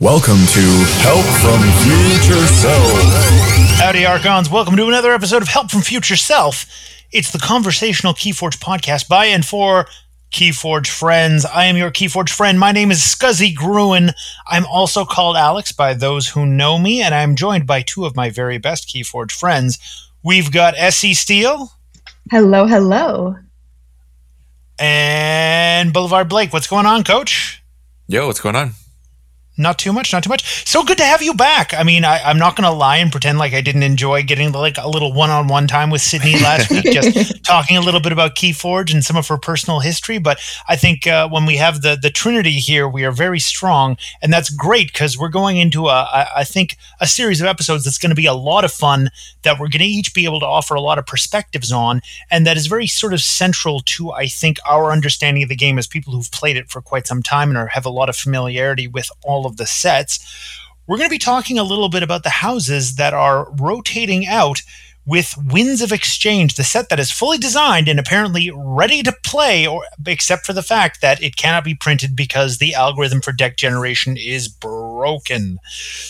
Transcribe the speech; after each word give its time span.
Welcome 0.00 0.38
to 0.52 0.60
Help 1.02 1.26
from 1.42 1.60
Future 1.82 2.46
Self. 2.46 3.02
Howdy, 3.80 4.06
Archons. 4.06 4.48
Welcome 4.48 4.76
to 4.76 4.86
another 4.86 5.12
episode 5.12 5.42
of 5.42 5.48
Help 5.48 5.72
from 5.72 5.80
Future 5.80 6.14
Self. 6.14 6.66
It's 7.10 7.32
the 7.32 7.40
conversational 7.40 8.14
Keyforge 8.14 8.58
podcast 8.58 9.08
by 9.08 9.24
and 9.24 9.44
for 9.44 9.86
Keyforge 10.30 10.86
friends. 10.86 11.44
I 11.44 11.64
am 11.64 11.76
your 11.76 11.90
Keyforge 11.90 12.30
friend. 12.30 12.60
My 12.60 12.70
name 12.70 12.92
is 12.92 13.00
Scuzzy 13.00 13.52
Gruen. 13.52 14.12
I'm 14.46 14.66
also 14.66 15.04
called 15.04 15.36
Alex 15.36 15.72
by 15.72 15.94
those 15.94 16.28
who 16.28 16.46
know 16.46 16.78
me, 16.78 17.02
and 17.02 17.12
I'm 17.12 17.34
joined 17.34 17.66
by 17.66 17.82
two 17.82 18.04
of 18.04 18.14
my 18.14 18.30
very 18.30 18.58
best 18.58 18.88
Keyforge 18.88 19.32
friends. 19.32 19.80
We've 20.22 20.52
got 20.52 20.74
Essie 20.76 21.12
Steele. 21.14 21.72
Hello, 22.30 22.66
hello. 22.66 23.34
And 24.78 25.92
Boulevard 25.92 26.28
Blake. 26.28 26.52
What's 26.52 26.68
going 26.68 26.86
on, 26.86 27.02
coach? 27.02 27.64
Yo, 28.06 28.28
what's 28.28 28.40
going 28.40 28.54
on? 28.54 28.74
Not 29.60 29.76
too 29.76 29.92
much, 29.92 30.12
not 30.12 30.22
too 30.22 30.28
much. 30.28 30.64
So 30.64 30.84
good 30.84 30.98
to 30.98 31.04
have 31.04 31.20
you 31.20 31.34
back. 31.34 31.74
I 31.74 31.82
mean, 31.82 32.04
I, 32.04 32.30
am 32.30 32.38
not 32.38 32.54
going 32.54 32.70
to 32.70 32.70
lie 32.70 32.98
and 32.98 33.10
pretend 33.10 33.38
like 33.38 33.54
I 33.54 33.60
didn't 33.60 33.82
enjoy 33.82 34.22
getting 34.22 34.52
like 34.52 34.78
a 34.78 34.88
little 34.88 35.12
one-on-one 35.12 35.66
time 35.66 35.90
with 35.90 36.00
Sydney 36.00 36.34
last 36.34 36.70
week, 36.70 36.84
just 36.84 37.44
talking 37.44 37.76
a 37.76 37.80
little 37.80 38.00
bit 38.00 38.12
about 38.12 38.36
KeyForge 38.36 38.94
and 38.94 39.04
some 39.04 39.16
of 39.16 39.26
her 39.26 39.36
personal 39.36 39.80
history. 39.80 40.18
But 40.18 40.38
I 40.68 40.76
think 40.76 41.08
uh, 41.08 41.28
when 41.28 41.44
we 41.44 41.56
have 41.56 41.82
the 41.82 41.98
the 42.00 42.08
Trinity 42.08 42.52
here, 42.52 42.88
we 42.88 43.04
are 43.04 43.10
very 43.10 43.40
strong, 43.40 43.96
and 44.22 44.32
that's 44.32 44.48
great 44.48 44.92
because 44.92 45.18
we're 45.18 45.28
going 45.28 45.56
into 45.56 45.88
a, 45.88 46.02
a 46.02 46.28
I 46.36 46.44
think 46.44 46.76
a 47.00 47.08
series 47.08 47.40
of 47.40 47.48
episodes 47.48 47.82
that's 47.82 47.98
going 47.98 48.10
to 48.10 48.16
be 48.16 48.26
a 48.26 48.34
lot 48.34 48.64
of 48.64 48.70
fun 48.70 49.10
that 49.42 49.58
we're 49.58 49.68
going 49.68 49.80
to 49.80 49.86
each 49.86 50.14
be 50.14 50.24
able 50.24 50.38
to 50.38 50.46
offer 50.46 50.76
a 50.76 50.80
lot 50.80 50.98
of 50.98 51.06
perspectives 51.06 51.72
on, 51.72 52.00
and 52.30 52.46
that 52.46 52.56
is 52.56 52.68
very 52.68 52.86
sort 52.86 53.12
of 53.12 53.20
central 53.20 53.80
to 53.80 54.12
I 54.12 54.28
think 54.28 54.58
our 54.70 54.92
understanding 54.92 55.42
of 55.42 55.48
the 55.48 55.56
game 55.56 55.78
as 55.78 55.88
people 55.88 56.12
who've 56.12 56.30
played 56.30 56.56
it 56.56 56.70
for 56.70 56.80
quite 56.80 57.08
some 57.08 57.24
time 57.24 57.48
and 57.48 57.58
are, 57.58 57.66
have 57.66 57.86
a 57.86 57.90
lot 57.90 58.08
of 58.08 58.14
familiarity 58.14 58.86
with 58.86 59.10
all 59.24 59.47
of 59.48 59.56
the 59.56 59.66
sets, 59.66 60.20
we're 60.86 60.96
going 60.96 61.08
to 61.08 61.14
be 61.14 61.18
talking 61.18 61.58
a 61.58 61.64
little 61.64 61.88
bit 61.88 62.02
about 62.02 62.22
the 62.22 62.30
houses 62.30 62.94
that 62.94 63.12
are 63.12 63.50
rotating 63.52 64.26
out 64.26 64.62
with 65.08 65.34
Winds 65.38 65.80
of 65.80 65.90
Exchange, 65.90 66.56
the 66.56 66.62
set 66.62 66.90
that 66.90 67.00
is 67.00 67.10
fully 67.10 67.38
designed 67.38 67.88
and 67.88 67.98
apparently 67.98 68.50
ready 68.54 69.02
to 69.02 69.16
play, 69.24 69.66
or 69.66 69.86
except 70.06 70.44
for 70.44 70.52
the 70.52 70.62
fact 70.62 71.00
that 71.00 71.22
it 71.22 71.34
cannot 71.34 71.64
be 71.64 71.74
printed 71.74 72.14
because 72.14 72.58
the 72.58 72.74
algorithm 72.74 73.22
for 73.22 73.32
deck 73.32 73.56
generation 73.56 74.18
is 74.18 74.48
broken. 74.48 75.58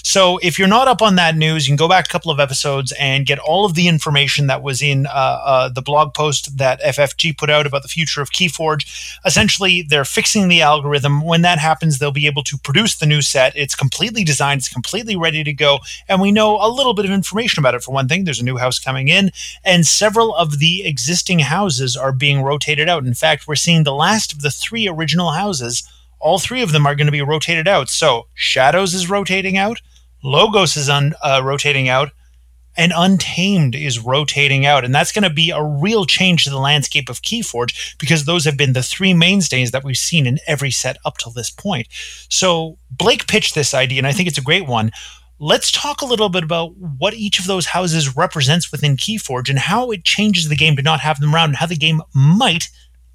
So, 0.03 0.39
if 0.39 0.59
you're 0.59 0.67
not 0.67 0.89
up 0.89 1.01
on 1.01 1.15
that 1.15 1.37
news, 1.37 1.69
you 1.69 1.73
can 1.73 1.77
go 1.77 1.89
back 1.89 2.07
a 2.07 2.11
couple 2.11 2.33
of 2.33 2.41
episodes 2.41 2.93
and 2.99 3.25
get 3.25 3.39
all 3.39 3.65
of 3.65 3.75
the 3.75 3.87
information 3.87 4.49
that 4.49 4.65
was 4.65 4.83
in 4.83 5.07
uh, 5.07 5.11
uh, 5.11 5.69
the 5.69 5.83
blog 5.83 6.13
post 6.13 6.59
that 6.59 6.83
FFG 6.83 7.39
put 7.39 7.51
out 7.51 7.69
about 7.69 7.83
the 7.83 7.89
future 7.89 8.21
of 8.21 8.33
Keyforge. 8.33 9.17
Essentially, 9.25 9.83
they're 9.83 10.05
fixing 10.05 10.49
the 10.49 10.61
algorithm. 10.61 11.25
When 11.25 11.43
that 11.43 11.61
happens, 11.61 12.01
they'll 12.01 12.11
be 12.11 12.27
able 12.27 12.43
to 12.43 12.59
produce 12.59 12.97
the 12.97 13.07
new 13.07 13.23
set. 13.23 13.53
It's 13.55 13.77
completely 13.77 14.25
designed, 14.25 14.59
it's 14.59 14.69
completely 14.69 15.15
ready 15.15 15.45
to 15.45 15.53
go, 15.53 15.79
and 16.09 16.21
we 16.21 16.33
know 16.33 16.59
a 16.61 16.69
little 16.69 16.95
bit 16.95 17.05
of 17.05 17.13
information 17.13 17.61
about 17.61 17.77
it. 17.77 17.85
For 17.85 17.93
one 17.93 18.09
thing, 18.09 18.25
there's 18.25 18.41
a 18.41 18.45
new 18.45 18.57
house 18.57 18.81
coming 18.89 19.09
in, 19.09 19.31
and 19.65 19.87
several 19.87 20.35
of 20.35 20.61
the 20.61 20.87
existing 20.87 21.41
houses 21.41 21.95
are 21.95 22.11
being 22.11 22.41
rotated 22.41 22.89
out. 22.89 23.05
In 23.05 23.13
fact, 23.13 23.47
we're 23.47 23.55
seeing 23.55 23.85
the 23.85 23.93
last 23.93 24.33
of 24.33 24.41
the 24.41 24.51
three 24.51 24.89
original 24.89 25.33
houses. 25.33 25.87
All 26.21 26.39
three 26.39 26.63
of 26.63 26.73
them 26.73 26.87
are 26.87 26.95
going 26.95 27.07
to 27.07 27.13
be 27.13 27.21
rotated 27.21 27.69
out. 27.69 27.91
So 27.91 28.29
Shadows 28.33 28.95
is 28.95 29.11
rotating 29.11 29.59
out, 29.59 29.83
Logos 30.25 30.75
is 30.79 30.89
un, 30.89 31.13
uh, 31.23 31.43
rotating 31.45 31.87
out, 31.91 32.13
and 32.79 32.93
Untamed 32.97 33.75
is 33.75 33.99
rotating 33.99 34.65
out. 34.65 34.87
And 34.87 34.95
that's 34.95 35.13
going 35.13 35.29
to 35.29 35.43
be 35.43 35.51
a 35.51 35.63
real 35.63 36.07
change 36.07 36.45
to 36.45 36.51
the 36.51 36.59
landscape 36.59 37.11
of 37.11 37.21
Keyforge 37.21 37.99
because 37.99 38.25
those 38.25 38.47
have 38.47 38.57
been 38.57 38.73
the 38.73 38.83
three 38.83 39.13
mainstays 39.13 39.71
that 39.73 39.85
we've 39.85 39.97
seen 39.99 40.27
in 40.27 40.39
every 40.47 40.71
set 40.71 40.97
up 41.05 41.19
till 41.19 41.33
this 41.33 41.51
point. 41.51 41.89
So 42.31 42.79
Blake 42.91 43.27
pitched 43.27 43.55
this 43.55 43.75
idea, 43.75 43.99
and 43.99 44.07
I 44.07 44.13
think 44.13 44.29
it's 44.29 44.39
a 44.39 44.43
great 44.51 44.67
one 44.67 44.93
let's 45.39 45.71
talk 45.71 46.01
a 46.03 46.07
little 46.07 46.29
bit 46.29 46.45
about 46.45 46.77
what 46.77 47.15
each 47.15 47.39
of 47.39 47.47
those 47.47 47.67
houses 47.67 48.17
represents 48.17 48.73
within 48.73 48.97
Keyforge 48.97 49.49
and 49.49 49.59
how 49.59 49.91
it 49.91 50.05
changes 50.05 50.49
the 50.49 50.57
game 50.57 50.77
to 50.77 50.83
not 50.83 51.01
have 51.01 51.21
them 51.21 51.35
around 51.35 51.51
and 51.51 51.57
how 51.57 51.67
the 51.67 51.77
game 51.77 52.03
might 52.15 52.69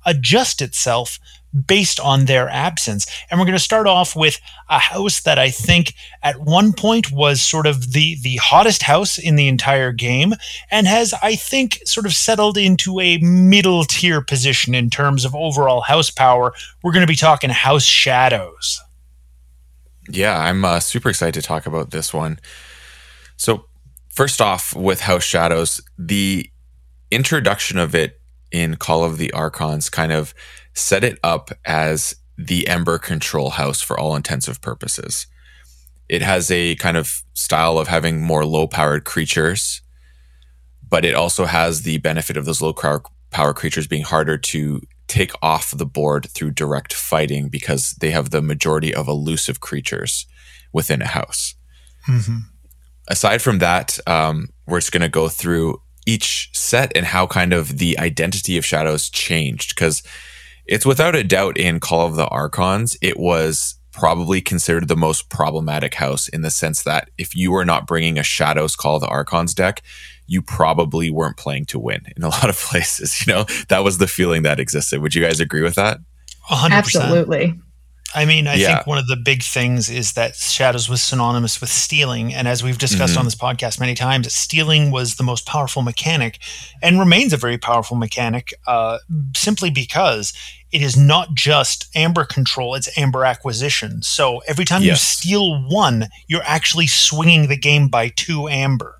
adjust 0.05 0.61
itself 0.61 1.19
based 1.67 1.99
on 1.99 2.25
their 2.25 2.49
absence. 2.49 3.05
And 3.29 3.39
we're 3.39 3.45
going 3.45 3.57
to 3.57 3.63
start 3.63 3.85
off 3.85 4.15
with 4.15 4.39
a 4.69 4.79
house 4.79 5.21
that 5.21 5.37
I 5.37 5.49
think 5.49 5.93
at 6.23 6.39
one 6.41 6.73
point 6.73 7.11
was 7.11 7.41
sort 7.41 7.67
of 7.67 7.93
the 7.93 8.17
the 8.21 8.37
hottest 8.37 8.83
house 8.83 9.17
in 9.17 9.35
the 9.35 9.47
entire 9.47 9.91
game 9.91 10.33
and 10.71 10.87
has 10.87 11.13
I 11.21 11.35
think 11.35 11.79
sort 11.85 12.05
of 12.05 12.13
settled 12.13 12.57
into 12.57 12.99
a 12.99 13.17
middle 13.19 13.83
tier 13.83 14.21
position 14.21 14.73
in 14.73 14.89
terms 14.89 15.25
of 15.25 15.35
overall 15.35 15.81
house 15.81 16.09
power. 16.09 16.53
We're 16.81 16.93
going 16.93 17.05
to 17.05 17.11
be 17.11 17.15
talking 17.15 17.49
House 17.49 17.85
Shadows. 17.85 18.81
Yeah, 20.09 20.37
I'm 20.37 20.65
uh, 20.65 20.79
super 20.79 21.09
excited 21.09 21.39
to 21.39 21.47
talk 21.47 21.65
about 21.65 21.91
this 21.91 22.13
one. 22.13 22.39
So, 23.37 23.65
first 24.09 24.41
off, 24.41 24.75
with 24.75 25.01
House 25.01 25.23
Shadows, 25.23 25.81
the 25.97 26.49
introduction 27.11 27.77
of 27.77 27.95
it 27.95 28.19
in 28.51 28.75
Call 28.75 29.03
of 29.03 29.17
the 29.17 29.31
Archons 29.31 29.89
kind 29.89 30.11
of 30.11 30.33
set 30.73 31.03
it 31.03 31.19
up 31.23 31.51
as 31.65 32.15
the 32.37 32.67
Ember 32.67 32.97
control 32.97 33.51
house 33.51 33.81
for 33.81 33.99
all 33.99 34.15
intensive 34.15 34.61
purposes. 34.61 35.27
It 36.09 36.21
has 36.21 36.51
a 36.51 36.75
kind 36.75 36.97
of 36.97 37.23
style 37.33 37.77
of 37.77 37.87
having 37.87 38.21
more 38.21 38.45
low 38.45 38.67
powered 38.67 39.05
creatures, 39.05 39.81
but 40.87 41.05
it 41.05 41.15
also 41.15 41.45
has 41.45 41.83
the 41.83 41.97
benefit 41.99 42.37
of 42.37 42.45
those 42.45 42.61
low 42.61 42.73
power 42.73 43.53
creatures 43.53 43.87
being 43.87 44.03
harder 44.03 44.37
to 44.37 44.81
take 45.07 45.31
off 45.41 45.71
the 45.71 45.85
board 45.85 46.27
through 46.29 46.51
direct 46.51 46.93
fighting 46.93 47.49
because 47.49 47.91
they 47.99 48.11
have 48.11 48.29
the 48.29 48.41
majority 48.41 48.93
of 48.93 49.07
elusive 49.07 49.59
creatures 49.59 50.25
within 50.71 51.01
a 51.01 51.07
house. 51.07 51.55
Mm-hmm. 52.07 52.37
Aside 53.07 53.41
from 53.41 53.59
that, 53.59 53.99
um, 54.07 54.49
we're 54.65 54.79
just 54.79 54.91
going 54.91 55.01
to 55.01 55.09
go 55.09 55.29
through 55.29 55.81
each 56.05 56.49
set 56.53 56.91
and 56.95 57.05
how 57.05 57.27
kind 57.27 57.53
of 57.53 57.77
the 57.77 57.97
identity 57.99 58.57
of 58.57 58.65
shadows 58.65 59.09
changed 59.09 59.75
because 59.75 60.03
it's 60.65 60.85
without 60.85 61.15
a 61.15 61.23
doubt 61.23 61.57
in 61.57 61.79
Call 61.79 62.07
of 62.07 62.15
the 62.15 62.27
Archons, 62.27 62.97
it 63.01 63.17
was 63.17 63.75
probably 63.91 64.41
considered 64.41 64.87
the 64.87 64.97
most 64.97 65.29
problematic 65.29 65.95
house 65.95 66.27
in 66.27 66.41
the 66.41 66.49
sense 66.49 66.83
that 66.83 67.09
if 67.17 67.35
you 67.35 67.51
were 67.51 67.65
not 67.65 67.85
bringing 67.85 68.17
a 68.17 68.23
Shadows 68.23 68.75
Call 68.75 68.95
of 68.95 69.01
the 69.01 69.07
Archons 69.07 69.53
deck, 69.53 69.83
you 70.33 70.41
probably 70.41 71.09
weren't 71.11 71.37
playing 71.37 71.65
to 71.65 71.79
win 71.79 72.01
in 72.17 72.23
a 72.23 72.29
lot 72.37 72.49
of 72.49 72.57
places. 72.57 73.25
You 73.25 73.33
know, 73.33 73.45
that 73.69 73.83
was 73.83 73.99
the 73.99 74.07
feeling 74.07 74.43
that 74.43 74.59
existed. 74.59 75.01
Would 75.01 75.15
you 75.15 75.23
guys 75.23 75.39
agree 75.39 75.61
with 75.61 75.75
that? 75.75 75.99
100%. 76.49 76.71
Absolutely. 76.71 77.59
I 78.15 78.25
mean, 78.25 78.47
I 78.47 78.55
yeah. 78.55 78.75
think 78.75 78.87
one 78.87 78.99
of 78.99 79.07
the 79.07 79.15
big 79.15 79.41
things 79.41 79.89
is 79.89 80.13
that 80.13 80.35
Shadows 80.35 80.87
was 80.87 81.01
synonymous 81.01 81.59
with 81.59 81.69
stealing. 81.69 82.33
And 82.33 82.47
as 82.47 82.63
we've 82.63 82.77
discussed 82.77 83.13
mm-hmm. 83.13 83.19
on 83.19 83.25
this 83.25 83.35
podcast 83.35 83.79
many 83.79 83.95
times, 83.95 84.31
stealing 84.31 84.91
was 84.91 85.15
the 85.15 85.23
most 85.23 85.47
powerful 85.47 85.81
mechanic 85.81 86.39
and 86.81 86.99
remains 86.99 87.33
a 87.33 87.37
very 87.37 87.57
powerful 87.57 87.97
mechanic 87.97 88.53
uh, 88.67 88.99
simply 89.35 89.71
because 89.71 90.31
it 90.71 90.81
is 90.81 90.95
not 90.95 91.33
just 91.33 91.87
amber 91.95 92.23
control, 92.23 92.75
it's 92.75 92.95
amber 92.97 93.25
acquisition. 93.25 94.03
So 94.03 94.39
every 94.47 94.65
time 94.65 94.83
yes. 94.83 94.89
you 94.89 94.95
steal 94.95 95.63
one, 95.69 96.07
you're 96.27 96.43
actually 96.43 96.87
swinging 96.87 97.47
the 97.47 97.57
game 97.57 97.87
by 97.87 98.09
two 98.09 98.47
amber. 98.47 98.99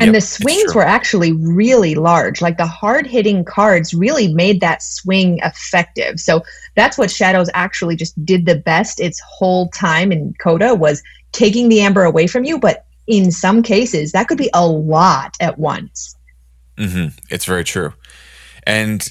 And 0.00 0.08
yep, 0.08 0.14
the 0.14 0.20
swings 0.22 0.74
were 0.74 0.84
actually 0.84 1.32
really 1.32 1.94
large. 1.94 2.40
Like 2.40 2.56
the 2.56 2.66
hard 2.66 3.06
hitting 3.06 3.44
cards 3.44 3.92
really 3.92 4.32
made 4.32 4.60
that 4.62 4.82
swing 4.82 5.38
effective. 5.42 6.18
So 6.18 6.42
that's 6.74 6.96
what 6.96 7.10
Shadows 7.10 7.50
actually 7.52 7.96
just 7.96 8.24
did 8.24 8.46
the 8.46 8.56
best 8.56 8.98
its 8.98 9.20
whole 9.20 9.68
time 9.68 10.10
in 10.10 10.34
Coda 10.40 10.74
was 10.74 11.02
taking 11.32 11.68
the 11.68 11.82
amber 11.82 12.04
away 12.04 12.26
from 12.26 12.44
you. 12.44 12.58
But 12.58 12.86
in 13.06 13.30
some 13.30 13.62
cases, 13.62 14.12
that 14.12 14.26
could 14.26 14.38
be 14.38 14.48
a 14.54 14.66
lot 14.66 15.36
at 15.38 15.58
once. 15.58 16.16
Mm-hmm. 16.78 17.18
It's 17.28 17.44
very 17.44 17.64
true. 17.64 17.92
And 18.64 19.06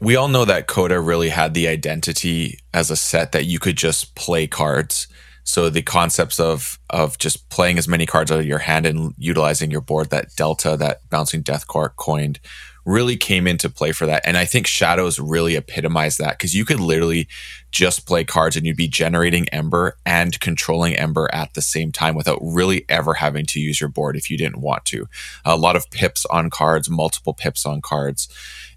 we 0.00 0.16
all 0.16 0.28
know 0.28 0.46
that 0.46 0.68
Coda 0.68 1.00
really 1.00 1.28
had 1.28 1.52
the 1.52 1.68
identity 1.68 2.60
as 2.72 2.90
a 2.90 2.96
set 2.96 3.32
that 3.32 3.44
you 3.44 3.58
could 3.58 3.76
just 3.76 4.14
play 4.14 4.46
cards 4.46 5.06
so 5.48 5.70
the 5.70 5.80
concepts 5.80 6.38
of 6.38 6.78
of 6.90 7.16
just 7.16 7.48
playing 7.48 7.78
as 7.78 7.88
many 7.88 8.04
cards 8.04 8.30
out 8.30 8.38
of 8.38 8.44
your 8.44 8.58
hand 8.58 8.84
and 8.84 9.14
utilizing 9.16 9.70
your 9.70 9.80
board, 9.80 10.10
that 10.10 10.36
delta, 10.36 10.76
that 10.76 11.08
bouncing 11.08 11.40
death 11.40 11.66
card 11.66 11.92
coined, 11.96 12.38
really 12.84 13.16
came 13.16 13.46
into 13.46 13.70
play 13.70 13.92
for 13.92 14.04
that. 14.04 14.20
And 14.26 14.36
I 14.36 14.44
think 14.44 14.66
Shadows 14.66 15.18
really 15.18 15.56
epitomized 15.56 16.18
that 16.18 16.36
because 16.36 16.54
you 16.54 16.66
could 16.66 16.80
literally 16.80 17.28
just 17.70 18.06
play 18.06 18.24
cards 18.24 18.56
and 18.56 18.66
you'd 18.66 18.76
be 18.76 18.88
generating 18.88 19.48
Ember 19.48 19.96
and 20.04 20.38
controlling 20.38 20.94
Ember 20.94 21.30
at 21.32 21.54
the 21.54 21.62
same 21.62 21.92
time 21.92 22.14
without 22.14 22.40
really 22.42 22.84
ever 22.90 23.14
having 23.14 23.46
to 23.46 23.58
use 23.58 23.80
your 23.80 23.88
board 23.88 24.16
if 24.16 24.28
you 24.28 24.36
didn't 24.36 24.60
want 24.60 24.84
to. 24.84 25.08
A 25.46 25.56
lot 25.56 25.76
of 25.76 25.90
pips 25.90 26.26
on 26.26 26.50
cards, 26.50 26.90
multiple 26.90 27.32
pips 27.32 27.64
on 27.64 27.80
cards, 27.80 28.28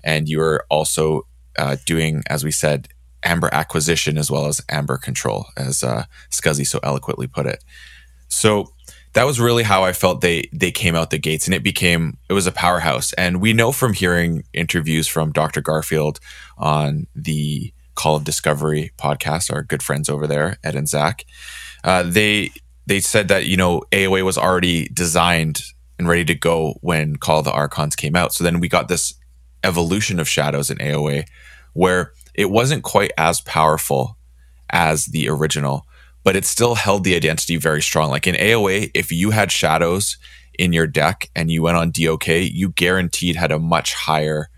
and 0.06 0.30
you 0.30 0.40
are 0.40 0.66
also 0.70 1.28
uh, 1.60 1.76
doing, 1.86 2.24
as 2.28 2.46
we 2.46 2.52
said, 2.52 2.88
amber 3.24 3.50
acquisition 3.54 4.18
as 4.18 4.32
well 4.32 4.48
as 4.48 4.62
amber 4.70 4.98
control, 4.98 5.48
as 5.58 5.84
uh, 5.84 6.06
Scuzzy 6.30 6.66
so 6.66 6.80
eloquently 6.84 7.28
put 7.28 7.46
it. 7.46 7.64
So 8.28 8.74
that 9.14 9.26
was 9.26 9.40
really 9.40 9.64
how 9.64 9.84
I 9.84 9.94
felt 9.94 10.22
they 10.22 10.50
they 10.54 10.72
came 10.72 10.96
out 10.96 11.10
the 11.10 11.18
gates, 11.18 11.46
and 11.46 11.54
it 11.54 11.64
became 11.64 12.18
it 12.30 12.34
was 12.34 12.48
a 12.48 12.52
powerhouse. 12.52 13.14
And 13.14 13.42
we 13.42 13.54
know 13.54 13.72
from 13.72 13.94
hearing 13.94 14.44
interviews 14.54 15.08
from 15.08 15.32
Dr. 15.32 15.62
Garfield 15.62 16.20
on 16.58 17.08
the 17.16 17.74
Call 17.96 18.16
of 18.16 18.24
Discovery 18.24 18.92
podcast, 18.98 19.54
our 19.54 19.64
good 19.64 19.84
friends 19.84 20.10
over 20.10 20.28
there, 20.28 20.58
Ed 20.64 20.76
and 20.76 20.88
Zach. 20.88 21.26
Uh, 21.84 22.04
they 22.04 22.52
they 22.86 23.00
said 23.00 23.28
that 23.28 23.48
you 23.48 23.58
know 23.58 23.84
AOA 23.92 24.24
was 24.24 24.38
already 24.38 24.88
designed 24.90 25.62
and 26.00 26.08
ready 26.08 26.26
to 26.26 26.36
go 26.36 26.76
when 26.82 27.18
Call 27.18 27.40
of 27.40 27.46
the 27.46 27.52
Archons 27.52 27.96
came 27.96 28.16
out. 28.16 28.34
So 28.34 28.44
then 28.44 28.60
we 28.60 28.70
got 28.70 28.88
this 28.88 29.14
evolution 29.64 30.20
of 30.20 30.28
shadows 30.28 30.72
in 30.72 30.78
AOA 30.78 31.26
where 31.74 32.14
it 32.34 32.50
wasn't 32.50 32.84
quite 32.84 33.12
as 33.18 33.42
powerful 33.42 34.18
as 34.70 35.06
the 35.06 35.30
original, 35.30 35.86
but 36.24 36.36
it 36.36 36.46
still 36.46 36.76
held 36.76 37.04
the 37.04 37.16
identity 37.16 37.58
very 37.58 37.82
strong. 37.82 38.10
Like 38.10 38.28
in 38.28 38.36
AOA, 38.36 38.92
if 38.94 39.12
you 39.12 39.32
had 39.32 39.52
shadows 39.52 40.18
in 40.58 40.74
your 40.74 40.88
deck 40.88 41.30
and 41.36 41.52
you 41.52 41.64
went 41.64 41.78
on 41.78 41.92
DOK, 41.92 42.28
you 42.28 42.70
guaranteed 42.70 43.36
had 43.36 43.52
a 43.52 43.60
much 43.60 43.94
higher 43.94 44.50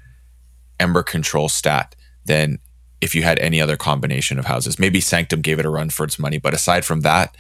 Ember 0.79 1.03
control 1.03 1.49
stat 1.49 1.95
than 2.25 2.59
if 3.01 3.13
you 3.13 3.23
had 3.23 3.39
any 3.39 3.59
other 3.59 3.77
combination 3.77 4.39
of 4.39 4.45
houses. 4.45 4.79
Maybe 4.79 5.01
Sanctum 5.01 5.41
gave 5.41 5.59
it 5.59 5.65
a 5.65 5.69
run 5.69 5.89
for 5.89 6.03
its 6.03 6.17
money, 6.17 6.37
but 6.37 6.53
aside 6.53 6.85
from 6.85 7.01
that, 7.01 7.35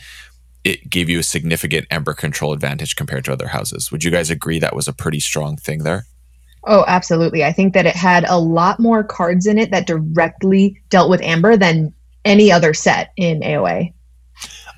it 0.63 0.89
gave 0.89 1.09
you 1.09 1.19
a 1.19 1.23
significant 1.23 1.87
Ember 1.91 2.13
control 2.13 2.53
advantage 2.53 2.95
compared 2.95 3.25
to 3.25 3.33
other 3.33 3.47
houses. 3.47 3.91
Would 3.91 4.03
you 4.03 4.11
guys 4.11 4.29
agree 4.29 4.59
that 4.59 4.75
was 4.75 4.87
a 4.87 4.93
pretty 4.93 5.19
strong 5.19 5.57
thing 5.57 5.83
there? 5.83 6.05
Oh, 6.65 6.85
absolutely. 6.87 7.43
I 7.43 7.51
think 7.51 7.73
that 7.73 7.85
it 7.85 7.95
had 7.95 8.25
a 8.27 8.39
lot 8.39 8.79
more 8.79 9.03
cards 9.03 9.45
in 9.45 9.57
it 9.57 9.71
that 9.71 9.87
directly 9.87 10.81
dealt 10.89 11.09
with 11.09 11.21
Amber 11.21 11.57
than 11.57 11.93
any 12.23 12.51
other 12.51 12.73
set 12.73 13.11
in 13.17 13.41
AOA. 13.41 13.93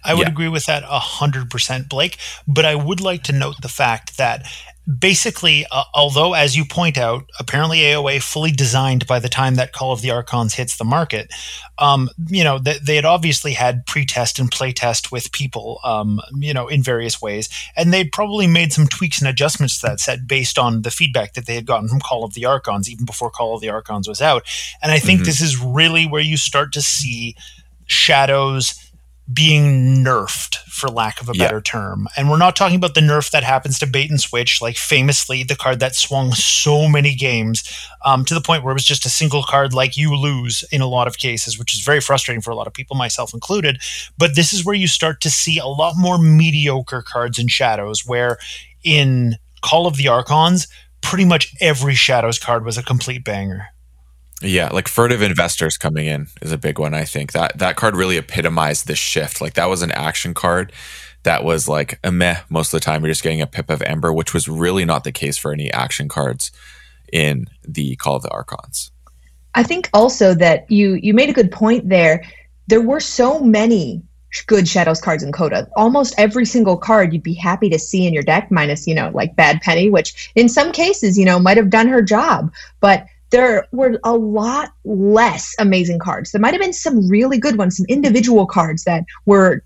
I 0.03 0.13
would 0.13 0.27
yeah. 0.27 0.31
agree 0.31 0.49
with 0.49 0.65
that 0.65 0.83
100%, 0.83 1.89
Blake. 1.89 2.17
But 2.47 2.65
I 2.65 2.75
would 2.75 3.01
like 3.01 3.23
to 3.23 3.33
note 3.33 3.55
the 3.61 3.67
fact 3.67 4.17
that 4.17 4.47
basically, 4.87 5.65
uh, 5.71 5.83
although, 5.93 6.33
as 6.33 6.55
you 6.55 6.65
point 6.65 6.97
out, 6.97 7.25
apparently 7.39 7.79
AOA 7.79 8.21
fully 8.21 8.51
designed 8.51 9.07
by 9.07 9.19
the 9.19 9.29
time 9.29 9.55
that 9.55 9.73
Call 9.73 9.91
of 9.91 10.01
the 10.01 10.11
Archons 10.11 10.53
hits 10.53 10.77
the 10.77 10.83
market, 10.83 11.31
um, 11.79 12.09
you 12.27 12.43
know, 12.43 12.59
they, 12.59 12.77
they, 12.77 12.95
had 12.95 13.05
obviously 13.05 13.53
had 13.53 13.85
pre-test 13.85 14.37
and 14.39 14.51
playtest 14.51 15.11
with 15.11 15.31
people, 15.31 15.79
um, 15.83 16.21
you 16.37 16.53
know, 16.53 16.67
in 16.67 16.83
various 16.83 17.21
ways, 17.21 17.49
and 17.75 17.91
they'd 17.91 18.11
probably 18.11 18.47
made 18.47 18.71
some 18.71 18.87
tweaks 18.87 19.19
and 19.19 19.27
adjustments 19.27 19.79
to 19.79 19.87
that 19.87 19.99
set 19.99 20.27
based 20.27 20.59
on 20.59 20.83
the 20.83 20.91
feedback 20.91 21.33
that 21.33 21.47
they 21.47 21.55
had 21.55 21.65
gotten 21.65 21.89
from 21.89 21.99
Call 21.99 22.23
of 22.23 22.33
the 22.33 22.45
Archons 22.45 22.89
even 22.89 23.05
before 23.05 23.31
Call 23.31 23.55
of 23.55 23.61
the 23.61 23.69
Archons 23.69 24.07
was 24.07 24.21
out. 24.21 24.43
And 24.81 24.91
I 24.91 24.99
think 24.99 25.21
mm-hmm. 25.21 25.25
this 25.25 25.41
is 25.41 25.59
really 25.59 26.05
where 26.05 26.21
you 26.21 26.37
start 26.37 26.71
to 26.73 26.81
see 26.81 27.35
shadows 27.87 28.84
being 29.31 30.03
nerfed 30.03 30.57
for 30.67 30.87
lack 30.87 31.19
of 31.19 31.29
a 31.29 31.33
better 31.33 31.59
term. 31.59 32.07
And 32.15 32.29
we're 32.29 32.37
not 32.37 32.55
talking 32.55 32.75
about 32.75 32.93
the 32.93 33.01
nerf 33.01 33.31
that 33.31 33.43
happens 33.43 33.79
to 33.79 33.87
bait 33.87 34.09
and 34.09 34.21
switch 34.21 34.61
like 34.61 34.77
famously 34.77 35.41
the 35.41 35.55
card 35.55 35.79
that 35.79 35.95
swung 35.95 36.31
so 36.33 36.87
many 36.87 37.15
games 37.15 37.63
um, 38.05 38.23
to 38.25 38.35
the 38.35 38.41
point 38.41 38.63
where 38.63 38.71
it 38.71 38.75
was 38.75 38.85
just 38.85 39.05
a 39.05 39.09
single 39.09 39.41
card 39.41 39.73
like 39.73 39.97
you 39.97 40.15
lose 40.15 40.63
in 40.71 40.81
a 40.81 40.87
lot 40.87 41.07
of 41.07 41.17
cases 41.17 41.57
which 41.57 41.73
is 41.73 41.83
very 41.83 42.01
frustrating 42.01 42.41
for 42.41 42.51
a 42.51 42.55
lot 42.55 42.67
of 42.67 42.73
people 42.73 42.95
myself 42.95 43.33
included. 43.33 43.81
But 44.17 44.35
this 44.35 44.53
is 44.53 44.63
where 44.63 44.75
you 44.75 44.87
start 44.87 45.21
to 45.21 45.29
see 45.29 45.57
a 45.57 45.65
lot 45.65 45.95
more 45.97 46.19
mediocre 46.19 47.01
cards 47.01 47.39
in 47.39 47.47
shadows 47.47 48.05
where 48.05 48.37
in 48.83 49.37
call 49.61 49.87
of 49.87 49.97
the 49.97 50.07
archons 50.07 50.67
pretty 51.01 51.25
much 51.25 51.55
every 51.59 51.95
shadows 51.95 52.37
card 52.37 52.63
was 52.63 52.77
a 52.77 52.83
complete 52.83 53.23
banger 53.23 53.67
yeah, 54.41 54.69
like 54.69 54.87
furtive 54.87 55.21
investors 55.21 55.77
coming 55.77 56.07
in 56.07 56.27
is 56.41 56.51
a 56.51 56.57
big 56.57 56.77
one. 56.77 56.93
I 56.93 57.05
think 57.05 57.31
that 57.31 57.57
that 57.57 57.75
card 57.75 57.95
really 57.95 58.17
epitomized 58.17 58.87
this 58.87 58.99
shift. 58.99 59.41
Like 59.41 59.53
that 59.53 59.69
was 59.69 59.81
an 59.81 59.91
action 59.91 60.33
card 60.33 60.73
that 61.23 61.43
was 61.43 61.67
like 61.67 61.99
a 62.03 62.11
meh 62.11 62.41
most 62.49 62.73
of 62.73 62.79
the 62.79 62.85
time. 62.85 63.01
You're 63.01 63.11
just 63.11 63.23
getting 63.23 63.41
a 63.41 63.47
pip 63.47 63.69
of 63.69 63.81
Ember, 63.81 64.13
which 64.13 64.33
was 64.33 64.47
really 64.47 64.85
not 64.85 65.03
the 65.03 65.11
case 65.11 65.37
for 65.37 65.51
any 65.51 65.71
action 65.71 66.07
cards 66.07 66.51
in 67.11 67.47
the 67.67 67.95
Call 67.97 68.15
of 68.15 68.23
the 68.23 68.29
Archons. 68.29 68.91
I 69.55 69.63
think 69.63 69.89
also 69.93 70.33
that 70.35 70.69
you 70.69 70.95
you 70.95 71.13
made 71.13 71.29
a 71.29 71.33
good 71.33 71.51
point 71.51 71.89
there. 71.89 72.23
There 72.67 72.81
were 72.81 72.99
so 72.99 73.39
many 73.39 74.03
good 74.47 74.67
shadows 74.67 74.99
cards 74.99 75.23
in 75.23 75.31
coda 75.31 75.65
almost 75.77 76.13
every 76.17 76.45
single 76.45 76.75
card 76.75 77.13
you'd 77.13 77.23
be 77.23 77.33
happy 77.33 77.69
to 77.69 77.79
see 77.79 78.05
in 78.05 78.13
your 78.13 78.21
deck 78.21 78.51
minus 78.51 78.85
you 78.85 78.93
know 78.93 79.09
like 79.13 79.33
bad 79.37 79.61
penny 79.61 79.89
which 79.89 80.29
in 80.35 80.49
some 80.49 80.73
cases 80.73 81.17
you 81.17 81.23
know 81.23 81.39
might 81.39 81.55
have 81.55 81.69
done 81.69 81.87
her 81.87 82.01
job 82.01 82.51
but 82.81 83.05
there 83.35 83.67
were 83.73 83.99
a 84.05 84.15
lot 84.15 84.71
less 84.85 85.53
amazing 85.59 85.99
cards. 85.99 86.31
There 86.31 86.39
might 86.39 86.53
have 86.53 86.61
been 86.61 86.71
some 86.71 87.09
really 87.09 87.37
good 87.37 87.57
ones, 87.57 87.75
some 87.75 87.85
individual 87.89 88.45
cards 88.45 88.85
that 88.85 89.03
were 89.25 89.61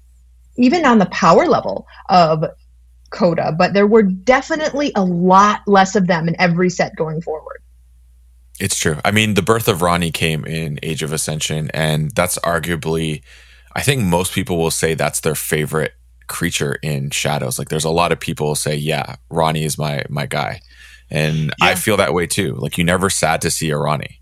even 0.58 0.86
on 0.86 0.98
the 0.98 1.06
power 1.06 1.46
level 1.46 1.86
of 2.10 2.44
Coda, 3.12 3.52
but 3.56 3.74
there 3.74 3.86
were 3.86 4.02
definitely 4.02 4.92
a 4.96 5.06
lot 5.06 5.62
less 5.68 5.96
of 5.96 6.08
them 6.08 6.28
in 6.28 6.36
every 6.42 6.72
set 6.72 6.96
going 6.96 7.22
forward. 7.22 7.62
It's 8.60 8.78
true. 8.78 8.98
I 9.06 9.12
mean, 9.12 9.36
the 9.36 9.44
birth 9.44 9.68
of 9.68 9.84
Ronnie 9.84 10.12
came 10.12 10.46
in 10.46 10.80
Age 10.82 11.04
of 11.04 11.14
Ascension, 11.14 11.70
and 11.72 12.10
that's 12.16 12.40
arguably, 12.40 13.22
I 13.76 13.84
think 13.84 14.02
most 14.02 14.34
people 14.34 14.58
will 14.58 14.72
say 14.72 14.96
that's 14.96 15.20
their 15.20 15.36
favorite 15.36 15.94
creature 16.28 16.80
in 16.82 17.12
Shadows. 17.12 17.60
Like, 17.60 17.70
there's 17.70 17.86
a 17.86 17.92
lot 17.92 18.12
of 18.12 18.20
people 18.20 18.56
say, 18.56 18.76
"Yeah, 18.76 19.18
Ronnie 19.30 19.64
is 19.64 19.78
my 19.78 20.04
my 20.10 20.26
guy." 20.26 20.62
And 21.12 21.46
yeah. 21.60 21.68
I 21.68 21.76
feel 21.76 21.98
that 21.98 22.14
way 22.14 22.28
too. 22.28 22.56
Like 22.56 22.78
you 22.78 22.84
never 22.84 23.10
sad 23.10 23.42
to 23.42 23.52
see 23.52 23.70
a 23.70 23.78
Ronnie. 23.78 24.20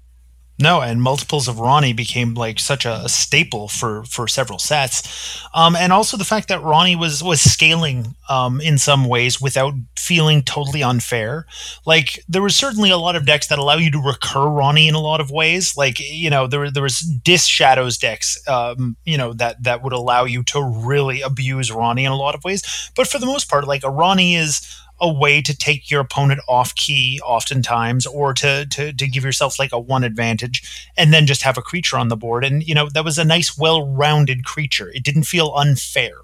No, 0.59 0.81
and 0.81 1.01
multiples 1.03 1.47
of 1.47 1.59
Ronnie 1.59 1.93
became 1.93 2.33
like 2.33 2.59
such 2.59 2.83
a, 2.83 3.03
a 3.05 3.09
staple 3.09 3.67
for 3.67 4.03
for 4.05 4.27
several 4.27 4.57
sets, 4.57 5.39
um, 5.53 5.75
and 5.75 5.93
also 5.93 6.17
the 6.17 6.25
fact 6.25 6.47
that 6.47 6.63
Ronnie 6.63 6.95
was 6.95 7.23
was 7.23 7.41
scaling 7.41 8.15
um, 8.27 8.59
in 8.59 8.79
some 8.79 9.05
ways 9.05 9.39
without 9.39 9.75
feeling 9.95 10.41
totally 10.41 10.81
unfair. 10.81 11.45
Like 11.85 12.23
there 12.27 12.41
was 12.41 12.55
certainly 12.55 12.89
a 12.89 12.97
lot 12.97 13.15
of 13.15 13.27
decks 13.27 13.47
that 13.47 13.59
allow 13.59 13.75
you 13.77 13.91
to 13.91 13.99
recur 13.99 14.47
Ronnie 14.47 14.87
in 14.87 14.95
a 14.95 14.99
lot 14.99 15.21
of 15.21 15.29
ways. 15.29 15.77
Like 15.77 15.99
you 15.99 16.31
know 16.31 16.47
there 16.47 16.71
there 16.71 16.83
was 16.83 17.01
Dis 17.01 17.45
Shadows 17.45 17.99
decks, 17.99 18.35
um, 18.47 18.97
you 19.05 19.17
know 19.17 19.33
that 19.33 19.61
that 19.61 19.83
would 19.83 19.93
allow 19.93 20.23
you 20.23 20.41
to 20.45 20.63
really 20.63 21.21
abuse 21.21 21.71
Ronnie 21.71 22.05
in 22.05 22.11
a 22.11 22.17
lot 22.17 22.33
of 22.33 22.43
ways. 22.43 22.91
But 22.95 23.05
for 23.05 23.19
the 23.19 23.27
most 23.27 23.47
part, 23.47 23.67
like 23.67 23.83
a 23.83 23.91
Ronnie 23.91 24.33
is 24.33 24.67
a 24.99 25.11
way 25.11 25.41
to 25.41 25.55
take 25.55 25.91
your 25.91 26.01
opponent 26.01 26.39
off 26.47 26.73
key 26.75 27.19
oftentimes 27.23 28.05
or 28.05 28.33
to, 28.33 28.65
to 28.71 28.93
to 28.93 29.07
give 29.07 29.23
yourself 29.23 29.59
like 29.59 29.71
a 29.71 29.79
one 29.79 30.03
advantage 30.03 30.89
and 30.97 31.13
then 31.13 31.25
just 31.25 31.43
have 31.43 31.57
a 31.57 31.61
creature 31.61 31.97
on 31.97 32.07
the 32.07 32.17
board. 32.17 32.43
And 32.43 32.67
you 32.67 32.73
know 32.73 32.89
that 32.89 33.05
was 33.05 33.17
a 33.17 33.25
nice 33.25 33.57
well-rounded 33.57 34.45
creature. 34.45 34.89
It 34.93 35.03
didn't 35.03 35.23
feel 35.23 35.53
unfair. 35.55 36.15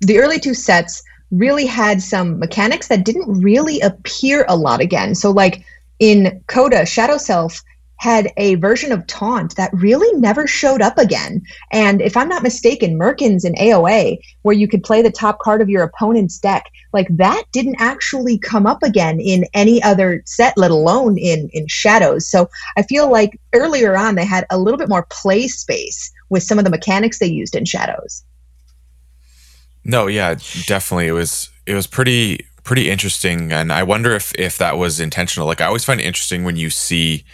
The 0.00 0.18
early 0.18 0.38
two 0.38 0.54
sets 0.54 1.02
really 1.30 1.66
had 1.66 2.00
some 2.02 2.38
mechanics 2.38 2.88
that 2.88 3.04
didn't 3.04 3.40
really 3.40 3.80
appear 3.80 4.44
a 4.48 4.56
lot 4.56 4.80
again. 4.80 5.14
So 5.14 5.30
like 5.30 5.64
in 5.98 6.42
coda 6.46 6.86
shadow 6.86 7.18
self 7.18 7.62
had 7.98 8.32
a 8.36 8.56
version 8.56 8.92
of 8.92 9.06
taunt 9.06 9.56
that 9.56 9.72
really 9.72 10.10
never 10.18 10.46
showed 10.46 10.82
up 10.82 10.98
again. 10.98 11.42
And 11.72 12.00
if 12.00 12.16
I'm 12.16 12.28
not 12.28 12.42
mistaken, 12.42 12.98
Murkens 12.98 13.44
in 13.44 13.54
AOA, 13.54 14.18
where 14.42 14.54
you 14.54 14.68
could 14.68 14.82
play 14.82 15.02
the 15.02 15.10
top 15.10 15.38
card 15.38 15.60
of 15.60 15.70
your 15.70 15.82
opponent's 15.82 16.38
deck, 16.38 16.70
like 16.92 17.08
that 17.16 17.44
didn't 17.52 17.76
actually 17.78 18.38
come 18.38 18.66
up 18.66 18.82
again 18.82 19.20
in 19.20 19.46
any 19.54 19.82
other 19.82 20.22
set, 20.26 20.56
let 20.56 20.70
alone 20.70 21.18
in 21.18 21.48
in 21.52 21.66
Shadows. 21.68 22.28
So 22.28 22.48
I 22.76 22.82
feel 22.82 23.10
like 23.10 23.38
earlier 23.52 23.96
on 23.96 24.14
they 24.14 24.24
had 24.24 24.46
a 24.50 24.58
little 24.58 24.78
bit 24.78 24.88
more 24.88 25.06
play 25.10 25.48
space 25.48 26.12
with 26.28 26.42
some 26.42 26.58
of 26.58 26.64
the 26.64 26.70
mechanics 26.70 27.18
they 27.18 27.26
used 27.26 27.54
in 27.54 27.64
Shadows. 27.64 28.24
No, 29.84 30.08
yeah, 30.08 30.34
definitely. 30.66 31.06
It 31.06 31.12
was 31.12 31.50
it 31.64 31.74
was 31.74 31.86
pretty 31.86 32.46
pretty 32.64 32.90
interesting, 32.90 33.52
and 33.52 33.72
I 33.72 33.84
wonder 33.84 34.14
if 34.14 34.34
if 34.34 34.58
that 34.58 34.76
was 34.76 35.00
intentional. 35.00 35.46
Like 35.46 35.60
I 35.60 35.66
always 35.66 35.84
find 35.84 36.00
it 36.00 36.04
interesting 36.04 36.44
when 36.44 36.56
you 36.56 36.70
see 36.70 37.24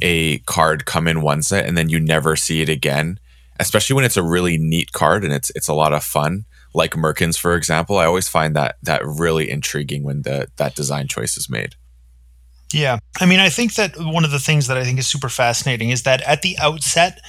a 0.00 0.38
card 0.40 0.84
come 0.84 1.06
in 1.06 1.22
one 1.22 1.42
set 1.42 1.66
and 1.66 1.76
then 1.76 1.88
you 1.88 2.00
never 2.00 2.36
see 2.36 2.62
it 2.62 2.68
again, 2.68 3.18
especially 3.60 3.94
when 3.94 4.04
it's 4.04 4.16
a 4.16 4.22
really 4.22 4.58
neat 4.58 4.92
card 4.92 5.24
and 5.24 5.32
it's 5.32 5.50
it's 5.54 5.68
a 5.68 5.74
lot 5.74 5.92
of 5.92 6.02
fun. 6.02 6.44
Like 6.74 6.92
Murkens, 6.92 7.38
for 7.38 7.54
example, 7.54 7.98
I 7.98 8.06
always 8.06 8.28
find 8.28 8.56
that 8.56 8.76
that 8.82 9.04
really 9.04 9.50
intriguing 9.50 10.02
when 10.02 10.22
the 10.22 10.48
that 10.56 10.74
design 10.74 11.08
choice 11.08 11.36
is 11.36 11.50
made. 11.50 11.74
Yeah. 12.72 12.98
I 13.20 13.26
mean, 13.26 13.40
I 13.40 13.50
think 13.50 13.74
that 13.74 13.96
one 13.98 14.24
of 14.24 14.30
the 14.30 14.38
things 14.38 14.66
that 14.66 14.78
I 14.78 14.84
think 14.84 14.98
is 14.98 15.06
super 15.06 15.28
fascinating 15.28 15.90
is 15.90 16.04
that 16.04 16.22
at 16.22 16.42
the 16.42 16.56
outset, 16.58 17.20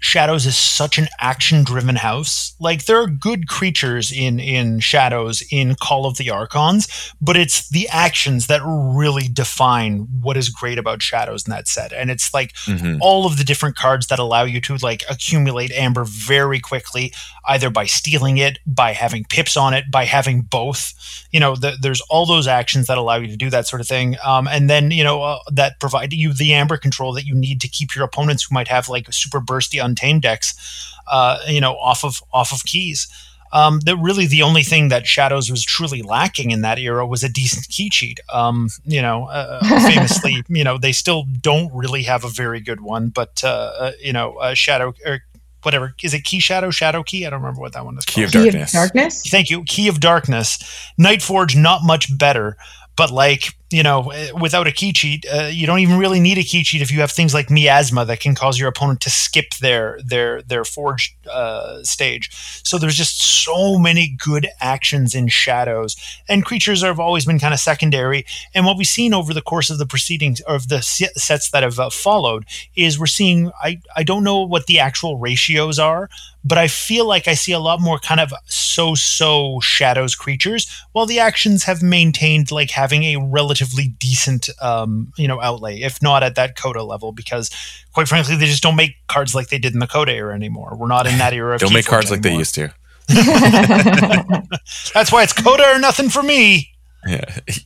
Shadows 0.00 0.46
is 0.46 0.56
such 0.56 0.98
an 0.98 1.08
action 1.20 1.64
driven 1.64 1.96
house. 1.96 2.54
Like 2.60 2.84
there 2.84 3.00
are 3.00 3.06
good 3.06 3.48
creatures 3.48 4.12
in 4.12 4.38
in 4.38 4.80
Shadows 4.80 5.42
in 5.50 5.74
Call 5.74 6.06
of 6.06 6.16
the 6.16 6.30
Archons, 6.30 7.14
but 7.20 7.36
it's 7.36 7.68
the 7.68 7.88
actions 7.88 8.46
that 8.46 8.60
really 8.64 9.28
define 9.28 10.06
what 10.20 10.36
is 10.36 10.48
great 10.48 10.78
about 10.78 11.02
Shadows 11.02 11.46
in 11.46 11.50
that 11.50 11.68
set. 11.68 11.92
And 11.92 12.10
it's 12.10 12.32
like 12.34 12.52
mm-hmm. 12.54 12.98
all 13.00 13.26
of 13.26 13.38
the 13.38 13.44
different 13.44 13.76
cards 13.76 14.06
that 14.08 14.18
allow 14.18 14.44
you 14.44 14.60
to 14.62 14.76
like 14.76 15.04
accumulate 15.08 15.72
amber 15.72 16.04
very 16.04 16.60
quickly, 16.60 17.12
either 17.46 17.70
by 17.70 17.86
stealing 17.86 18.38
it, 18.38 18.58
by 18.66 18.92
having 18.92 19.24
pips 19.24 19.56
on 19.56 19.74
it, 19.74 19.90
by 19.90 20.04
having 20.04 20.42
both. 20.42 20.92
You 21.30 21.40
know, 21.40 21.56
the, 21.56 21.76
there's 21.80 22.00
all 22.02 22.26
those 22.26 22.46
actions 22.46 22.86
that 22.86 22.98
allow 22.98 23.16
you 23.16 23.28
to 23.28 23.36
do 23.36 23.50
that 23.50 23.66
sort 23.66 23.80
of 23.80 23.88
thing. 23.88 24.16
Um, 24.24 24.46
and 24.48 24.68
then 24.68 24.90
you 24.90 25.04
know 25.04 25.22
uh, 25.22 25.38
that 25.52 25.80
provide 25.80 26.12
you 26.12 26.32
the 26.32 26.54
amber 26.54 26.76
control 26.76 27.12
that 27.14 27.26
you 27.26 27.34
need 27.34 27.60
to 27.62 27.68
keep 27.68 27.94
your 27.94 28.04
opponents 28.04 28.44
who 28.44 28.54
might 28.54 28.68
have 28.68 28.88
like 28.88 29.12
super 29.12 29.40
bursty 29.40 29.82
untamed 29.86 30.22
decks, 30.22 30.92
uh, 31.06 31.38
you 31.48 31.60
know, 31.60 31.74
off 31.76 32.04
of 32.04 32.22
off 32.32 32.52
of 32.52 32.64
keys. 32.64 33.08
Um, 33.52 33.78
that 33.86 33.96
really 33.96 34.26
the 34.26 34.42
only 34.42 34.64
thing 34.64 34.88
that 34.88 35.06
Shadows 35.06 35.50
was 35.50 35.64
truly 35.64 36.02
lacking 36.02 36.50
in 36.50 36.62
that 36.62 36.78
era 36.78 37.06
was 37.06 37.22
a 37.22 37.28
decent 37.28 37.68
key 37.68 37.88
cheat. 37.88 38.18
Um, 38.30 38.68
you 38.84 39.00
know, 39.00 39.28
uh, 39.28 39.60
uh 39.62 39.80
famously, 39.88 40.42
you 40.48 40.64
know, 40.64 40.76
they 40.76 40.92
still 40.92 41.24
don't 41.40 41.72
really 41.72 42.02
have 42.02 42.24
a 42.24 42.28
very 42.28 42.60
good 42.60 42.80
one, 42.80 43.08
but 43.08 43.42
uh, 43.44 43.72
uh 43.78 43.92
you 44.00 44.12
know, 44.12 44.36
Shadow 44.54 44.92
or 45.06 45.20
whatever 45.62 45.94
is 46.02 46.14
it 46.14 46.22
key 46.22 46.38
shadow 46.38 46.70
shadow 46.70 47.02
key 47.02 47.26
i 47.26 47.30
don't 47.30 47.40
remember 47.40 47.60
what 47.60 47.72
that 47.72 47.84
one 47.84 47.98
is 47.98 48.04
Key 48.04 48.22
of 48.22 48.30
Key 48.30 48.44
Darkness. 48.44 48.72
of 48.72 48.78
darkness. 48.78 49.22
thank 49.28 49.50
you 49.50 49.64
key 49.64 49.88
of 49.88 49.98
darkness 49.98 50.92
night 50.96 51.22
forge 51.22 51.56
not 51.56 51.82
much 51.82 52.16
better 52.16 52.56
but 52.94 53.10
like 53.10 53.48
you 53.70 53.82
know 53.82 54.10
eh, 54.10 54.30
without 54.40 54.66
a 54.66 54.72
key 54.72 54.92
cheat 54.92 55.26
uh, 55.32 55.48
you 55.50 55.66
don't 55.66 55.80
even 55.80 55.98
really 55.98 56.20
need 56.20 56.38
a 56.38 56.42
key 56.42 56.62
cheat 56.62 56.82
if 56.82 56.90
you 56.90 57.00
have 57.00 57.10
things 57.10 57.34
like 57.34 57.50
miasma 57.50 58.04
that 58.04 58.20
can 58.20 58.34
cause 58.34 58.58
your 58.58 58.68
opponent 58.68 59.00
to 59.00 59.10
skip 59.10 59.54
their 59.60 59.98
their 60.04 60.42
their 60.42 60.64
forge 60.64 61.16
uh, 61.30 61.82
stage. 61.82 62.30
So 62.64 62.78
there's 62.78 62.96
just 62.96 63.20
so 63.20 63.78
many 63.78 64.16
good 64.18 64.48
actions 64.60 65.14
in 65.14 65.28
shadows 65.28 65.96
and 66.28 66.44
creatures 66.44 66.82
have 66.82 67.00
always 67.00 67.24
been 67.24 67.38
kind 67.38 67.54
of 67.54 67.60
secondary. 67.60 68.24
And 68.54 68.64
what 68.64 68.76
we've 68.76 68.86
seen 68.86 69.14
over 69.14 69.34
the 69.34 69.42
course 69.42 69.70
of 69.70 69.78
the 69.78 69.86
proceedings 69.86 70.40
of 70.42 70.68
the 70.68 70.82
sets 70.82 71.50
that 71.50 71.62
have 71.62 71.78
uh, 71.78 71.90
followed 71.90 72.44
is 72.76 72.98
we're 72.98 73.06
seeing 73.06 73.50
I, 73.62 73.80
I 73.96 74.02
don't 74.02 74.24
know 74.24 74.42
what 74.42 74.66
the 74.66 74.78
actual 74.78 75.18
ratios 75.18 75.78
are 75.78 76.08
but 76.46 76.58
I 76.58 76.68
feel 76.68 77.06
like 77.06 77.26
I 77.26 77.34
see 77.34 77.50
a 77.50 77.58
lot 77.58 77.80
more 77.80 77.98
kind 77.98 78.20
of 78.20 78.32
so-so 78.46 79.58
shadows 79.58 80.14
creatures, 80.14 80.70
while 80.92 81.04
the 81.04 81.18
actions 81.18 81.64
have 81.64 81.82
maintained 81.82 82.52
like 82.52 82.70
having 82.70 83.02
a 83.02 83.16
relatively 83.56 83.88
decent, 83.98 84.48
um, 84.60 85.12
you 85.16 85.26
know, 85.28 85.40
outlay, 85.40 85.80
if 85.80 86.02
not 86.02 86.22
at 86.22 86.34
that 86.34 86.56
Coda 86.56 86.82
level, 86.82 87.12
because 87.12 87.50
quite 87.92 88.08
frankly, 88.08 88.36
they 88.36 88.46
just 88.46 88.62
don't 88.62 88.76
make 88.76 88.96
cards 89.08 89.34
like 89.34 89.48
they 89.48 89.58
did 89.58 89.72
in 89.72 89.80
the 89.80 89.86
Coda 89.86 90.12
era 90.12 90.34
anymore. 90.34 90.76
We're 90.76 90.88
not 90.88 91.06
in 91.06 91.18
that 91.18 91.32
era. 91.32 91.54
Of 91.54 91.60
Don't 91.60 91.72
make 91.72 91.86
cards 91.86 92.10
like 92.10 92.22
they 92.22 92.34
used 92.34 92.54
to. 92.56 92.72
That's 94.94 95.12
why 95.12 95.22
it's 95.22 95.32
Coda 95.32 95.74
or 95.74 95.78
nothing 95.78 96.08
for 96.08 96.22
me. 96.22 96.70
Yeah, 97.06 97.24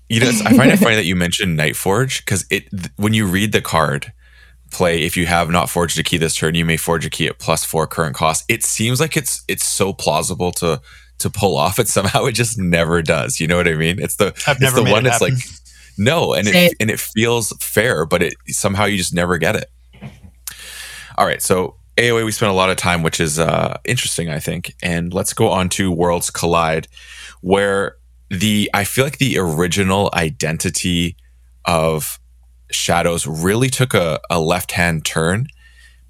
you 0.08 0.20
know, 0.20 0.28
I 0.44 0.54
find 0.54 0.70
it 0.70 0.78
funny 0.78 0.96
that 0.96 1.06
you 1.06 1.16
mentioned 1.16 1.56
Night 1.56 1.74
Forge 1.74 2.24
because 2.24 2.44
it 2.50 2.70
th- 2.70 2.90
when 2.96 3.14
you 3.14 3.26
read 3.26 3.52
the 3.52 3.62
card 3.62 4.12
play, 4.70 5.02
if 5.02 5.16
you 5.16 5.24
have 5.26 5.48
not 5.48 5.70
forged 5.70 5.98
a 5.98 6.02
key 6.02 6.18
this 6.18 6.36
turn, 6.36 6.54
you 6.54 6.66
may 6.66 6.76
forge 6.76 7.06
a 7.06 7.10
key 7.10 7.26
at 7.26 7.38
plus 7.38 7.64
four 7.64 7.86
current 7.86 8.14
cost. 8.14 8.44
It 8.48 8.62
seems 8.62 9.00
like 9.00 9.16
it's 9.16 9.42
it's 9.48 9.64
so 9.64 9.94
plausible 9.94 10.52
to 10.52 10.82
to 11.20 11.30
pull 11.30 11.56
off, 11.56 11.78
and 11.78 11.88
somehow 11.88 12.26
it 12.26 12.32
just 12.32 12.58
never 12.58 13.00
does. 13.00 13.40
You 13.40 13.46
know 13.46 13.56
what 13.56 13.68
I 13.68 13.74
mean? 13.74 13.98
It's 13.98 14.16
the 14.16 14.26
I've 14.46 14.56
it's 14.56 14.60
never 14.60 14.82
the 14.82 14.90
one 14.90 15.06
it 15.06 15.10
that's 15.10 15.20
happen. 15.20 15.36
like 15.36 15.44
no, 16.00 16.32
and 16.32 16.46
Same. 16.46 16.70
it 16.70 16.76
and 16.80 16.90
it 16.90 16.98
feels 16.98 17.52
fair, 17.60 18.06
but 18.06 18.22
it 18.22 18.34
somehow 18.48 18.86
you 18.86 18.96
just 18.96 19.12
never 19.12 19.36
get 19.36 19.54
it. 19.54 19.70
All 21.18 21.26
right, 21.26 21.42
so 21.42 21.76
AOA 21.98 22.24
we 22.24 22.32
spent 22.32 22.50
a 22.50 22.54
lot 22.54 22.70
of 22.70 22.78
time, 22.78 23.02
which 23.02 23.20
is 23.20 23.38
uh, 23.38 23.76
interesting, 23.84 24.30
I 24.30 24.38
think, 24.38 24.74
and 24.82 25.12
let's 25.12 25.34
go 25.34 25.50
on 25.50 25.68
to 25.70 25.92
Worlds 25.92 26.30
Collide, 26.30 26.88
where 27.42 27.96
the 28.30 28.70
I 28.72 28.84
feel 28.84 29.04
like 29.04 29.18
the 29.18 29.38
original 29.38 30.10
identity 30.14 31.16
of 31.66 32.18
Shadows 32.70 33.26
really 33.26 33.68
took 33.68 33.92
a, 33.92 34.20
a 34.30 34.40
left 34.40 34.72
hand 34.72 35.04
turn 35.04 35.48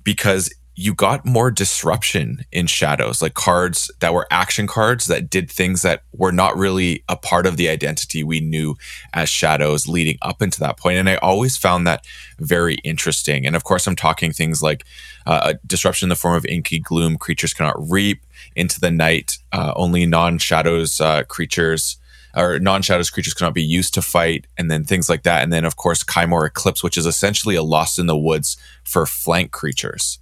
because 0.04 0.54
you 0.80 0.94
got 0.94 1.26
more 1.26 1.50
disruption 1.50 2.46
in 2.50 2.66
Shadows, 2.66 3.20
like 3.20 3.34
cards 3.34 3.90
that 4.00 4.14
were 4.14 4.26
action 4.30 4.66
cards 4.66 5.08
that 5.08 5.28
did 5.28 5.50
things 5.50 5.82
that 5.82 6.04
were 6.14 6.32
not 6.32 6.56
really 6.56 7.04
a 7.06 7.16
part 7.16 7.44
of 7.44 7.58
the 7.58 7.68
identity 7.68 8.24
we 8.24 8.40
knew 8.40 8.76
as 9.12 9.28
Shadows 9.28 9.86
leading 9.86 10.16
up 10.22 10.40
into 10.40 10.58
that 10.60 10.78
point. 10.78 10.96
And 10.96 11.06
I 11.06 11.16
always 11.16 11.58
found 11.58 11.86
that 11.86 12.06
very 12.38 12.76
interesting. 12.76 13.46
And 13.46 13.54
of 13.54 13.62
course, 13.62 13.86
I'm 13.86 13.94
talking 13.94 14.32
things 14.32 14.62
like 14.62 14.86
uh, 15.26 15.52
disruption 15.66 16.06
in 16.06 16.08
the 16.08 16.16
form 16.16 16.34
of 16.34 16.46
inky 16.46 16.78
gloom, 16.78 17.18
creatures 17.18 17.52
cannot 17.52 17.76
reap 17.90 18.24
into 18.56 18.80
the 18.80 18.90
night, 18.90 19.36
uh, 19.52 19.74
only 19.76 20.06
non 20.06 20.38
shadows 20.38 20.98
uh, 20.98 21.24
creatures 21.24 21.98
or 22.34 22.60
non-shadows 22.60 23.10
creatures 23.10 23.34
cannot 23.34 23.54
be 23.54 23.62
used 23.62 23.92
to 23.92 24.00
fight, 24.00 24.46
and 24.56 24.70
then 24.70 24.84
things 24.84 25.10
like 25.10 25.24
that. 25.24 25.42
And 25.42 25.52
then, 25.52 25.64
of 25.64 25.74
course, 25.74 26.04
Kymoor 26.04 26.46
Eclipse, 26.46 26.80
which 26.80 26.96
is 26.96 27.04
essentially 27.04 27.56
a 27.56 27.62
Lost 27.62 27.98
in 27.98 28.06
the 28.06 28.16
Woods 28.16 28.56
for 28.84 29.04
flank 29.04 29.50
creatures. 29.50 30.20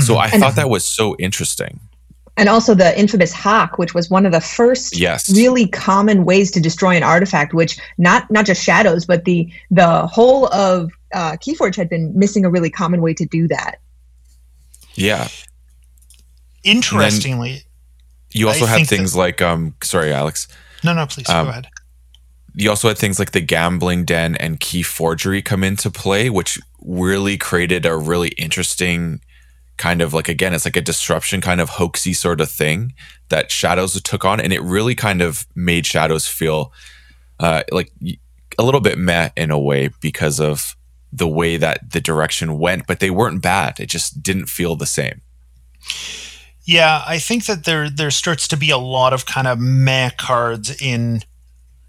So 0.00 0.16
I 0.16 0.28
And- 0.28 0.40
thought 0.42 0.56
that 0.56 0.70
was 0.70 0.86
so 0.86 1.16
interesting. 1.18 1.80
and 2.36 2.48
also 2.48 2.72
the 2.72 2.96
infamous 2.96 3.32
hawk, 3.32 3.78
which 3.78 3.94
was 3.94 4.08
one 4.08 4.24
of 4.24 4.30
the 4.30 4.40
first 4.40 4.96
Yes. 4.96 5.28
really 5.34 5.66
common 5.66 6.24
ways 6.24 6.52
to 6.52 6.60
destroy 6.60 6.96
an 6.96 7.02
artifact. 7.02 7.52
Which 7.52 7.76
not 7.98 8.30
not 8.30 8.46
just 8.46 8.62
shadows, 8.62 9.04
but 9.06 9.24
the 9.24 9.50
the 9.72 10.06
whole 10.06 10.46
of 10.54 10.92
uh, 11.12 11.32
Keyforge 11.32 11.74
had 11.74 11.88
been 11.88 12.16
missing 12.16 12.44
a 12.44 12.50
really 12.50 12.70
common 12.70 13.00
way 13.02 13.12
to 13.14 13.24
do 13.26 13.48
that. 13.48 13.80
Yeah. 14.94 15.26
Interestingly, 16.64 17.62
You 18.32 18.48
also 18.48 18.64
I 18.66 18.68
had 18.68 18.76
think 18.76 18.88
things 18.88 19.16
like, 19.16 19.40
um, 19.40 19.74
sorry, 19.82 20.12
Alex. 20.12 20.48
no, 20.84 20.92
no, 20.92 21.06
please 21.06 21.28
Um, 21.28 21.46
go 21.46 21.50
ahead. 21.50 21.68
You 22.54 22.70
also 22.70 22.88
had 22.88 22.98
things 22.98 23.18
like 23.18 23.30
the 23.32 23.40
gambling 23.40 24.04
den 24.04 24.34
and 24.36 24.58
key 24.60 24.82
forgery 24.82 25.40
come 25.40 25.62
into 25.64 25.90
play, 25.90 26.28
which 26.28 26.58
really 26.82 27.36
created 27.38 27.86
a 27.86 27.96
really 27.96 28.28
interesting 28.30 29.20
kind 29.78 30.02
of 30.02 30.12
like 30.12 30.28
again, 30.28 30.52
it's 30.52 30.64
like 30.64 30.76
a 30.76 30.82
disruption 30.82 31.40
kind 31.40 31.60
of 31.60 31.70
hoaxy 31.70 32.14
sort 32.14 32.40
of 32.40 32.50
thing 32.50 32.92
that 33.28 33.50
Shadows 33.50 34.00
took 34.02 34.24
on, 34.24 34.40
and 34.40 34.52
it 34.52 34.60
really 34.60 34.94
kind 34.94 35.22
of 35.22 35.46
made 35.54 35.86
Shadows 35.86 36.26
feel 36.26 36.72
uh, 37.40 37.62
like 37.72 37.92
a 38.58 38.62
little 38.62 38.80
bit 38.80 38.98
meh 38.98 39.30
in 39.36 39.50
a 39.50 39.58
way 39.58 39.90
because 40.00 40.40
of 40.40 40.76
the 41.12 41.28
way 41.28 41.56
that 41.56 41.92
the 41.92 42.00
direction 42.00 42.58
went. 42.58 42.86
But 42.86 43.00
they 43.00 43.10
weren't 43.10 43.42
bad; 43.42 43.80
it 43.80 43.86
just 43.86 44.22
didn't 44.22 44.46
feel 44.46 44.76
the 44.76 44.86
same. 44.86 45.22
Yeah, 46.64 47.02
I 47.06 47.18
think 47.18 47.46
that 47.46 47.64
there 47.64 47.88
there 47.88 48.10
starts 48.10 48.46
to 48.48 48.56
be 48.56 48.70
a 48.70 48.78
lot 48.78 49.14
of 49.14 49.24
kind 49.24 49.46
of 49.46 49.58
meh 49.58 50.10
cards 50.10 50.80
in 50.82 51.22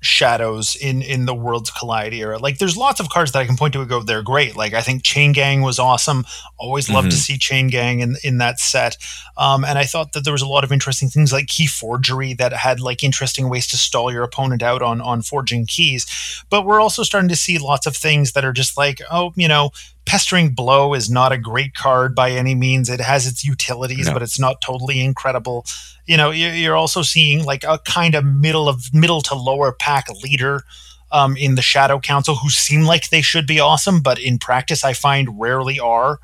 shadows 0.01 0.75
in 0.75 1.01
in 1.01 1.25
the 1.25 1.33
worlds 1.35 1.69
collide 1.71 2.13
era. 2.13 2.37
Like 2.37 2.57
there's 2.57 2.77
lots 2.77 2.99
of 2.99 3.09
cards 3.09 3.31
that 3.33 3.39
i 3.39 3.45
can 3.45 3.57
point 3.57 3.73
to 3.73 3.81
and 3.81 3.89
go 3.89 4.01
they're 4.01 4.23
great. 4.23 4.55
Like 4.55 4.73
i 4.73 4.81
think 4.81 5.03
chain 5.03 5.31
gang 5.33 5.61
was 5.61 5.79
awesome. 5.79 6.25
Always 6.57 6.89
loved 6.89 7.11
to 7.11 7.17
Mhm. 7.17 7.19
see 7.19 7.37
chain 7.37 7.67
gang 7.67 7.99
in 7.99 8.15
in 8.23 8.37
that 8.39 8.59
set. 8.59 8.97
Um, 9.37 9.63
and 9.65 9.77
i 9.77 9.83
thought 9.83 10.13
that 10.13 10.23
there 10.23 10.33
was 10.33 10.41
a 10.41 10.47
lot 10.47 10.63
of 10.63 10.71
interesting 10.71 11.09
things 11.09 11.31
like 11.33 11.47
key 11.47 11.67
forgery 11.67 12.33
that 12.33 12.53
had 12.53 12.79
like 12.79 13.03
interesting 13.03 13.49
ways 13.49 13.67
to 13.67 13.77
stall 13.77 14.11
your 14.11 14.23
opponent 14.23 14.63
out 14.63 14.81
on 14.81 15.01
on 15.01 15.21
forging 15.21 15.65
keys. 15.65 16.05
But 16.49 16.65
we're 16.65 16.81
also 16.81 17.03
starting 17.03 17.29
to 17.29 17.35
see 17.35 17.57
lots 17.57 17.85
of 17.85 17.95
things 17.95 18.31
that 18.33 18.45
are 18.45 18.53
just 18.53 18.77
like 18.77 19.01
oh 19.11 19.33
you 19.35 19.47
know 19.47 19.71
pestering 20.05 20.49
blow 20.49 20.93
is 20.93 21.09
not 21.09 21.31
a 21.31 21.37
great 21.37 21.73
card 21.75 22.15
by 22.15 22.31
any 22.31 22.55
means. 22.55 22.89
It 22.89 23.01
has 23.01 23.27
its 23.27 23.43
utilities 23.45 24.07
No. 24.07 24.13
but 24.13 24.21
it's 24.23 24.39
not 24.39 24.61
totally 24.61 25.01
incredible. 25.01 25.65
You 26.05 26.17
know 26.17 26.31
you- 26.31 26.49
you're 26.49 26.75
also 26.77 27.01
seeing 27.03 27.43
like 27.45 27.63
a 27.63 27.77
kind 27.79 28.15
of 28.15 28.25
middle 28.25 28.67
of 28.67 28.93
middle 28.93 29.21
to 29.23 29.35
lower 29.35 29.71
pack 29.71 30.07
leader 30.23 30.63
um, 31.11 31.35
in 31.37 31.55
the 31.55 31.61
shadow 31.61 31.99
council 31.99 32.35
who 32.35 32.49
seem 32.49 32.83
like 32.83 33.09
they 33.09 33.21
should 33.21 33.47
be 33.47 33.59
awesome 33.59 34.01
but 34.01 34.19
in 34.19 34.37
practice 34.37 34.83
i 34.83 34.93
find 34.93 35.39
rarely 35.39 35.79
are. 35.79 36.19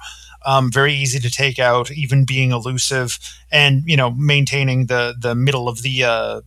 Um, 0.47 0.71
very 0.71 0.93
easy 0.93 1.17
to 1.21 1.31
take 1.31 1.57
out 1.57 1.89
even 1.91 2.23
being 2.23 2.51
elusive 2.51 3.17
and 3.51 3.81
you 3.87 3.97
know 3.97 4.11
maintaining 4.11 4.85
the 4.85 5.15
the 5.19 5.33
middle 5.33 5.67
of 5.67 5.81
the 5.81 6.03
uh, 6.03 6.09
uh, 6.09 6.41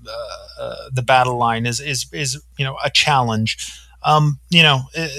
uh, 0.61 0.76
the 0.92 1.02
battle 1.02 1.37
line 1.37 1.66
is 1.66 1.80
is 1.80 2.06
is 2.12 2.40
you 2.56 2.64
know 2.64 2.76
a 2.85 2.90
challenge 2.90 3.73
um, 4.02 4.38
you 4.50 4.62
know, 4.62 4.82
it, 4.94 5.10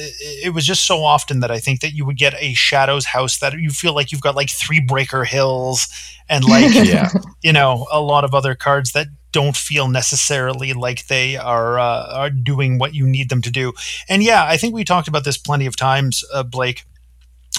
it- 0.47 0.53
was 0.53 0.65
just 0.65 0.85
so 0.85 1.03
often 1.03 1.41
that 1.41 1.51
I 1.51 1.59
think 1.59 1.81
that 1.81 1.93
you 1.93 2.05
would 2.05 2.17
get 2.17 2.33
a 2.39 2.53
Shadows 2.53 3.05
house 3.05 3.37
that 3.39 3.53
you 3.59 3.69
feel 3.69 3.93
like 3.93 4.11
you've 4.11 4.21
got 4.21 4.35
like 4.35 4.49
three 4.49 4.79
Breaker 4.79 5.23
Hills 5.25 5.87
and 6.29 6.43
like 6.49 6.73
Yeah, 6.73 7.09
you 7.43 7.53
know 7.53 7.87
a 7.91 8.01
lot 8.01 8.23
of 8.23 8.33
other 8.33 8.55
cards 8.55 8.91
that 8.93 9.07
don't 9.31 9.55
feel 9.55 9.87
necessarily 9.87 10.73
like 10.73 11.05
they 11.07 11.37
are 11.37 11.77
uh, 11.79 12.13
are 12.15 12.29
doing 12.31 12.79
what 12.79 12.95
you 12.95 13.05
need 13.05 13.29
them 13.29 13.41
to 13.43 13.51
do. 13.51 13.73
And 14.07 14.23
yeah, 14.23 14.45
I 14.45 14.57
think 14.57 14.73
we 14.73 14.83
talked 14.83 15.07
about 15.07 15.23
this 15.23 15.37
plenty 15.37 15.65
of 15.67 15.75
times, 15.75 16.23
uh, 16.33 16.43
Blake. 16.43 16.83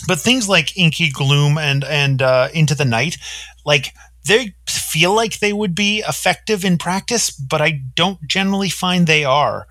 But 0.08 0.18
things 0.18 0.48
like 0.48 0.76
Inky 0.76 1.10
Gloom 1.10 1.58
and 1.58 1.84
and 1.84 2.22
uh, 2.22 2.48
Into 2.54 2.74
the 2.74 2.84
Night, 2.84 3.18
like 3.64 3.92
they 4.26 4.54
feel 4.68 5.14
like 5.14 5.38
they 5.38 5.52
would 5.52 5.74
be 5.74 6.00
effective 6.08 6.64
in 6.64 6.78
practice, 6.78 7.30
but 7.30 7.60
I 7.60 7.80
don't 7.94 8.26
generally 8.26 8.70
find 8.70 9.06
they 9.06 9.24
are. 9.24 9.66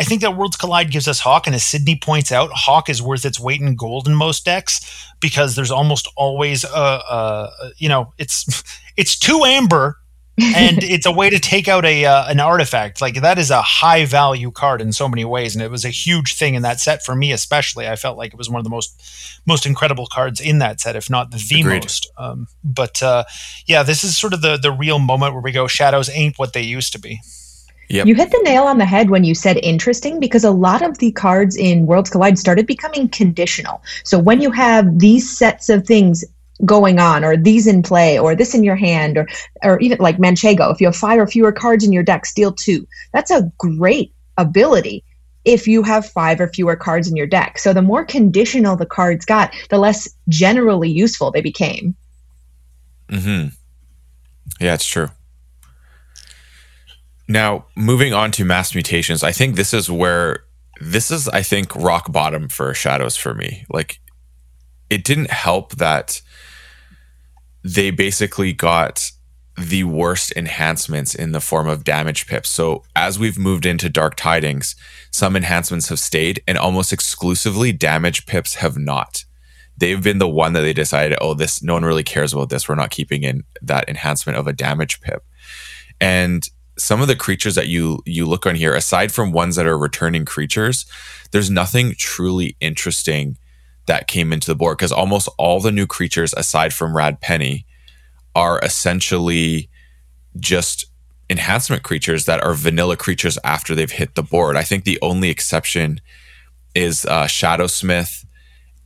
I 0.00 0.02
think 0.02 0.22
that 0.22 0.34
Worlds 0.34 0.56
Collide 0.56 0.90
gives 0.90 1.06
us 1.06 1.20
Hawk, 1.20 1.46
and 1.46 1.54
as 1.54 1.62
Sydney 1.62 1.94
points 1.94 2.32
out, 2.32 2.48
Hawk 2.54 2.88
is 2.88 3.02
worth 3.02 3.26
its 3.26 3.38
weight 3.38 3.60
in 3.60 3.76
gold 3.76 4.08
in 4.08 4.14
most 4.14 4.46
decks 4.46 4.80
because 5.20 5.56
there's 5.56 5.70
almost 5.70 6.08
always 6.16 6.64
a, 6.64 6.68
a 6.68 7.70
you 7.76 7.86
know 7.88 8.14
it's 8.16 8.64
it's 8.96 9.18
two 9.18 9.44
amber 9.44 9.98
and 10.38 10.78
it's 10.82 11.04
a 11.04 11.12
way 11.12 11.28
to 11.28 11.38
take 11.38 11.68
out 11.68 11.84
a 11.84 12.06
uh, 12.06 12.30
an 12.30 12.40
artifact. 12.40 13.02
Like 13.02 13.20
that 13.20 13.38
is 13.38 13.50
a 13.50 13.60
high 13.60 14.06
value 14.06 14.50
card 14.50 14.80
in 14.80 14.94
so 14.94 15.06
many 15.06 15.26
ways 15.26 15.54
and 15.54 15.62
it 15.62 15.70
was 15.70 15.84
a 15.84 15.90
huge 15.90 16.34
thing 16.34 16.54
in 16.54 16.62
that 16.62 16.80
set 16.80 17.04
for 17.04 17.14
me 17.14 17.30
especially. 17.30 17.86
I 17.86 17.96
felt 17.96 18.16
like 18.16 18.32
it 18.32 18.38
was 18.38 18.48
one 18.48 18.58
of 18.58 18.64
the 18.64 18.70
most 18.70 18.98
most 19.44 19.66
incredible 19.66 20.06
cards 20.06 20.40
in 20.40 20.60
that 20.60 20.80
set 20.80 20.96
if 20.96 21.10
not 21.10 21.30
the 21.30 21.60
Agreed. 21.60 21.82
most. 21.82 22.10
Um, 22.16 22.46
but 22.64 23.02
uh, 23.02 23.24
yeah 23.66 23.82
this 23.82 24.02
is 24.02 24.16
sort 24.16 24.32
of 24.32 24.40
the 24.40 24.56
the 24.56 24.72
real 24.72 24.98
moment 24.98 25.34
where 25.34 25.42
we 25.42 25.52
go 25.52 25.66
shadows 25.66 26.08
ain't 26.08 26.38
what 26.38 26.54
they 26.54 26.62
used 26.62 26.92
to 26.94 26.98
be 26.98 27.20
Yep. 27.90 28.06
You 28.06 28.14
hit 28.14 28.30
the 28.30 28.40
nail 28.44 28.64
on 28.64 28.78
the 28.78 28.86
head 28.86 29.10
when 29.10 29.24
you 29.24 29.34
said 29.34 29.56
interesting 29.64 30.20
because 30.20 30.44
a 30.44 30.52
lot 30.52 30.80
of 30.80 30.98
the 30.98 31.10
cards 31.10 31.56
in 31.56 31.86
Worlds 31.86 32.08
Collide 32.08 32.38
started 32.38 32.66
becoming 32.66 33.08
conditional. 33.08 33.82
So 34.04 34.16
when 34.16 34.40
you 34.40 34.52
have 34.52 35.00
these 35.00 35.36
sets 35.36 35.68
of 35.68 35.84
things 35.84 36.24
going 36.64 37.00
on, 37.00 37.24
or 37.24 37.36
these 37.36 37.66
in 37.66 37.82
play, 37.82 38.16
or 38.16 38.36
this 38.36 38.54
in 38.54 38.62
your 38.62 38.76
hand, 38.76 39.18
or 39.18 39.26
or 39.64 39.80
even 39.80 39.98
like 39.98 40.18
Manchego, 40.18 40.72
if 40.72 40.80
you 40.80 40.86
have 40.86 40.94
five 40.94 41.18
or 41.18 41.26
fewer 41.26 41.50
cards 41.50 41.84
in 41.84 41.92
your 41.92 42.04
deck, 42.04 42.26
steal 42.26 42.52
two. 42.52 42.86
That's 43.12 43.32
a 43.32 43.50
great 43.58 44.12
ability 44.36 45.02
if 45.44 45.66
you 45.66 45.82
have 45.82 46.06
five 46.06 46.40
or 46.40 46.46
fewer 46.46 46.76
cards 46.76 47.08
in 47.08 47.16
your 47.16 47.26
deck. 47.26 47.58
So 47.58 47.72
the 47.72 47.82
more 47.82 48.04
conditional 48.04 48.76
the 48.76 48.86
cards 48.86 49.24
got, 49.24 49.52
the 49.68 49.78
less 49.78 50.08
generally 50.28 50.90
useful 50.90 51.32
they 51.32 51.40
became. 51.40 51.96
Mm-hmm. 53.08 53.48
Yeah, 54.60 54.74
it's 54.74 54.86
true. 54.86 55.08
Now, 57.30 57.66
moving 57.76 58.12
on 58.12 58.32
to 58.32 58.44
mass 58.44 58.74
mutations, 58.74 59.22
I 59.22 59.30
think 59.30 59.54
this 59.54 59.72
is 59.72 59.88
where 59.88 60.42
this 60.80 61.12
is, 61.12 61.28
I 61.28 61.42
think, 61.42 61.76
rock 61.76 62.10
bottom 62.10 62.48
for 62.48 62.74
shadows 62.74 63.16
for 63.16 63.34
me. 63.34 63.64
Like, 63.70 64.00
it 64.90 65.04
didn't 65.04 65.30
help 65.30 65.76
that 65.76 66.22
they 67.62 67.92
basically 67.92 68.52
got 68.52 69.12
the 69.56 69.84
worst 69.84 70.32
enhancements 70.34 71.14
in 71.14 71.30
the 71.30 71.40
form 71.40 71.68
of 71.68 71.84
damage 71.84 72.26
pips. 72.26 72.50
So 72.50 72.82
as 72.96 73.16
we've 73.16 73.38
moved 73.38 73.64
into 73.64 73.88
Dark 73.88 74.16
Tidings, 74.16 74.74
some 75.12 75.36
enhancements 75.36 75.88
have 75.88 76.00
stayed 76.00 76.42
and 76.48 76.58
almost 76.58 76.92
exclusively 76.92 77.70
damage 77.70 78.26
pips 78.26 78.56
have 78.56 78.76
not. 78.76 79.24
They've 79.76 80.02
been 80.02 80.18
the 80.18 80.28
one 80.28 80.52
that 80.54 80.62
they 80.62 80.72
decided, 80.72 81.16
oh, 81.20 81.34
this 81.34 81.62
no 81.62 81.74
one 81.74 81.84
really 81.84 82.02
cares 82.02 82.32
about 82.32 82.48
this. 82.48 82.68
We're 82.68 82.74
not 82.74 82.90
keeping 82.90 83.22
in 83.22 83.44
that 83.62 83.88
enhancement 83.88 84.36
of 84.36 84.48
a 84.48 84.52
damage 84.52 85.00
pip. 85.00 85.24
And 86.00 86.48
some 86.80 87.00
of 87.00 87.08
the 87.08 87.16
creatures 87.16 87.54
that 87.54 87.68
you 87.68 88.02
you 88.06 88.26
look 88.26 88.46
on 88.46 88.54
here, 88.54 88.74
aside 88.74 89.12
from 89.12 89.32
ones 89.32 89.56
that 89.56 89.66
are 89.66 89.78
returning 89.78 90.24
creatures, 90.24 90.86
there's 91.30 91.50
nothing 91.50 91.94
truly 91.96 92.56
interesting 92.60 93.36
that 93.86 94.06
came 94.06 94.32
into 94.32 94.46
the 94.46 94.54
board 94.54 94.78
because 94.78 94.92
almost 94.92 95.28
all 95.38 95.60
the 95.60 95.72
new 95.72 95.86
creatures, 95.86 96.32
aside 96.36 96.72
from 96.72 96.96
Rad 96.96 97.20
Penny, 97.20 97.66
are 98.34 98.58
essentially 98.60 99.68
just 100.38 100.86
enhancement 101.28 101.82
creatures 101.82 102.24
that 102.24 102.42
are 102.42 102.54
vanilla 102.54 102.96
creatures 102.96 103.38
after 103.44 103.74
they've 103.74 103.90
hit 103.90 104.14
the 104.14 104.22
board. 104.22 104.56
I 104.56 104.62
think 104.62 104.84
the 104.84 104.98
only 105.00 105.30
exception 105.30 106.00
is 106.74 107.04
uh, 107.06 107.24
Shadowsmith 107.24 108.24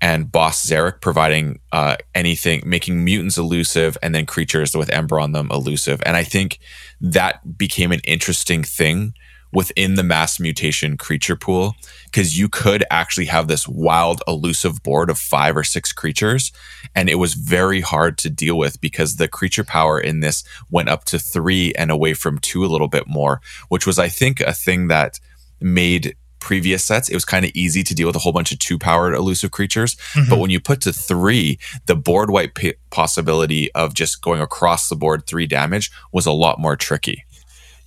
and 0.04 0.30
Boss 0.30 0.66
Zarek 0.66 1.00
providing 1.00 1.60
uh, 1.72 1.96
anything, 2.14 2.62
making 2.66 3.02
mutants 3.02 3.38
elusive 3.38 3.96
and 4.02 4.14
then 4.14 4.26
creatures 4.26 4.76
with 4.76 4.90
Ember 4.90 5.18
on 5.18 5.32
them 5.32 5.48
elusive. 5.50 6.02
And 6.04 6.14
I 6.14 6.24
think 6.24 6.58
that 7.00 7.56
became 7.56 7.90
an 7.90 8.02
interesting 8.04 8.62
thing 8.62 9.14
within 9.50 9.94
the 9.94 10.02
mass 10.02 10.38
mutation 10.38 10.98
creature 10.98 11.36
pool 11.36 11.74
because 12.04 12.38
you 12.38 12.50
could 12.50 12.84
actually 12.90 13.24
have 13.24 13.48
this 13.48 13.66
wild 13.66 14.20
elusive 14.28 14.82
board 14.82 15.08
of 15.08 15.16
five 15.16 15.56
or 15.56 15.64
six 15.64 15.90
creatures 15.90 16.52
and 16.94 17.08
it 17.08 17.14
was 17.14 17.32
very 17.32 17.80
hard 17.80 18.18
to 18.18 18.28
deal 18.28 18.58
with 18.58 18.78
because 18.82 19.16
the 19.16 19.28
creature 19.28 19.64
power 19.64 19.98
in 19.98 20.20
this 20.20 20.44
went 20.70 20.88
up 20.88 21.04
to 21.04 21.20
three 21.20 21.72
and 21.78 21.92
away 21.92 22.12
from 22.12 22.38
two 22.40 22.64
a 22.64 22.66
little 22.66 22.88
bit 22.88 23.06
more 23.06 23.40
which 23.68 23.86
was 23.86 23.96
i 23.96 24.08
think 24.08 24.40
a 24.40 24.52
thing 24.52 24.88
that 24.88 25.20
made 25.60 26.16
previous 26.44 26.84
sets 26.84 27.08
it 27.08 27.14
was 27.14 27.24
kind 27.24 27.44
of 27.44 27.50
easy 27.54 27.82
to 27.82 27.94
deal 27.94 28.06
with 28.06 28.16
a 28.16 28.20
whole 28.20 28.32
bunch 28.32 28.52
of 28.52 28.58
two 28.58 28.78
powered 28.78 29.14
elusive 29.14 29.50
creatures 29.50 29.96
mm-hmm. 30.12 30.28
but 30.28 30.38
when 30.38 30.50
you 30.50 30.60
put 30.60 30.80
to 30.80 30.92
three 30.92 31.58
the 31.86 31.96
board 31.96 32.30
wipe 32.30 32.54
p- 32.54 32.74
possibility 32.90 33.72
of 33.72 33.94
just 33.94 34.22
going 34.22 34.40
across 34.40 34.88
the 34.88 34.96
board 34.96 35.26
three 35.26 35.46
damage 35.46 35.90
was 36.12 36.26
a 36.26 36.32
lot 36.32 36.60
more 36.60 36.76
tricky 36.76 37.24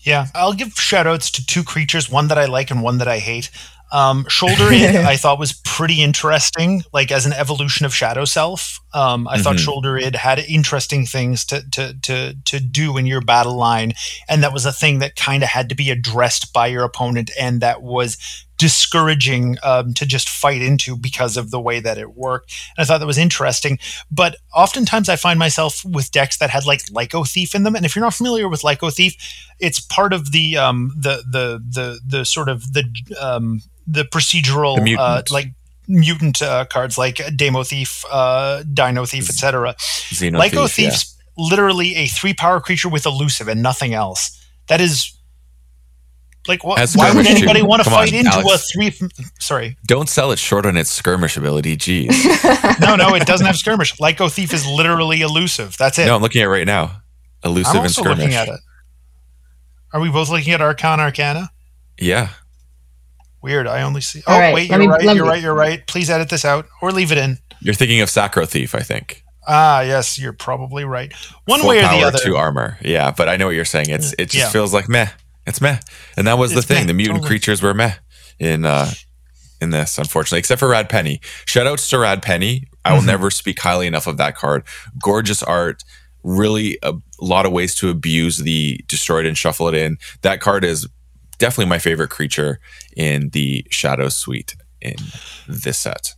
yeah, 0.08 0.28
I'll 0.34 0.54
give 0.54 0.70
shoutouts 0.70 1.32
to 1.34 1.46
two 1.46 1.66
creatures, 1.66 2.10
one 2.10 2.30
that 2.30 2.38
I 2.38 2.46
like 2.46 2.72
and 2.72 2.82
one 2.82 3.00
that 3.00 3.10
I 3.10 3.18
hate. 3.18 3.50
Um, 3.92 4.26
Shoulder 4.30 4.72
Id, 4.72 4.96
I 5.06 5.18
thought 5.18 5.40
was 5.40 5.54
pretty 5.64 6.02
interesting, 6.02 6.84
like 6.94 7.12
as 7.12 7.26
an 7.26 7.34
evolution 7.34 7.86
of 7.86 7.94
Shadow 7.94 8.26
Self. 8.26 8.80
Um, 8.94 9.28
I 9.28 9.34
mm-hmm. 9.34 9.44
thought 9.44 9.60
Shoulder 9.60 9.98
Id 9.98 10.16
had 10.16 10.40
interesting 10.40 11.06
things 11.06 11.46
to, 11.46 11.62
to 11.72 11.94
to 12.04 12.34
to 12.46 12.60
do 12.60 12.98
in 12.98 13.06
your 13.06 13.22
battle 13.22 13.56
line, 13.56 13.94
and 14.28 14.44
that 14.44 14.54
was 14.54 14.66
a 14.66 14.72
thing 14.72 15.00
that 15.00 15.16
kind 15.16 15.44
of 15.44 15.50
had 15.50 15.70
to 15.70 15.76
be 15.76 15.90
addressed 15.90 16.54
by 16.54 16.68
your 16.68 16.84
opponent, 16.84 17.32
and 17.40 17.62
that 17.62 17.82
was 17.82 18.18
discouraging 18.58 19.58
um, 19.64 19.94
to 19.94 20.06
just 20.06 20.30
fight 20.30 20.62
into 20.62 20.96
because 20.96 21.38
of 21.38 21.52
the 21.52 21.60
way 21.60 21.80
that 21.80 21.98
it 21.98 22.16
worked. 22.16 22.54
And 22.76 22.84
I 22.84 22.86
thought 22.86 23.00
that 23.00 23.06
was 23.06 23.18
interesting. 23.18 23.80
But 24.12 24.38
oftentimes 24.54 25.10
I 25.10 25.16
find 25.16 25.40
myself 25.40 25.84
with 25.86 26.12
decks 26.12 26.38
that 26.38 26.50
had 26.50 26.66
like 26.66 26.86
Lyco 26.86 27.28
Thief 27.30 27.56
in 27.56 27.64
them. 27.64 27.76
And 27.76 27.86
if 27.86 27.96
you're 27.96 28.06
not 28.06 28.14
familiar 28.14 28.50
with 28.50 28.62
Lyco 28.62 28.94
Thief, 28.94 29.16
it's 29.60 29.80
part 29.80 30.14
of 30.14 30.32
the 30.32 30.58
um, 30.58 30.92
the 30.96 31.24
the 31.30 31.64
the 31.70 32.00
the 32.06 32.26
sort 32.26 32.50
of 32.50 32.74
the 32.74 32.86
um, 33.20 33.62
the 33.86 34.04
procedural 34.04 34.84
the 34.84 34.98
uh, 34.98 35.22
like 35.32 35.54
mutant 35.88 36.42
uh, 36.42 36.66
cards 36.66 36.98
like 36.98 37.22
Demo 37.36 37.64
Thief, 37.64 38.04
uh, 38.12 38.64
Dino 38.74 39.06
Thief, 39.06 39.30
etc. 39.30 39.76
Lyco 39.78 40.70
Thief's 40.70 41.18
yeah. 41.38 41.46
literally 41.50 41.96
a 41.96 42.08
three 42.08 42.34
power 42.34 42.60
creature 42.60 42.90
with 42.90 43.06
elusive 43.06 43.48
and 43.48 43.64
nothing 43.64 43.94
else. 43.94 44.34
That 44.68 44.82
is 44.82 45.17
like, 46.48 46.64
what, 46.64 46.80
why 46.96 47.14
would 47.14 47.28
anybody 47.28 47.62
too. 47.62 47.66
want 47.66 47.84
to 47.84 47.90
fight 47.90 48.14
on, 48.14 48.20
into 48.20 48.32
Alex. 48.32 48.70
a 48.70 48.74
three? 48.74 49.10
Sorry. 49.40 49.78
Don't 49.86 50.10
sell 50.10 50.32
it 50.32 50.40
short 50.40 50.66
on 50.66 50.78
its 50.78 50.92
skirmish 50.92 51.38
ability. 51.38 51.78
Jeez. 51.78 52.80
no, 52.82 52.96
no, 52.96 53.16
it 53.16 53.26
doesn't 53.26 53.46
have 53.46 53.56
skirmish. 53.56 53.96
Lyco 53.98 54.32
Thief 54.32 54.54
is 54.54 54.68
literally 54.68 55.22
elusive. 55.22 55.78
That's 55.78 56.00
it. 56.00 56.06
No, 56.06 56.16
I'm 56.16 56.22
looking 56.22 56.42
at 56.42 56.46
it 56.46 56.50
right 56.50 56.68
now. 56.68 57.02
Elusive 57.44 57.76
I'm 57.76 57.82
also 57.82 57.84
and 57.84 57.92
skirmish. 57.92 58.20
looking 58.20 58.36
at 58.36 58.48
it. 58.48 58.60
Are 59.94 60.00
we 60.00 60.10
both 60.10 60.30
looking 60.30 60.54
at 60.54 60.62
Archon 60.62 61.00
Arcana? 61.00 61.50
Yeah. 62.00 62.30
Weird. 63.42 63.68
I 63.68 63.84
only 63.84 64.02
see. 64.02 64.24
oh, 64.28 64.38
right, 64.38 64.54
wait. 64.54 64.70
You're 64.70 64.80
me, 64.80 64.88
right. 64.88 65.04
You're 65.04 65.14
me. 65.16 65.22
right. 65.22 65.42
You're 65.42 65.54
right. 65.54 65.88
Please 65.88 66.10
edit 66.10 66.30
this 66.30 66.44
out 66.44 66.68
or 66.82 66.92
leave 66.92 67.12
it 67.12 67.18
in. 67.18 67.38
You're 67.62 67.74
thinking 67.74 68.02
of 68.02 68.10
Sacro 68.10 68.46
Thief, 68.46 68.76
I 68.76 68.82
think. 68.82 69.24
Ah, 69.48 69.82
yes, 69.82 70.20
you're 70.20 70.34
probably 70.34 70.84
right. 70.84 71.14
One 71.46 71.62
Full 71.62 71.70
way 71.70 71.80
or 71.80 71.84
the 71.84 72.04
other. 72.04 72.20
Two 72.20 72.36
armor. 72.36 72.78
Yeah, 72.82 73.12
but 73.12 73.30
I 73.30 73.38
know 73.38 73.46
what 73.46 73.56
you're 73.56 73.66
saying. 73.66 73.90
It's 73.90 74.14
it 74.14 74.26
just 74.26 74.36
yeah. 74.36 74.50
feels 74.50 74.74
like 74.74 74.90
meh. 74.90 75.08
It's 75.48 75.62
meh. 75.62 75.80
And 76.16 76.28
that 76.28 76.38
was 76.38 76.52
it's 76.52 76.62
the 76.62 76.74
thing. 76.74 76.84
Meh, 76.84 76.88
the 76.88 76.94
mutant 76.94 77.18
totally. 77.18 77.30
creatures 77.30 77.62
were 77.64 77.74
meh 77.74 77.96
in 78.40 78.66
uh 78.66 78.92
in 79.60 79.72
this, 79.72 79.98
unfortunately, 79.98 80.40
except 80.40 80.60
for 80.60 80.68
Rad 80.68 80.88
Penny. 80.88 81.20
Shout 81.46 81.66
Shoutouts 81.66 81.90
to 81.90 81.98
Rad 81.98 82.22
Penny. 82.22 82.68
I 82.86 82.92
will 82.92 83.00
mm-hmm. 83.00 83.08
never 83.08 83.32
speak 83.32 83.60
highly 83.60 83.88
enough 83.88 84.06
of 84.06 84.18
that 84.18 84.36
card. 84.36 84.64
Gorgeous 85.02 85.42
art. 85.42 85.84
Really 86.24 86.78
a 86.84 86.94
lot 87.20 87.46
of 87.46 87.52
ways 87.52 87.74
to 87.76 87.90
abuse 87.90 88.38
the 88.38 88.84
destroyed 88.88 89.26
and 89.26 89.38
shuffle 89.38 89.68
it 89.68 89.74
in. 89.74 89.98
That 90.22 90.42
card 90.42 90.64
is 90.64 90.88
definitely 91.38 91.70
my 91.70 91.80
favorite 91.80 92.10
creature 92.10 92.60
in 92.96 93.30
the 93.30 93.66
Shadow 93.70 94.10
Suite 94.10 94.56
in 94.82 94.96
this 95.48 95.80
set. 95.80 96.14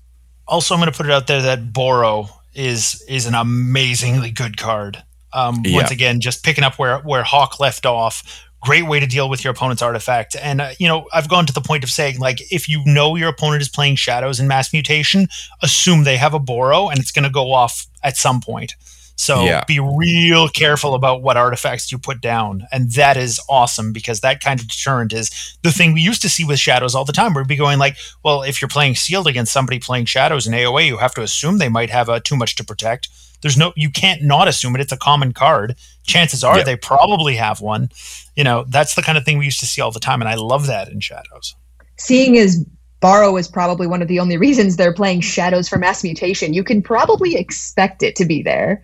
Also, 0.48 0.74
I'm 0.74 0.80
going 0.80 0.92
to 0.92 0.98
put 0.98 1.06
it 1.06 1.12
out 1.12 1.28
there 1.28 1.42
that 1.42 1.72
Borrow 1.72 2.28
is 2.54 3.04
is 3.08 3.26
an 3.26 3.36
amazingly 3.36 4.32
good 4.32 4.58
card. 4.58 5.04
Um, 5.32 5.62
once 5.68 5.92
again, 5.92 6.22
just 6.22 6.44
picking 6.44 6.64
up 6.64 6.80
where 6.80 7.00
where 7.00 7.24
Hawk 7.24 7.60
left 7.60 7.86
off, 7.86 8.49
great 8.62 8.88
way 8.88 9.00
to 9.00 9.08
deal 9.08 9.30
with 9.30 9.44
your 9.44 9.52
opponent's 9.52 9.82
artifact. 9.82 10.36
And, 10.42 10.62
uh, 10.62 10.72
you 10.80 10.88
know, 10.88 11.08
I've 11.14 11.30
gone 11.30 11.46
to 11.46 11.54
the 11.54 11.62
point 11.62 11.84
of 11.84 11.90
saying, 11.90 12.20
like, 12.20 12.42
if 12.52 12.68
you 12.68 12.82
know 12.86 13.16
your 13.16 13.30
opponent 13.30 13.62
is 13.62 13.70
playing 13.70 13.96
shadows 13.96 14.40
and 14.40 14.48
mass 14.48 14.74
mutation, 14.74 15.28
assume 15.62 16.04
they 16.04 16.18
have 16.18 16.34
a 16.34 16.40
Borrow 16.40 16.90
and 16.90 17.00
it's 17.00 17.12
going 17.12 17.24
to 17.24 17.30
go 17.30 17.54
off 17.54 17.88
at 18.04 18.18
some 18.18 18.42
point. 18.42 18.76
So 19.20 19.44
yeah. 19.44 19.66
be 19.66 19.82
real 19.82 20.48
careful 20.48 20.96
about 20.96 21.22
what 21.22 21.36
artifacts 21.36 21.92
you 21.92 21.98
put 21.98 22.22
down. 22.22 22.66
And 22.72 22.90
that 22.94 23.18
is 23.18 23.38
awesome 23.50 23.92
because 23.92 24.22
that 24.22 24.40
kind 24.42 24.62
of 24.62 24.70
deterrent 24.70 25.12
is 25.12 25.58
the 25.62 25.74
thing 25.74 25.92
we 25.92 26.00
used 26.00 26.22
to 26.22 26.30
see 26.30 26.46
with 26.46 26.58
shadows 26.58 26.96
all 26.96 27.04
the 27.04 27.12
time. 27.12 27.34
We'd 27.34 27.46
be 27.46 27.58
going 27.58 27.80
like, 27.80 27.98
well, 28.24 28.44
if 28.44 28.62
you're 28.62 28.70
playing 28.70 28.96
sealed 28.96 29.28
against 29.28 29.52
somebody 29.52 29.78
playing 29.78 30.06
shadows 30.06 30.48
in 30.48 30.54
AOA, 30.54 30.88
you 30.88 30.98
have 30.98 31.14
to 31.16 31.22
assume 31.22 31.58
they 31.58 31.68
might 31.68 31.90
have 31.90 32.08
a 32.08 32.22
too 32.22 32.38
much 32.38 32.56
to 32.56 32.64
protect. 32.64 33.10
There's 33.42 33.58
no 33.58 33.74
you 33.76 33.90
can't 33.90 34.24
not 34.24 34.48
assume 34.48 34.76
it. 34.76 34.82
It's 34.82 34.92
a 34.92 34.98
common 34.98 35.34
card. 35.34 35.76
Chances 36.06 36.44
are 36.44 36.58
yeah. 36.58 36.64
they 36.64 36.76
probably 36.76 37.36
have 37.36 37.62
one. 37.62 37.90
You 38.36 38.44
know, 38.44 38.66
that's 38.68 38.96
the 38.96 39.02
kind 39.02 39.18
of 39.18 39.26
thing 39.26 39.38
we 39.38 39.46
used 39.46 39.60
to 39.62 39.66
see 39.66 39.82
all 39.82 39.92
the 39.92 40.00
time. 40.00 40.22
And 40.22 40.30
I 40.30 40.36
love 40.36 40.68
that 40.68 40.90
in 40.90 41.00
shadows. 41.00 41.56
Seeing 41.98 42.38
as 42.38 42.66
borrow 43.00 43.38
is 43.38 43.48
probably 43.48 43.88
one 43.88 44.02
of 44.02 44.08
the 44.08 44.20
only 44.20 44.38
reasons 44.38 44.76
they're 44.76 44.94
playing 44.94 45.22
Shadows 45.22 45.70
for 45.70 45.78
Mass 45.78 46.04
Mutation. 46.04 46.54
You 46.54 46.64
can 46.64 46.82
probably 46.82 47.36
expect 47.36 48.04
it 48.04 48.16
to 48.18 48.26
be 48.26 48.42
there. 48.42 48.82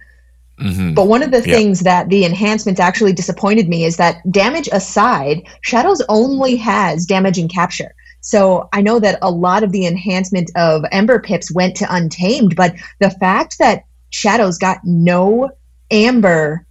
Mm-hmm. 0.59 0.93
But 0.93 1.07
one 1.07 1.21
of 1.21 1.31
the 1.31 1.41
things 1.41 1.81
that 1.81 2.07
the 2.07 2.23
enhancements 2.23 2.79
actually 2.79 3.11
disappointed 3.11 3.67
me 3.67 3.83
is 3.83 3.97
that 3.97 4.19
damage 4.31 4.69
aside, 4.71 5.43
Shadows 5.61 6.01
only 6.07 6.55
has 6.55 7.05
damage 7.05 7.37
and 7.37 7.51
capture. 7.51 7.93
So 8.21 8.69
I 8.71 8.81
know 8.81 8.99
that 8.99 9.19
a 9.21 9.29
lot 9.29 9.63
of 9.63 9.71
the 9.71 9.85
enhancement 9.85 10.49
of 10.55 10.85
Ember 10.91 11.19
Pips 11.19 11.51
went 11.51 11.75
to 11.77 11.93
Untamed, 11.93 12.55
but 12.55 12.73
the 12.99 13.11
fact 13.11 13.59
that 13.59 13.83
Shadows 14.15 14.57
got 14.57 14.79
no 14.83 15.51
Amber 15.91 16.65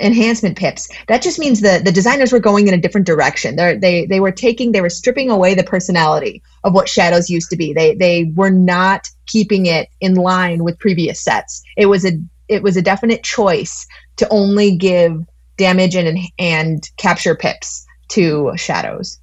enhancement 0.00 0.58
pips 0.58 0.88
that 1.06 1.22
just 1.22 1.38
means 1.38 1.60
the 1.60 1.80
the 1.84 1.92
designers 1.92 2.32
were 2.32 2.40
going 2.40 2.66
in 2.66 2.74
a 2.74 2.80
different 2.80 3.06
direction 3.06 3.54
they 3.54 3.76
they 3.76 4.06
they 4.06 4.18
were 4.18 4.32
taking 4.32 4.72
they 4.72 4.80
were 4.80 4.90
stripping 4.90 5.30
away 5.30 5.54
the 5.54 5.62
personality 5.62 6.42
of 6.64 6.74
what 6.74 6.88
shadows 6.88 7.30
used 7.30 7.48
to 7.48 7.56
be 7.56 7.72
they 7.72 7.94
they 7.94 8.24
were 8.34 8.50
not 8.50 9.08
keeping 9.26 9.66
it 9.66 9.88
in 10.00 10.16
line 10.16 10.64
with 10.64 10.76
previous 10.80 11.20
sets 11.20 11.62
it 11.76 11.86
was 11.86 12.04
a 12.04 12.10
it 12.48 12.60
was 12.60 12.76
a 12.76 12.82
definite 12.82 13.22
choice 13.22 13.86
to 14.16 14.28
only 14.30 14.76
give 14.76 15.24
damage 15.56 15.94
and 15.94 16.18
and 16.38 16.90
capture 16.96 17.34
pips 17.34 17.86
to 18.08 18.52
shadows. 18.56 19.18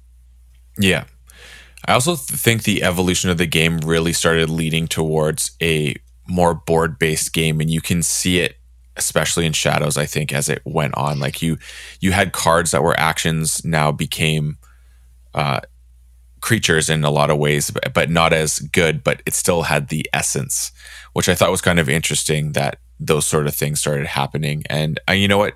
Yeah. 0.78 1.04
I 1.86 1.94
also 1.94 2.14
think 2.14 2.62
the 2.62 2.82
evolution 2.82 3.30
of 3.30 3.38
the 3.38 3.46
game 3.46 3.78
really 3.78 4.12
started 4.12 4.48
leading 4.48 4.86
towards 4.86 5.52
a 5.60 5.96
more 6.26 6.54
board 6.54 6.98
based 6.98 7.32
game 7.32 7.60
and 7.60 7.70
you 7.70 7.80
can 7.80 8.02
see 8.02 8.38
it 8.38 8.56
especially 8.96 9.46
in 9.46 9.52
shadows 9.52 9.96
I 9.96 10.06
think 10.06 10.32
as 10.32 10.48
it 10.48 10.62
went 10.64 10.94
on 10.96 11.18
like 11.18 11.42
you 11.42 11.58
you 12.00 12.12
had 12.12 12.32
cards 12.32 12.70
that 12.70 12.82
were 12.82 12.98
actions 12.98 13.64
now 13.64 13.90
became 13.90 14.58
uh 15.34 15.60
creatures 16.40 16.90
in 16.90 17.04
a 17.04 17.10
lot 17.10 17.30
of 17.30 17.38
ways 17.38 17.70
but, 17.94 18.10
not 18.10 18.32
as 18.32 18.58
good 18.58 19.04
but 19.04 19.22
it 19.24 19.34
still 19.34 19.62
had 19.62 19.88
the 19.88 20.08
essence 20.12 20.72
which 21.12 21.28
I 21.28 21.34
thought 21.34 21.50
was 21.50 21.60
kind 21.60 21.78
of 21.78 21.88
interesting 21.88 22.52
that 22.52 22.78
those 23.06 23.26
sort 23.26 23.46
of 23.46 23.54
things 23.54 23.80
started 23.80 24.06
happening. 24.06 24.62
And 24.68 25.00
uh, 25.08 25.12
you 25.12 25.28
know 25.28 25.38
what? 25.38 25.54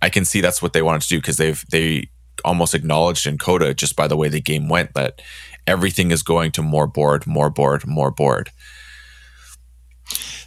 I 0.00 0.10
can 0.10 0.24
see 0.24 0.40
that's 0.40 0.62
what 0.62 0.72
they 0.72 0.82
wanted 0.82 1.02
to 1.02 1.08
do 1.08 1.18
because 1.18 1.36
they've 1.36 1.64
they 1.70 2.08
almost 2.44 2.74
acknowledged 2.74 3.26
in 3.26 3.36
Coda 3.36 3.74
just 3.74 3.96
by 3.96 4.06
the 4.06 4.16
way 4.16 4.28
the 4.28 4.40
game 4.40 4.68
went 4.68 4.94
that 4.94 5.20
everything 5.66 6.12
is 6.12 6.22
going 6.22 6.52
to 6.52 6.62
more 6.62 6.86
board, 6.86 7.26
more 7.26 7.50
board, 7.50 7.86
more 7.86 8.12
board. 8.12 8.50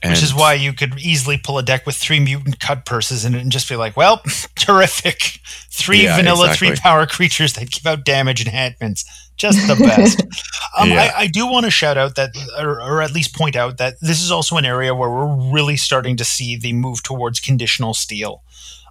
And 0.03 0.11
Which 0.11 0.23
is 0.23 0.33
why 0.33 0.55
you 0.55 0.73
could 0.73 0.97
easily 0.99 1.37
pull 1.37 1.59
a 1.59 1.63
deck 1.63 1.85
with 1.85 1.95
three 1.95 2.19
mutant 2.19 2.57
Cutpurses 2.57 3.23
in 3.23 3.35
it 3.35 3.41
and 3.41 3.51
just 3.51 3.69
be 3.69 3.75
like, 3.75 3.95
well, 3.95 4.21
terrific. 4.55 5.39
Three 5.69 6.03
yeah, 6.03 6.15
vanilla, 6.15 6.45
exactly. 6.45 6.67
three 6.69 6.77
power 6.77 7.05
creatures 7.05 7.53
that 7.53 7.69
give 7.69 7.85
out 7.85 8.03
damage 8.03 8.43
enhancements. 8.43 9.05
Just 9.37 9.67
the 9.67 9.75
best. 9.75 10.21
um, 10.79 10.89
yeah. 10.89 11.11
I, 11.15 11.21
I, 11.21 11.27
do 11.27 11.45
want 11.47 11.65
to 11.65 11.71
shout 11.71 11.97
out 11.97 12.15
that, 12.15 12.31
or, 12.59 12.81
or, 12.81 13.01
at 13.01 13.11
least 13.11 13.35
point 13.35 13.55
out 13.55 13.77
that 13.77 13.95
this 14.01 14.21
is 14.21 14.31
also 14.31 14.57
an 14.57 14.65
area 14.65 14.93
where 14.93 15.09
we're 15.09 15.51
really 15.51 15.77
starting 15.77 16.17
to 16.17 16.23
see 16.23 16.57
the 16.57 16.73
move 16.73 17.01
towards 17.01 17.39
conditional 17.39 17.93
steal. 17.93 18.43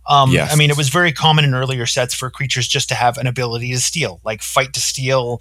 Um, 0.09 0.31
yes. 0.31 0.53
I 0.53 0.57
mean, 0.57 0.71
it 0.71 0.77
was 0.77 0.89
very 0.89 1.13
common 1.13 1.45
in 1.45 1.55
earlier 1.55 1.87
sets 1.87 2.15
for 2.15 2.31
creatures 2.31 2.67
just 2.67 2.89
to 2.89 2.95
have 2.95 3.19
an 3.19 3.27
ability 3.27 3.73
to 3.73 3.81
steal, 3.81 4.21
like 4.25 4.43
fight 4.43 4.73
to 4.75 4.81
steal, 4.81 5.41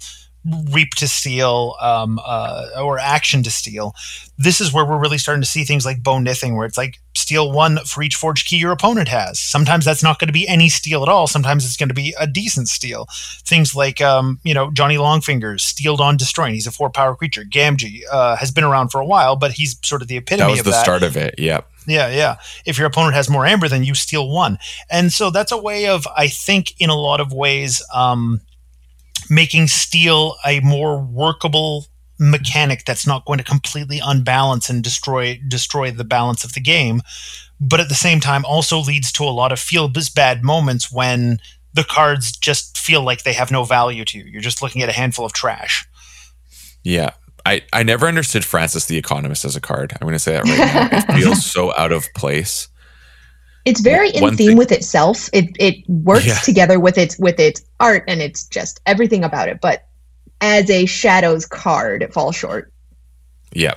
reap 0.70 0.94
to 0.94 1.06
steal 1.06 1.76
um, 1.80 2.18
uh, 2.24 2.68
or 2.78 2.98
action 2.98 3.42
to 3.42 3.50
steal. 3.50 3.94
This 4.38 4.60
is 4.60 4.72
where 4.72 4.86
we're 4.86 4.98
really 4.98 5.18
starting 5.18 5.42
to 5.42 5.48
see 5.48 5.64
things 5.64 5.84
like 5.84 6.02
bone 6.02 6.24
nithing, 6.24 6.56
where 6.56 6.66
it's 6.66 6.78
like 6.78 6.96
steal 7.14 7.52
one 7.52 7.78
for 7.84 8.02
each 8.02 8.16
forge 8.16 8.44
key 8.44 8.56
your 8.56 8.72
opponent 8.72 9.08
has. 9.08 9.38
Sometimes 9.38 9.84
that's 9.84 10.02
not 10.02 10.18
going 10.18 10.28
to 10.28 10.32
be 10.32 10.48
any 10.48 10.68
steal 10.68 11.02
at 11.02 11.08
all. 11.08 11.26
Sometimes 11.26 11.64
it's 11.64 11.76
going 11.76 11.88
to 11.88 11.94
be 11.94 12.14
a 12.18 12.26
decent 12.26 12.68
steal. 12.68 13.06
Things 13.44 13.74
like, 13.74 14.00
um, 14.00 14.40
you 14.42 14.54
know, 14.54 14.70
Johnny 14.70 14.96
Longfingers, 14.96 15.60
stealed 15.60 16.00
on 16.00 16.16
destroying. 16.16 16.54
He's 16.54 16.66
a 16.66 16.72
four 16.72 16.90
power 16.90 17.14
creature. 17.14 17.44
Gamgee 17.44 18.02
uh, 18.10 18.36
has 18.36 18.50
been 18.50 18.64
around 18.64 18.88
for 18.88 19.00
a 19.00 19.06
while, 19.06 19.36
but 19.36 19.52
he's 19.52 19.78
sort 19.82 20.02
of 20.02 20.08
the 20.08 20.16
epitome 20.16 20.52
of 20.52 20.56
that 20.58 20.64
was 20.64 20.64
the 20.64 20.70
that. 20.70 20.82
start 20.82 21.02
of 21.02 21.16
it. 21.16 21.34
Yep. 21.38 21.66
Yeah, 21.86 22.08
yeah. 22.08 22.36
If 22.66 22.78
your 22.78 22.86
opponent 22.86 23.14
has 23.14 23.28
more 23.28 23.46
amber, 23.46 23.68
then 23.68 23.84
you 23.84 23.94
steal 23.94 24.28
one. 24.30 24.58
And 24.90 25.12
so 25.12 25.30
that's 25.30 25.50
a 25.50 25.58
way 25.58 25.86
of, 25.88 26.06
I 26.16 26.28
think, 26.28 26.80
in 26.80 26.90
a 26.90 26.94
lot 26.94 27.20
of 27.20 27.32
ways, 27.32 27.82
um, 27.92 28.40
making 29.30 29.68
steel 29.68 30.36
a 30.44 30.60
more 30.60 31.00
workable 31.00 31.86
mechanic 32.18 32.84
that's 32.84 33.06
not 33.06 33.24
going 33.24 33.38
to 33.38 33.44
completely 33.44 33.98
unbalance 34.04 34.68
and 34.68 34.84
destroy 34.84 35.40
destroy 35.48 35.90
the 35.90 36.04
balance 36.04 36.44
of 36.44 36.52
the 36.52 36.60
game 36.60 37.00
but 37.60 37.80
at 37.80 37.88
the 37.88 37.94
same 37.94 38.20
time 38.20 38.44
also 38.44 38.80
leads 38.80 39.12
to 39.12 39.24
a 39.24 39.30
lot 39.30 39.52
of 39.52 39.58
feel 39.58 39.90
bad 40.14 40.42
moments 40.42 40.90
when 40.90 41.38
the 41.74 41.84
cards 41.84 42.32
just 42.32 42.78
feel 42.78 43.02
like 43.02 43.22
they 43.22 43.32
have 43.32 43.50
no 43.50 43.64
value 43.64 44.04
to 44.04 44.18
you. 44.18 44.24
You're 44.24 44.40
just 44.40 44.62
looking 44.62 44.82
at 44.82 44.88
a 44.88 44.92
handful 44.92 45.24
of 45.24 45.32
trash. 45.32 45.86
Yeah. 46.82 47.10
I 47.46 47.62
i 47.72 47.82
never 47.82 48.06
understood 48.06 48.44
francis 48.44 48.84
the 48.84 48.98
economist 48.98 49.46
as 49.46 49.56
a 49.56 49.60
card. 49.60 49.92
I'm 49.94 50.06
going 50.06 50.12
to 50.12 50.18
say 50.18 50.32
that 50.32 50.44
right 50.44 50.58
now. 50.58 50.88
It 50.98 51.20
feels 51.22 51.44
so 51.44 51.74
out 51.76 51.92
of 51.92 52.06
place 52.14 52.68
it's 53.64 53.80
very 53.80 54.10
in 54.10 54.36
theme 54.36 54.48
thing, 54.48 54.56
with 54.56 54.72
itself. 54.72 55.28
It 55.32 55.54
it 55.58 55.88
works 55.88 56.26
yeah. 56.26 56.34
together 56.38 56.80
with 56.80 56.98
its 56.98 57.18
with 57.18 57.38
its 57.38 57.62
art 57.78 58.04
and 58.08 58.20
it's 58.22 58.46
just 58.46 58.80
everything 58.86 59.24
about 59.24 59.48
it. 59.48 59.60
But 59.60 59.86
as 60.40 60.70
a 60.70 60.86
shadows 60.86 61.46
card, 61.46 62.02
it 62.02 62.12
falls 62.12 62.36
short. 62.36 62.72
Yeah. 63.52 63.74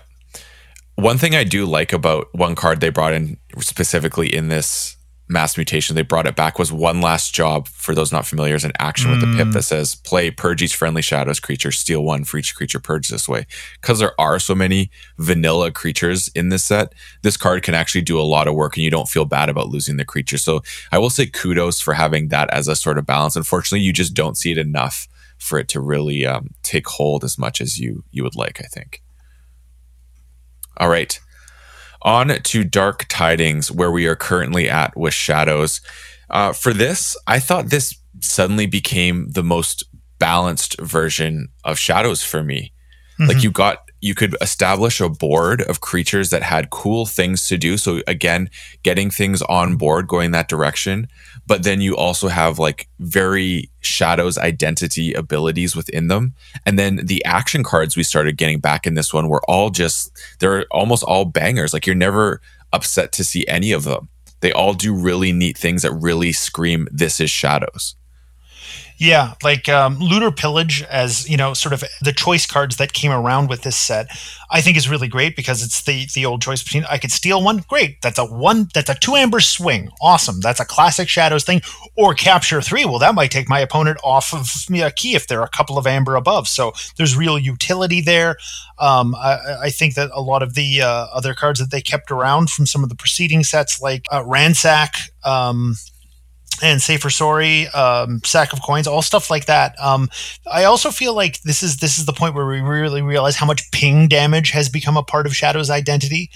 One 0.95 1.17
thing 1.17 1.35
I 1.35 1.43
do 1.43 1.65
like 1.65 1.91
about 1.91 2.27
one 2.33 2.55
card 2.55 2.79
they 2.79 2.89
brought 2.89 3.13
in 3.13 3.37
specifically 3.59 4.33
in 4.33 4.47
this 4.47 4.95
mass 5.29 5.57
mutation 5.57 5.95
they 5.95 6.01
brought 6.01 6.27
it 6.27 6.35
back 6.35 6.59
was 6.59 6.71
one 6.71 6.99
last 6.99 7.33
job 7.33 7.67
for 7.67 7.95
those 7.95 8.11
not 8.11 8.25
familiar 8.25 8.55
is 8.55 8.65
an 8.65 8.73
action 8.77 9.09
mm. 9.09 9.13
with 9.13 9.21
the 9.21 9.37
pip 9.37 9.53
that 9.53 9.63
says 9.63 9.95
play 9.95 10.29
purge 10.29 10.61
each 10.61 10.75
friendly 10.75 11.01
shadows 11.01 11.39
creature 11.39 11.71
steal 11.71 12.03
one 12.03 12.23
for 12.23 12.37
each 12.37 12.55
creature 12.55 12.79
purged 12.79 13.11
this 13.11 13.27
way. 13.27 13.45
Because 13.81 13.99
there 13.99 14.19
are 14.19 14.37
so 14.37 14.53
many 14.53 14.91
vanilla 15.17 15.71
creatures 15.71 16.27
in 16.29 16.49
this 16.49 16.65
set 16.65 16.93
this 17.21 17.37
card 17.37 17.63
can 17.63 17.73
actually 17.73 18.01
do 18.01 18.19
a 18.19 18.21
lot 18.21 18.47
of 18.47 18.55
work 18.55 18.75
and 18.75 18.83
you 18.83 18.91
don't 18.91 19.07
feel 19.07 19.25
bad 19.25 19.49
about 19.49 19.69
losing 19.69 19.97
the 19.97 20.05
creature. 20.05 20.37
So 20.37 20.61
i 20.91 20.97
will 20.97 21.09
say 21.09 21.25
kudos 21.25 21.79
for 21.79 21.93
having 21.93 22.27
that 22.27 22.49
as 22.49 22.67
a 22.67 22.75
sort 22.75 22.97
of 22.97 23.05
balance. 23.05 23.35
Unfortunately 23.35 23.85
you 23.85 23.93
just 23.93 24.13
don't 24.13 24.37
see 24.37 24.51
it 24.51 24.57
enough 24.57 25.07
for 25.37 25.57
it 25.57 25.67
to 25.69 25.79
really 25.79 26.25
um, 26.25 26.49
take 26.63 26.87
hold 26.87 27.23
as 27.23 27.37
much 27.37 27.61
as 27.61 27.79
you 27.79 28.03
you 28.11 28.23
would 28.23 28.35
like 28.35 28.59
i 28.61 28.67
think. 28.67 29.01
All 30.77 30.89
right 30.89 31.19
on 32.03 32.27
to 32.27 32.63
Dark 32.63 33.05
Tidings, 33.09 33.71
where 33.71 33.91
we 33.91 34.05
are 34.07 34.15
currently 34.15 34.69
at 34.69 34.95
with 34.95 35.13
Shadows. 35.13 35.81
Uh, 36.29 36.53
for 36.53 36.73
this, 36.73 37.15
I 37.27 37.39
thought 37.39 37.67
this 37.67 37.95
suddenly 38.21 38.65
became 38.65 39.29
the 39.29 39.43
most 39.43 39.83
balanced 40.19 40.79
version 40.79 41.49
of 41.63 41.79
Shadows 41.79 42.23
for 42.23 42.43
me. 42.43 42.73
Mm-hmm. 43.19 43.29
Like 43.29 43.43
you 43.43 43.51
got 43.51 43.79
you 44.03 44.13
could 44.13 44.35
establish 44.41 44.99
a 44.99 45.07
board 45.07 45.61
of 45.61 45.79
creatures 45.79 46.29
that 46.29 46.43
had 46.43 46.69
cool 46.71 47.05
things 47.05 47.47
to 47.47 47.57
do. 47.57 47.77
So 47.77 48.01
again, 48.05 48.49
getting 48.83 49.09
things 49.09 49.41
on 49.43 49.77
board, 49.77 50.09
going 50.09 50.31
that 50.31 50.49
direction. 50.49 51.07
But 51.47 51.63
then 51.63 51.79
you 51.79 51.95
also 51.95 52.27
have 52.27 52.59
like 52.59 52.89
very 52.99 53.71
shadows 53.79 54.37
identity 54.37 55.13
abilities 55.13 55.73
within 55.73 56.09
them. 56.09 56.33
And 56.65 56.77
then 56.77 56.97
the 57.05 57.23
action 57.23 57.63
cards 57.63 57.95
we 57.95 58.03
started 58.03 58.35
getting 58.35 58.59
back 58.59 58.85
in 58.85 58.95
this 58.95 59.13
one 59.13 59.29
were 59.29 59.41
all 59.47 59.69
just 59.69 60.11
they're 60.39 60.65
almost 60.69 61.03
all 61.03 61.23
bangers. 61.23 61.73
Like 61.73 61.87
you're 61.87 61.95
never 61.95 62.41
upset 62.73 63.13
to 63.13 63.23
see 63.23 63.47
any 63.47 63.71
of 63.71 63.85
them. 63.85 64.09
They 64.41 64.51
all 64.51 64.73
do 64.73 64.93
really 64.93 65.31
neat 65.31 65.57
things 65.57 65.83
that 65.83 65.93
really 65.93 66.33
scream 66.33 66.89
this 66.91 67.21
is 67.21 67.31
shadows. 67.31 67.95
Yeah, 68.97 69.33
like 69.43 69.67
um, 69.67 69.99
Lunar 69.99 70.31
Pillage, 70.31 70.83
as 70.83 71.27
you 71.29 71.35
know, 71.35 71.53
sort 71.53 71.73
of 71.73 71.83
the 72.01 72.13
choice 72.13 72.45
cards 72.45 72.77
that 72.77 72.93
came 72.93 73.11
around 73.11 73.49
with 73.49 73.63
this 73.63 73.75
set, 73.75 74.07
I 74.51 74.61
think 74.61 74.77
is 74.77 74.89
really 74.89 75.07
great 75.07 75.35
because 75.35 75.63
it's 75.63 75.81
the 75.83 76.07
the 76.13 76.25
old 76.25 76.41
choice 76.41 76.63
between 76.63 76.85
I 76.89 76.97
could 76.97 77.11
steal 77.11 77.43
one, 77.43 77.63
great. 77.67 78.01
That's 78.01 78.19
a 78.19 78.25
one, 78.25 78.69
that's 78.73 78.89
a 78.89 78.95
two 78.95 79.15
amber 79.15 79.39
swing, 79.39 79.89
awesome. 80.01 80.39
That's 80.41 80.59
a 80.59 80.65
classic 80.65 81.09
Shadows 81.09 81.43
thing, 81.43 81.61
or 81.97 82.13
capture 82.13 82.61
three. 82.61 82.85
Well, 82.85 82.99
that 82.99 83.15
might 83.15 83.31
take 83.31 83.49
my 83.49 83.59
opponent 83.59 83.97
off 84.03 84.33
of 84.33 84.69
me 84.69 84.81
a 84.81 84.91
key 84.91 85.15
if 85.15 85.27
there 85.27 85.39
are 85.41 85.45
a 85.45 85.49
couple 85.49 85.77
of 85.77 85.87
amber 85.87 86.15
above. 86.15 86.47
So 86.47 86.73
there's 86.97 87.17
real 87.17 87.39
utility 87.39 87.99
there. 87.99 88.37
Um, 88.79 89.15
I, 89.15 89.57
I, 89.63 89.69
think 89.69 89.95
that 89.95 90.09
a 90.13 90.21
lot 90.21 90.41
of 90.41 90.55
the 90.55 90.81
uh, 90.81 91.07
other 91.13 91.33
cards 91.35 91.59
that 91.59 91.69
they 91.69 91.79
kept 91.79 92.09
around 92.09 92.49
from 92.49 92.65
some 92.65 92.83
of 92.83 92.89
the 92.89 92.95
preceding 92.95 93.43
sets, 93.43 93.81
like 93.81 94.05
uh, 94.11 94.23
Ransack. 94.25 94.95
Um, 95.23 95.75
and 96.61 96.81
say 96.81 96.97
for 96.97 97.09
sorry 97.09 97.67
um, 97.69 98.21
sack 98.23 98.53
of 98.53 98.61
coins 98.61 98.87
all 98.87 99.01
stuff 99.01 99.29
like 99.29 99.45
that 99.45 99.75
um, 99.79 100.09
i 100.51 100.63
also 100.63 100.91
feel 100.91 101.13
like 101.13 101.41
this 101.41 101.63
is 101.63 101.77
this 101.77 101.97
is 101.97 102.05
the 102.05 102.13
point 102.13 102.35
where 102.35 102.45
we 102.45 102.61
really 102.61 103.01
realize 103.01 103.35
how 103.35 103.45
much 103.45 103.69
ping 103.71 104.07
damage 104.07 104.51
has 104.51 104.69
become 104.69 104.97
a 104.97 105.03
part 105.03 105.25
of 105.25 105.35
shadow's 105.35 105.69
identity 105.69 106.29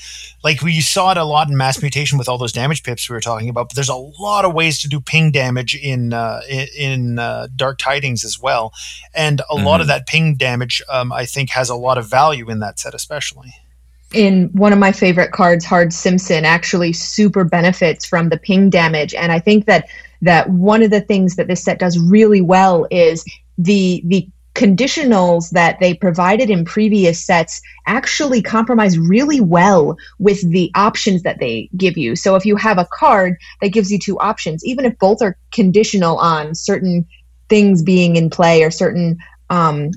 like 0.43 0.61
we 0.61 0.81
saw 0.81 1.11
it 1.11 1.17
a 1.17 1.23
lot 1.23 1.49
in 1.49 1.57
mass 1.57 1.81
mutation 1.81 2.17
with 2.17 2.27
all 2.27 2.37
those 2.37 2.51
damage 2.51 2.83
pips 2.83 3.09
we 3.09 3.13
were 3.13 3.21
talking 3.21 3.49
about 3.49 3.69
but 3.69 3.75
there's 3.75 3.89
a 3.89 3.95
lot 3.95 4.45
of 4.45 4.53
ways 4.53 4.79
to 4.79 4.87
do 4.87 4.99
ping 4.99 5.31
damage 5.31 5.75
in 5.75 6.13
uh, 6.13 6.41
in 6.77 7.19
uh, 7.19 7.47
dark 7.55 7.77
tidings 7.77 8.23
as 8.23 8.39
well 8.39 8.73
and 9.13 9.41
a 9.41 9.43
mm-hmm. 9.43 9.65
lot 9.65 9.81
of 9.81 9.87
mm-hmm. 9.87 9.97
that 9.97 10.07
ping 10.07 10.35
damage 10.35 10.81
um, 10.89 11.11
i 11.11 11.25
think 11.25 11.49
has 11.49 11.69
a 11.69 11.75
lot 11.75 11.97
of 11.97 12.05
value 12.07 12.49
in 12.49 12.59
that 12.59 12.79
set 12.79 12.93
especially 12.93 13.53
in 14.13 14.47
one 14.53 14.71
of 14.71 14.79
my 14.79 14.91
favorite 14.91 15.31
cards, 15.31 15.65
Hard 15.65 15.91
Simpson, 15.91 16.45
actually 16.45 16.93
super 16.93 17.43
benefits 17.43 18.05
from 18.05 18.29
the 18.29 18.37
ping 18.37 18.69
damage. 18.69 19.13
And 19.13 19.31
I 19.31 19.39
think 19.39 19.65
that 19.65 19.89
that 20.21 20.49
one 20.49 20.83
of 20.83 20.91
the 20.91 21.01
things 21.01 21.35
that 21.35 21.47
this 21.47 21.63
set 21.63 21.79
does 21.79 21.97
really 21.99 22.41
well 22.41 22.87
is 22.91 23.23
the 23.57 24.01
the 24.05 24.27
conditionals 24.57 25.51
that 25.51 25.79
they 25.79 25.93
provided 25.93 26.49
in 26.49 26.65
previous 26.65 27.23
sets 27.23 27.61
actually 27.85 28.41
compromise 28.41 28.97
really 28.97 29.39
well 29.39 29.95
with 30.17 30.41
the 30.49 30.71
options 30.73 31.21
that 31.21 31.37
they 31.39 31.69
give 31.77 31.95
you. 31.95 32.15
So 32.15 32.35
if 32.35 32.43
you 32.43 32.55
have 32.55 32.79
a 32.79 32.87
card 32.91 33.37
that 33.61 33.69
gives 33.69 33.91
you 33.91 33.99
two 33.99 34.17
options, 34.17 34.65
even 34.65 34.83
if 34.83 34.97
both 34.97 35.21
are 35.21 35.37
conditional 35.51 36.17
on 36.17 36.55
certain 36.55 37.05
things 37.49 37.83
being 37.83 38.15
in 38.15 38.31
play 38.31 38.63
or 38.63 38.71
certain 38.71 39.19
um, 39.51 39.91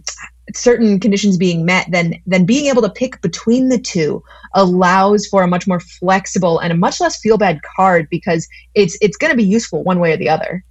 certain 0.55 1.01
conditions 1.01 1.37
being 1.37 1.65
met, 1.65 1.87
then 1.91 2.21
then 2.27 2.45
being 2.45 2.67
able 2.67 2.83
to 2.83 2.91
pick 2.91 3.21
between 3.23 3.69
the 3.69 3.79
two 3.79 4.23
allows 4.55 5.27
for 5.27 5.43
a 5.43 5.49
much 5.49 5.67
more 5.67 5.81
flexible 5.81 6.59
and 6.59 6.73
a 6.73 6.77
much 6.77 7.01
less 7.01 7.19
feel 7.21 7.39
bad 7.39 7.61
card 7.77 8.09
because 8.11 8.49
it's 8.75 8.97
it's 9.01 9.17
going 9.17 9.31
to 9.31 9.37
be 9.37 9.45
useful 9.45 9.83
one 9.83 10.01
way 10.01 10.13
or 10.13 10.17
the 10.17 10.29
other. 10.29 10.65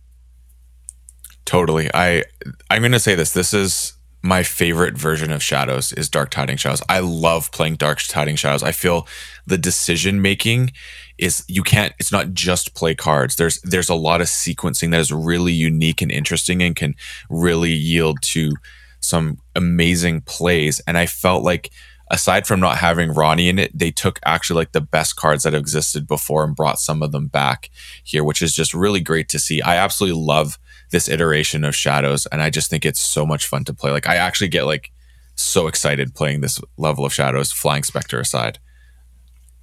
Totally. 1.45 1.89
I 1.93 2.23
I'm 2.69 2.81
going 2.81 2.91
to 2.91 2.99
say 2.99 3.15
this. 3.15 3.33
This 3.33 3.53
is 3.53 3.93
my 4.21 4.43
favorite 4.43 4.97
version 4.97 5.31
of 5.31 5.41
Shadows 5.41 5.93
is 5.93 6.09
Dark 6.09 6.29
Tiding 6.29 6.57
Shadows. 6.57 6.81
I 6.89 6.99
love 6.99 7.51
playing 7.51 7.75
Dark 7.75 7.99
Tiding 8.01 8.35
Shadows. 8.35 8.63
I 8.63 8.71
feel 8.71 9.07
the 9.47 9.57
decision 9.57 10.21
making 10.21 10.73
is 11.17 11.43
you 11.47 11.63
can't 11.63 11.93
it's 11.99 12.11
not 12.11 12.33
just 12.33 12.75
play 12.75 12.95
cards. 12.95 13.37
There's 13.37 13.61
there's 13.61 13.89
a 13.89 13.95
lot 13.95 14.21
of 14.21 14.27
sequencing 14.27 14.91
that 14.91 14.99
is 14.99 15.11
really 15.11 15.53
unique 15.53 16.01
and 16.01 16.11
interesting 16.11 16.61
and 16.61 16.75
can 16.75 16.95
really 17.29 17.71
yield 17.71 18.21
to 18.23 18.53
some 18.99 19.39
amazing 19.55 20.21
plays. 20.21 20.81
And 20.88 20.97
I 20.97 21.05
felt 21.05 21.43
like 21.43 21.71
aside 22.12 22.47
from 22.47 22.59
not 22.59 22.77
having 22.77 23.13
Ronnie 23.13 23.49
in 23.49 23.59
it, 23.59 23.77
they 23.77 23.91
took 23.91 24.19
actually 24.25 24.57
like 24.57 24.71
the 24.71 24.81
best 24.81 25.15
cards 25.15 25.43
that 25.43 25.53
existed 25.53 26.07
before 26.07 26.43
and 26.43 26.55
brought 26.55 26.79
some 26.79 27.03
of 27.03 27.12
them 27.12 27.27
back 27.27 27.69
here, 28.03 28.23
which 28.23 28.41
is 28.41 28.53
just 28.53 28.73
really 28.73 28.99
great 29.01 29.29
to 29.29 29.39
see. 29.39 29.62
I 29.62 29.75
absolutely 29.77 30.21
love 30.21 30.57
this 30.91 31.07
iteration 31.07 31.63
of 31.63 31.75
Shadows, 31.75 32.25
and 32.27 32.41
I 32.41 32.49
just 32.49 32.69
think 32.69 32.85
it's 32.85 32.99
so 32.99 33.25
much 33.25 33.45
fun 33.45 33.63
to 33.65 33.73
play. 33.73 33.91
Like 33.91 34.07
I 34.07 34.15
actually 34.15 34.47
get 34.47 34.65
like 34.65 34.91
so 35.35 35.67
excited 35.67 36.15
playing 36.15 36.41
this 36.41 36.59
level 36.77 37.05
of 37.05 37.13
Shadows, 37.13 37.51
Flying 37.51 37.83
Spectre 37.83 38.19
aside. 38.19 38.59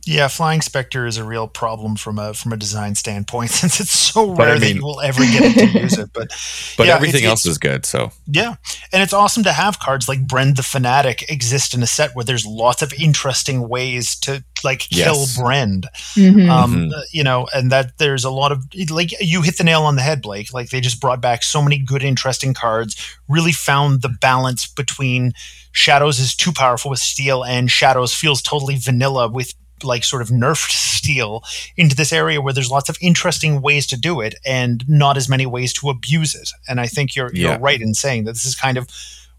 Yeah, 0.07 0.29
Flying 0.29 0.61
Spectre 0.61 1.05
is 1.05 1.17
a 1.17 1.25
real 1.25 1.49
problem 1.49 1.97
from 1.97 2.21
a 2.21 2.33
from 2.33 2.53
a 2.53 2.57
design 2.57 2.95
standpoint 2.95 3.51
since 3.61 3.81
it's 3.81 3.91
so 3.91 4.31
rare 4.35 4.51
I 4.51 4.53
mean, 4.53 4.61
that 4.61 4.75
you 4.77 4.85
will 4.85 5.01
ever 5.01 5.21
get 5.21 5.57
it 5.57 5.73
to 5.73 5.81
use 5.81 5.99
it. 5.99 6.11
But 6.13 6.29
but 6.79 6.87
yeah, 6.87 6.95
everything 6.95 7.25
it's, 7.25 7.31
else 7.31 7.41
it's, 7.41 7.53
is 7.53 7.59
good. 7.59 7.85
So 7.85 8.13
yeah, 8.27 8.55
and 8.93 9.03
it's 9.03 9.13
awesome 9.13 9.43
to 9.43 9.53
have 9.53 9.81
cards 9.81 10.09
like 10.09 10.27
Brend 10.27 10.57
the 10.57 10.63
Fanatic 10.63 11.29
exist 11.29 11.75
in 11.75 11.83
a 11.83 11.89
set 11.89 12.15
where 12.15 12.25
there's 12.25 12.47
lots 12.47 12.83
of 12.83 12.93
interesting 12.95 13.69
ways 13.69 14.15
to 14.21 14.45
like 14.63 14.81
kill 14.81 15.17
yes. 15.17 15.39
Brend. 15.39 15.89
Mm-hmm. 16.15 16.49
Um, 16.51 16.75
mm-hmm. 16.75 17.01
You 17.11 17.25
know, 17.25 17.49
and 17.53 17.73
that 17.73 17.99
there's 17.99 18.25
a 18.25 18.31
lot 18.31 18.53
of 18.53 18.65
like 18.91 19.11
you 19.21 19.43
hit 19.43 19.59
the 19.59 19.65
nail 19.65 19.83
on 19.83 19.97
the 19.97 20.03
head, 20.03 20.23
Blake. 20.23 20.55
Like 20.55 20.71
they 20.71 20.81
just 20.81 21.01
brought 21.01 21.21
back 21.21 21.43
so 21.43 21.61
many 21.61 21.79
good, 21.79 22.05
interesting 22.05 22.55
cards. 22.55 22.95
Really 23.29 23.53
found 23.53 24.03
the 24.03 24.17
balance 24.21 24.69
between 24.69 25.33
Shadows 25.73 26.21
is 26.21 26.37
too 26.37 26.53
powerful 26.53 26.91
with 26.91 27.01
steel, 27.01 27.43
and 27.43 27.69
Shadows 27.69 28.15
feels 28.15 28.41
totally 28.41 28.77
vanilla 28.77 29.29
with 29.29 29.53
like 29.83 30.05
sort 30.05 30.23
of 30.23 30.29
nerfed 30.29 30.71
steel 30.97 31.43
into 31.77 31.97
this 31.97 32.13
area 32.13 32.41
where 32.41 32.53
there's 32.53 32.71
lots 32.71 32.89
of 32.89 32.97
interesting 33.01 33.61
ways 33.61 33.87
to 33.87 33.99
do 33.99 34.21
it 34.21 34.35
and 34.45 34.89
not 34.89 35.17
as 35.17 35.29
many 35.29 35.47
ways 35.47 35.73
to 35.75 35.91
abuse 35.91 36.35
it. 36.35 36.51
And 36.69 36.81
I 36.81 36.87
think 36.87 37.15
you're 37.15 37.31
yeah. 37.33 37.51
you're 37.51 37.59
right 37.59 37.81
in 37.81 37.95
saying 37.95 38.25
that 38.25 38.33
this 38.33 38.45
is 38.47 38.55
kind 38.55 38.79
of 38.79 38.89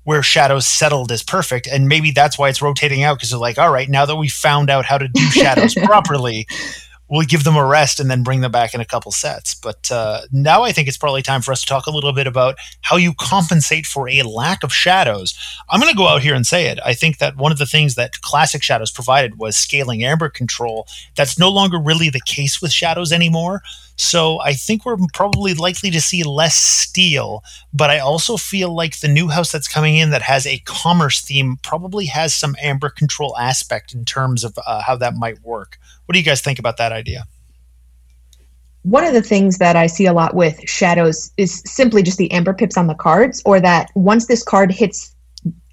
where 0.04 0.23
shadows 0.23 0.65
settled 0.65 1.12
is 1.12 1.21
perfect 1.21 1.67
and 1.67 1.89
maybe 1.89 2.12
that's 2.12 2.39
why 2.39 2.47
it's 2.47 2.62
rotating 2.62 3.04
out 3.04 3.17
because 3.17 3.30
they're 3.30 3.39
like 3.39 3.58
all 3.58 3.73
right 3.73 3.89
now 3.89 4.06
that 4.06 4.15
we 4.15 4.30
found 4.30 4.69
out 4.69 4.86
how 4.86 4.97
to 4.97 5.10
do 5.10 5.21
shadows 5.32 5.76
properly 5.84 6.47
we'll 7.10 7.26
give 7.26 7.43
them 7.43 7.56
a 7.56 7.65
rest 7.65 8.00
and 8.00 8.10
then 8.10 8.24
bring 8.24 8.41
them 8.41 8.52
back 8.52 8.74
in 8.74 8.82
a 8.82 8.86
couple 8.86 9.12
sets. 9.12 9.56
But 9.56 9.89
uh, 9.91 10.22
now 10.32 10.63
I 10.63 10.72
think 10.72 10.88
it's 10.88 10.98
probably 10.98 11.22
time 11.22 11.41
for 11.41 11.52
us 11.52 11.62
to 11.62 11.67
talk 11.67 11.86
a 11.86 11.91
little 11.91 12.13
bit 12.13 12.28
about 12.28 12.56
how 12.82 12.98
you 12.98 13.13
compensate 13.20 13.86
for 13.86 14.10
a 14.10 14.24
lack 14.24 14.63
of 14.63 14.74
shadows. 14.74 15.38
I'm 15.70 15.80
going 15.80 15.91
to 15.91 15.98
go 15.98 16.08
out 16.08 16.22
here 16.22 16.36
and 16.36 16.46
say 16.46 16.67
it. 16.67 16.80
I 16.86 16.93
think 16.93 17.17
that 17.20 17.38
one 17.38 17.52
of 17.52 17.58
the 17.58 17.65
things 17.65 17.96
that 17.96 18.22
classic 18.22 18.63
shadows 18.63 18.91
provided 18.91 19.39
was 19.39 19.56
scaling 19.56 20.04
amber 20.04 20.30
control. 20.30 20.88
That's 21.15 21.39
no 21.39 21.50
longer 21.50 21.80
really 21.80 22.10
the 22.10 22.22
case 22.26 22.62
with 22.62 22.72
shadows 22.72 23.12
anymore. 23.12 23.62
So 23.98 24.39
I 24.41 24.54
think 24.54 24.86
we're 24.86 24.98
probably 25.13 25.56
likely 25.56 25.89
to 25.89 26.00
see 26.00 26.24
less 26.24 26.56
steel, 26.56 27.43
but 27.74 27.89
I 27.89 27.98
also 27.98 28.38
feel 28.38 28.74
like 28.74 29.00
the 29.00 29.08
new 29.08 29.28
house 29.28 29.52
that's 29.52 29.67
coming 29.67 29.96
in 29.96 30.12
that 30.12 30.22
has 30.22 30.46
a 30.46 30.60
commerce 30.60 31.22
theme 31.22 31.58
probably 31.63 32.06
has 32.06 32.36
some 32.36 32.56
amber 32.62 32.89
control 32.89 33.36
aspect 33.38 33.96
in 33.96 34.06
terms 34.06 34.43
of 34.43 34.58
uh, 34.67 34.84
how 34.84 34.96
that 34.98 35.15
might 35.15 35.41
work. 35.43 35.80
What 36.08 36.13
do 36.13 36.20
you 36.20 36.26
guys 36.26 36.41
think 36.41 36.58
about 36.58 36.78
that 36.78 36.93
idea? 36.93 37.26
One 38.84 39.04
of 39.04 39.13
the 39.13 39.22
things 39.22 39.58
that 39.58 39.76
I 39.76 39.88
see 39.88 40.06
a 40.06 40.13
lot 40.13 40.34
with 40.34 40.62
shadows 40.67 41.32
is 41.36 41.62
simply 41.65 42.02
just 42.02 42.17
the 42.17 42.32
amber 42.32 42.54
pips 42.54 42.78
on 42.78 42.88
the 42.88 42.96
cards, 42.96 43.41
or 43.46 43.60
that 43.60 43.91
once 43.93 44.28
this 44.28 44.41
card 44.41 44.72
hits 44.72 45.13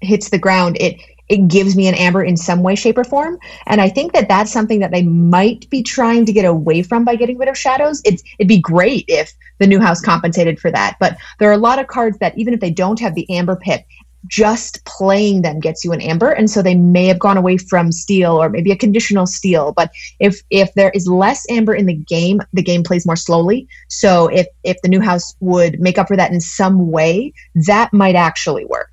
hits 0.01 0.29
the 0.29 0.37
ground, 0.37 0.75
it 0.79 0.99
it 1.29 1.47
gives 1.47 1.75
me 1.75 1.87
an 1.87 1.95
amber 1.95 2.23
in 2.23 2.35
some 2.35 2.61
way 2.61 2.75
shape 2.75 2.97
or 2.97 3.05
form. 3.05 3.39
And 3.65 3.79
i 3.79 3.87
think 3.87 4.11
that 4.11 4.27
that's 4.27 4.51
something 4.51 4.79
that 4.79 4.91
they 4.91 5.03
might 5.03 5.69
be 5.69 5.81
trying 5.81 6.25
to 6.25 6.33
get 6.33 6.45
away 6.45 6.83
from 6.83 7.05
by 7.05 7.15
getting 7.15 7.37
rid 7.37 7.47
of 7.47 7.57
shadows. 7.57 8.01
It's 8.03 8.21
it'd 8.37 8.49
be 8.49 8.59
great 8.59 9.05
if 9.07 9.33
the 9.59 9.67
new 9.67 9.79
house 9.79 10.01
compensated 10.01 10.59
for 10.59 10.69
that. 10.71 10.97
But 10.99 11.17
there 11.39 11.49
are 11.49 11.53
a 11.53 11.57
lot 11.57 11.79
of 11.79 11.87
cards 11.87 12.17
that 12.19 12.37
even 12.37 12.53
if 12.53 12.59
they 12.59 12.71
don't 12.71 12.99
have 12.99 13.15
the 13.15 13.29
amber 13.29 13.55
pip 13.55 13.85
just 14.27 14.83
playing 14.85 15.41
them 15.41 15.59
gets 15.59 15.83
you 15.83 15.91
an 15.91 16.01
amber 16.01 16.31
and 16.31 16.49
so 16.49 16.61
they 16.61 16.75
may 16.75 17.05
have 17.05 17.19
gone 17.19 17.37
away 17.37 17.57
from 17.57 17.91
steel 17.91 18.41
or 18.41 18.49
maybe 18.49 18.71
a 18.71 18.75
conditional 18.75 19.25
steel 19.25 19.73
but 19.75 19.91
if 20.19 20.41
if 20.49 20.73
there 20.73 20.89
is 20.91 21.07
less 21.07 21.45
amber 21.49 21.73
in 21.73 21.85
the 21.85 21.93
game 21.93 22.41
the 22.53 22.61
game 22.61 22.83
plays 22.83 23.05
more 23.05 23.15
slowly 23.15 23.67
so 23.89 24.27
if 24.27 24.47
if 24.63 24.81
the 24.81 24.89
new 24.89 25.01
house 25.01 25.35
would 25.39 25.79
make 25.79 25.97
up 25.97 26.07
for 26.07 26.15
that 26.17 26.31
in 26.31 26.41
some 26.41 26.91
way 26.91 27.33
that 27.53 27.93
might 27.93 28.15
actually 28.15 28.65
work 28.65 28.91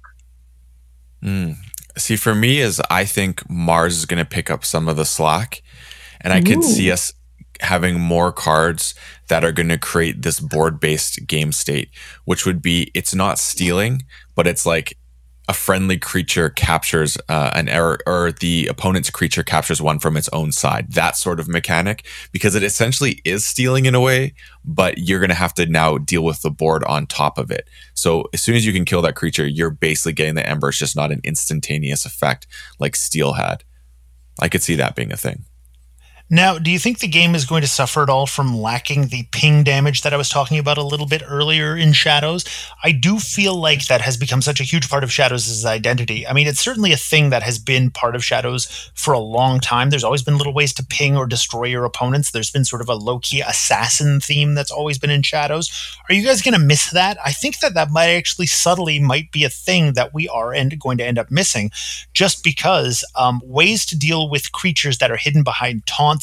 mm. 1.22 1.56
see 1.96 2.16
for 2.16 2.34
me 2.34 2.60
is 2.60 2.80
i 2.90 3.04
think 3.04 3.48
mars 3.48 3.96
is 3.96 4.06
going 4.06 4.22
to 4.22 4.28
pick 4.28 4.50
up 4.50 4.64
some 4.64 4.88
of 4.88 4.96
the 4.96 5.04
slack 5.04 5.62
and 6.20 6.32
i 6.32 6.38
Ooh. 6.38 6.42
could 6.42 6.64
see 6.64 6.90
us 6.90 7.12
having 7.62 7.98
more 7.98 8.32
cards 8.32 8.94
that 9.28 9.44
are 9.44 9.52
going 9.52 9.68
to 9.68 9.78
create 9.78 10.22
this 10.22 10.40
board 10.40 10.80
based 10.80 11.26
game 11.26 11.52
state, 11.52 11.90
which 12.24 12.44
would 12.44 12.60
be 12.60 12.90
it's 12.94 13.14
not 13.14 13.38
stealing, 13.38 14.04
but 14.34 14.46
it's 14.46 14.66
like 14.66 14.96
a 15.48 15.52
friendly 15.52 15.98
creature 15.98 16.50
captures 16.50 17.18
uh, 17.28 17.50
an 17.54 17.68
error 17.68 17.98
or 18.06 18.32
the 18.32 18.66
opponent's 18.68 19.10
creature 19.10 19.42
captures 19.42 19.82
one 19.82 19.98
from 19.98 20.16
its 20.16 20.28
own 20.28 20.52
side 20.52 20.92
that 20.92 21.16
sort 21.16 21.40
of 21.40 21.48
mechanic 21.48 22.06
because 22.30 22.54
it 22.54 22.62
essentially 22.62 23.20
is 23.24 23.44
stealing 23.44 23.86
in 23.86 23.94
a 23.94 24.00
way 24.00 24.32
but 24.64 24.98
you're 24.98 25.18
going 25.18 25.28
to 25.28 25.34
have 25.34 25.52
to 25.52 25.66
now 25.66 25.98
deal 25.98 26.22
with 26.22 26.42
the 26.42 26.50
board 26.50 26.84
on 26.84 27.06
top 27.06 27.38
of 27.38 27.50
it. 27.50 27.68
So 27.94 28.28
as 28.32 28.40
soon 28.40 28.54
as 28.54 28.64
you 28.64 28.72
can 28.72 28.84
kill 28.84 29.02
that 29.02 29.16
creature 29.16 29.46
you're 29.46 29.70
basically 29.70 30.12
getting 30.12 30.36
the 30.36 30.48
ember 30.48 30.68
it's 30.68 30.78
just 30.78 30.96
not 30.96 31.10
an 31.10 31.20
instantaneous 31.24 32.06
effect 32.06 32.46
like 32.78 32.94
steel 32.94 33.32
had. 33.32 33.64
I 34.40 34.48
could 34.48 34.62
see 34.62 34.76
that 34.76 34.94
being 34.94 35.12
a 35.12 35.16
thing 35.16 35.44
now, 36.34 36.58
do 36.58 36.70
you 36.70 36.78
think 36.78 37.00
the 37.00 37.08
game 37.08 37.34
is 37.34 37.44
going 37.44 37.60
to 37.60 37.68
suffer 37.68 38.02
at 38.02 38.08
all 38.08 38.24
from 38.24 38.58
lacking 38.58 39.08
the 39.08 39.24
ping 39.32 39.62
damage 39.64 40.00
that 40.00 40.14
I 40.14 40.16
was 40.16 40.30
talking 40.30 40.58
about 40.58 40.78
a 40.78 40.82
little 40.82 41.04
bit 41.04 41.22
earlier 41.28 41.76
in 41.76 41.92
Shadows? 41.92 42.46
I 42.82 42.92
do 42.92 43.18
feel 43.18 43.54
like 43.54 43.84
that 43.88 44.00
has 44.00 44.16
become 44.16 44.40
such 44.40 44.58
a 44.58 44.64
huge 44.64 44.88
part 44.88 45.04
of 45.04 45.12
Shadows' 45.12 45.66
identity. 45.66 46.26
I 46.26 46.32
mean, 46.32 46.46
it's 46.46 46.58
certainly 46.58 46.90
a 46.90 46.96
thing 46.96 47.28
that 47.28 47.42
has 47.42 47.58
been 47.58 47.90
part 47.90 48.16
of 48.16 48.24
Shadows 48.24 48.90
for 48.94 49.12
a 49.12 49.18
long 49.18 49.60
time. 49.60 49.90
There's 49.90 50.04
always 50.04 50.22
been 50.22 50.38
little 50.38 50.54
ways 50.54 50.72
to 50.74 50.86
ping 50.86 51.18
or 51.18 51.26
destroy 51.26 51.64
your 51.64 51.84
opponents. 51.84 52.30
There's 52.30 52.50
been 52.50 52.64
sort 52.64 52.80
of 52.80 52.88
a 52.88 52.94
low 52.94 53.18
key 53.18 53.42
assassin 53.42 54.18
theme 54.18 54.54
that's 54.54 54.72
always 54.72 54.96
been 54.96 55.10
in 55.10 55.20
Shadows. 55.20 55.70
Are 56.08 56.14
you 56.14 56.24
guys 56.24 56.40
going 56.40 56.58
to 56.58 56.58
miss 56.58 56.92
that? 56.92 57.18
I 57.22 57.32
think 57.32 57.58
that 57.58 57.74
that 57.74 57.90
might 57.90 58.08
actually 58.08 58.46
subtly 58.46 58.98
might 58.98 59.30
be 59.32 59.44
a 59.44 59.50
thing 59.50 59.92
that 59.92 60.14
we 60.14 60.28
are 60.28 60.54
going 60.78 60.96
to 60.96 61.04
end 61.04 61.18
up 61.18 61.30
missing 61.30 61.70
just 62.14 62.42
because 62.42 63.04
um, 63.16 63.42
ways 63.44 63.84
to 63.84 63.98
deal 63.98 64.30
with 64.30 64.52
creatures 64.52 64.96
that 64.96 65.10
are 65.10 65.18
hidden 65.18 65.42
behind 65.42 65.84
taunts 65.84 66.21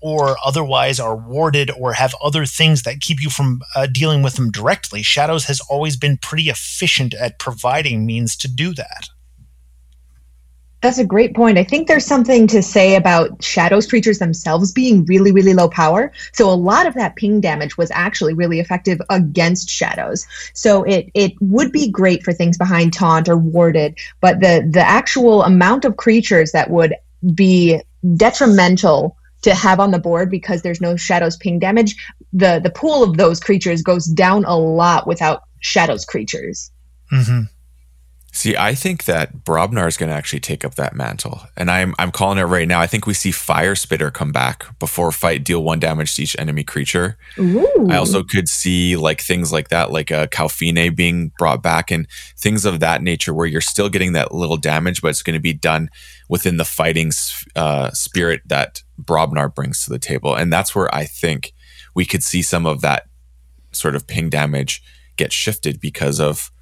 or 0.00 0.36
otherwise 0.44 0.98
are 0.98 1.16
warded 1.16 1.70
or 1.78 1.92
have 1.92 2.14
other 2.22 2.46
things 2.46 2.82
that 2.82 3.00
keep 3.00 3.20
you 3.20 3.30
from 3.30 3.62
uh, 3.74 3.86
dealing 3.86 4.22
with 4.22 4.34
them 4.34 4.50
directly. 4.50 5.02
Shadows 5.02 5.44
has 5.44 5.60
always 5.60 5.96
been 5.96 6.16
pretty 6.16 6.48
efficient 6.48 7.14
at 7.14 7.38
providing 7.38 8.06
means 8.06 8.36
to 8.36 8.48
do 8.48 8.74
that. 8.74 9.08
That's 10.82 10.98
a 10.98 11.04
great 11.04 11.34
point. 11.34 11.58
I 11.58 11.64
think 11.64 11.88
there's 11.88 12.06
something 12.06 12.46
to 12.46 12.62
say 12.62 12.96
about 12.96 13.44
shadows 13.44 13.86
creatures 13.86 14.18
themselves 14.18 14.72
being 14.72 15.04
really, 15.04 15.30
really 15.30 15.52
low 15.52 15.68
power. 15.68 16.10
So 16.32 16.48
a 16.48 16.54
lot 16.54 16.86
of 16.86 16.94
that 16.94 17.16
ping 17.16 17.40
damage 17.40 17.76
was 17.76 17.90
actually 17.90 18.32
really 18.32 18.60
effective 18.60 18.98
against 19.10 19.68
shadows. 19.68 20.26
So 20.54 20.82
it 20.84 21.10
it 21.12 21.32
would 21.40 21.70
be 21.70 21.90
great 21.90 22.22
for 22.22 22.32
things 22.32 22.56
behind 22.56 22.94
taunt 22.94 23.28
or 23.28 23.36
warded, 23.36 23.98
but 24.22 24.40
the 24.40 24.66
the 24.72 24.80
actual 24.80 25.42
amount 25.42 25.84
of 25.84 25.98
creatures 25.98 26.52
that 26.52 26.70
would 26.70 26.94
be 27.34 27.82
detrimental 28.16 29.18
to 29.42 29.54
have 29.54 29.80
on 29.80 29.90
the 29.90 29.98
board 29.98 30.30
because 30.30 30.62
there's 30.62 30.80
no 30.80 30.96
shadows 30.96 31.36
ping 31.36 31.58
damage 31.58 31.96
the 32.32 32.60
the 32.62 32.70
pool 32.70 33.02
of 33.02 33.16
those 33.16 33.40
creatures 33.40 33.82
goes 33.82 34.06
down 34.06 34.44
a 34.44 34.56
lot 34.56 35.06
without 35.06 35.42
shadows 35.60 36.04
creatures 36.04 36.70
mm-hmm. 37.12 37.42
See 38.32 38.56
i 38.56 38.74
think 38.74 39.04
that 39.04 39.44
brobnar 39.44 39.88
is 39.88 39.96
going 39.96 40.08
to 40.08 40.14
actually 40.14 40.40
take 40.40 40.64
up 40.64 40.74
that 40.76 40.94
mantle 40.94 41.40
and 41.56 41.70
i'm 41.70 41.94
i'm 41.98 42.10
calling 42.10 42.38
it 42.38 42.42
right 42.42 42.68
now 42.68 42.80
i 42.80 42.86
think 42.86 43.06
we 43.06 43.14
see 43.14 43.30
fire 43.30 43.74
spitter 43.74 44.10
come 44.10 44.32
back 44.32 44.78
before 44.78 45.10
fight 45.10 45.44
deal 45.44 45.62
one 45.62 45.80
damage 45.80 46.14
to 46.14 46.22
each 46.22 46.36
enemy 46.38 46.62
creature 46.62 47.16
Ooh. 47.38 47.88
i 47.90 47.96
also 47.96 48.22
could 48.22 48.48
see 48.48 48.96
like 48.96 49.20
things 49.20 49.52
like 49.52 49.68
that 49.68 49.90
like 49.90 50.10
a 50.10 50.28
Kalfine 50.28 50.94
being 50.94 51.32
brought 51.38 51.62
back 51.62 51.90
and 51.90 52.06
things 52.36 52.64
of 52.64 52.80
that 52.80 53.02
nature 53.02 53.34
where 53.34 53.46
you're 53.46 53.60
still 53.60 53.88
getting 53.88 54.12
that 54.12 54.32
little 54.32 54.56
damage 54.56 55.02
but 55.02 55.08
it's 55.08 55.22
going 55.22 55.34
to 55.34 55.40
be 55.40 55.52
done 55.52 55.90
within 56.30 56.56
the 56.58 56.64
fighting 56.64 57.10
uh, 57.56 57.90
spirit 57.90 58.40
that 58.46 58.82
Brobnar 59.02 59.52
brings 59.52 59.84
to 59.84 59.90
the 59.90 59.98
table. 59.98 60.34
And 60.34 60.52
that's 60.52 60.74
where 60.74 60.92
I 60.94 61.04
think 61.04 61.52
we 61.94 62.06
could 62.06 62.22
see 62.22 62.40
some 62.40 62.66
of 62.66 62.80
that 62.82 63.08
sort 63.72 63.96
of 63.96 64.06
ping 64.06 64.30
damage 64.30 64.80
get 65.16 65.32
shifted 65.32 65.80
because 65.80 66.20
of 66.20 66.52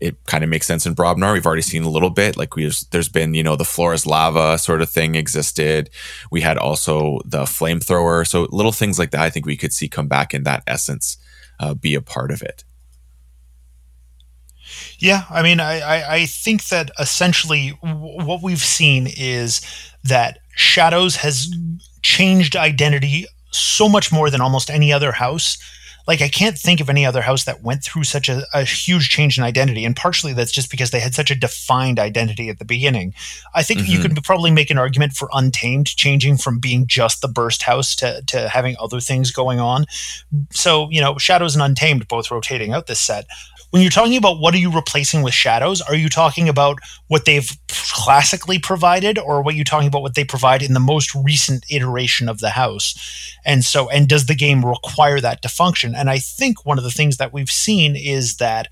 it 0.00 0.16
kind 0.26 0.42
of 0.42 0.50
makes 0.50 0.66
sense 0.66 0.86
in 0.86 0.94
Brobnar. 0.94 1.32
We've 1.32 1.46
already 1.46 1.62
seen 1.62 1.82
a 1.82 1.90
little 1.90 2.10
bit. 2.10 2.36
Like 2.36 2.56
we 2.56 2.70
there's 2.90 3.08
been, 3.08 3.34
you 3.34 3.42
know, 3.42 3.56
the 3.56 3.64
floor 3.64 3.92
is 3.94 4.06
lava 4.06 4.58
sort 4.58 4.82
of 4.82 4.90
thing 4.90 5.14
existed. 5.14 5.90
We 6.30 6.40
had 6.40 6.56
also 6.56 7.20
the 7.24 7.42
flamethrower. 7.42 8.26
So 8.26 8.48
little 8.50 8.72
things 8.72 8.98
like 8.98 9.10
that, 9.10 9.20
I 9.20 9.30
think 9.30 9.46
we 9.46 9.56
could 9.56 9.72
see 9.72 9.88
come 9.88 10.08
back 10.08 10.32
in 10.32 10.44
that 10.44 10.62
essence, 10.66 11.18
uh, 11.58 11.74
be 11.74 11.94
a 11.94 12.00
part 12.00 12.30
of 12.30 12.42
it. 12.42 12.64
Yeah, 14.98 15.24
I 15.30 15.42
mean, 15.42 15.60
I, 15.60 15.80
I, 15.80 16.14
I 16.14 16.26
think 16.26 16.68
that 16.68 16.90
essentially 16.98 17.78
w- 17.82 18.24
what 18.24 18.42
we've 18.42 18.58
seen 18.60 19.08
is 19.16 19.60
that 20.04 20.38
Shadows 20.54 21.16
has 21.16 21.54
changed 22.02 22.56
identity 22.56 23.26
so 23.50 23.88
much 23.88 24.12
more 24.12 24.30
than 24.30 24.40
almost 24.40 24.70
any 24.70 24.92
other 24.92 25.12
house. 25.12 25.58
Like 26.06 26.22
I 26.22 26.28
can't 26.28 26.58
think 26.58 26.80
of 26.80 26.88
any 26.88 27.04
other 27.06 27.22
house 27.22 27.44
that 27.44 27.62
went 27.62 27.84
through 27.84 28.04
such 28.04 28.28
a, 28.28 28.46
a, 28.52 28.64
huge 28.64 29.08
change 29.08 29.38
in 29.38 29.44
identity, 29.44 29.84
and 29.84 29.94
partially 29.94 30.32
that's 30.32 30.52
just 30.52 30.70
because 30.70 30.90
they 30.90 31.00
had 31.00 31.14
such 31.14 31.30
a 31.30 31.34
defined 31.34 31.98
identity 31.98 32.48
at 32.48 32.58
the 32.58 32.64
beginning. 32.64 33.14
I 33.54 33.62
think 33.62 33.80
mm-hmm. 33.80 33.92
you 33.92 33.98
could 34.00 34.24
probably 34.24 34.50
make 34.50 34.70
an 34.70 34.78
argument 34.78 35.12
for 35.12 35.28
Untamed 35.32 35.86
changing 35.86 36.36
from 36.36 36.58
being 36.58 36.86
just 36.86 37.20
the 37.20 37.28
burst 37.28 37.62
house 37.62 37.94
to 37.96 38.22
to 38.26 38.48
having 38.48 38.76
other 38.78 39.00
things 39.00 39.30
going 39.30 39.60
on. 39.60 39.86
So 40.50 40.88
you 40.90 41.00
know, 41.00 41.18
Shadows 41.18 41.54
and 41.54 41.62
Untamed 41.62 42.08
both 42.08 42.30
rotating 42.30 42.72
out 42.72 42.86
this 42.86 43.00
set 43.00 43.26
when 43.70 43.82
you're 43.82 43.90
talking 43.90 44.16
about 44.16 44.40
what 44.40 44.54
are 44.54 44.58
you 44.58 44.72
replacing 44.72 45.22
with 45.22 45.32
shadows, 45.32 45.80
are 45.80 45.94
you 45.94 46.08
talking 46.08 46.48
about 46.48 46.78
what 47.06 47.24
they've 47.24 47.50
classically 47.68 48.58
provided, 48.58 49.18
or 49.18 49.44
are 49.44 49.52
you 49.52 49.64
talking 49.64 49.88
about 49.88 50.02
what 50.02 50.14
they 50.14 50.24
provide 50.24 50.62
in 50.62 50.74
the 50.74 50.80
most 50.80 51.14
recent 51.14 51.64
iteration 51.70 52.28
of 52.28 52.40
the 52.40 52.50
house? 52.50 53.36
And 53.44 53.64
so, 53.64 53.88
and 53.88 54.08
does 54.08 54.26
the 54.26 54.34
game 54.34 54.64
require 54.64 55.20
that 55.20 55.42
to 55.42 55.48
function? 55.48 55.94
And 55.94 56.10
I 56.10 56.18
think 56.18 56.66
one 56.66 56.78
of 56.78 56.84
the 56.84 56.90
things 56.90 57.16
that 57.18 57.32
we've 57.32 57.50
seen 57.50 57.94
is 57.96 58.36
that 58.36 58.68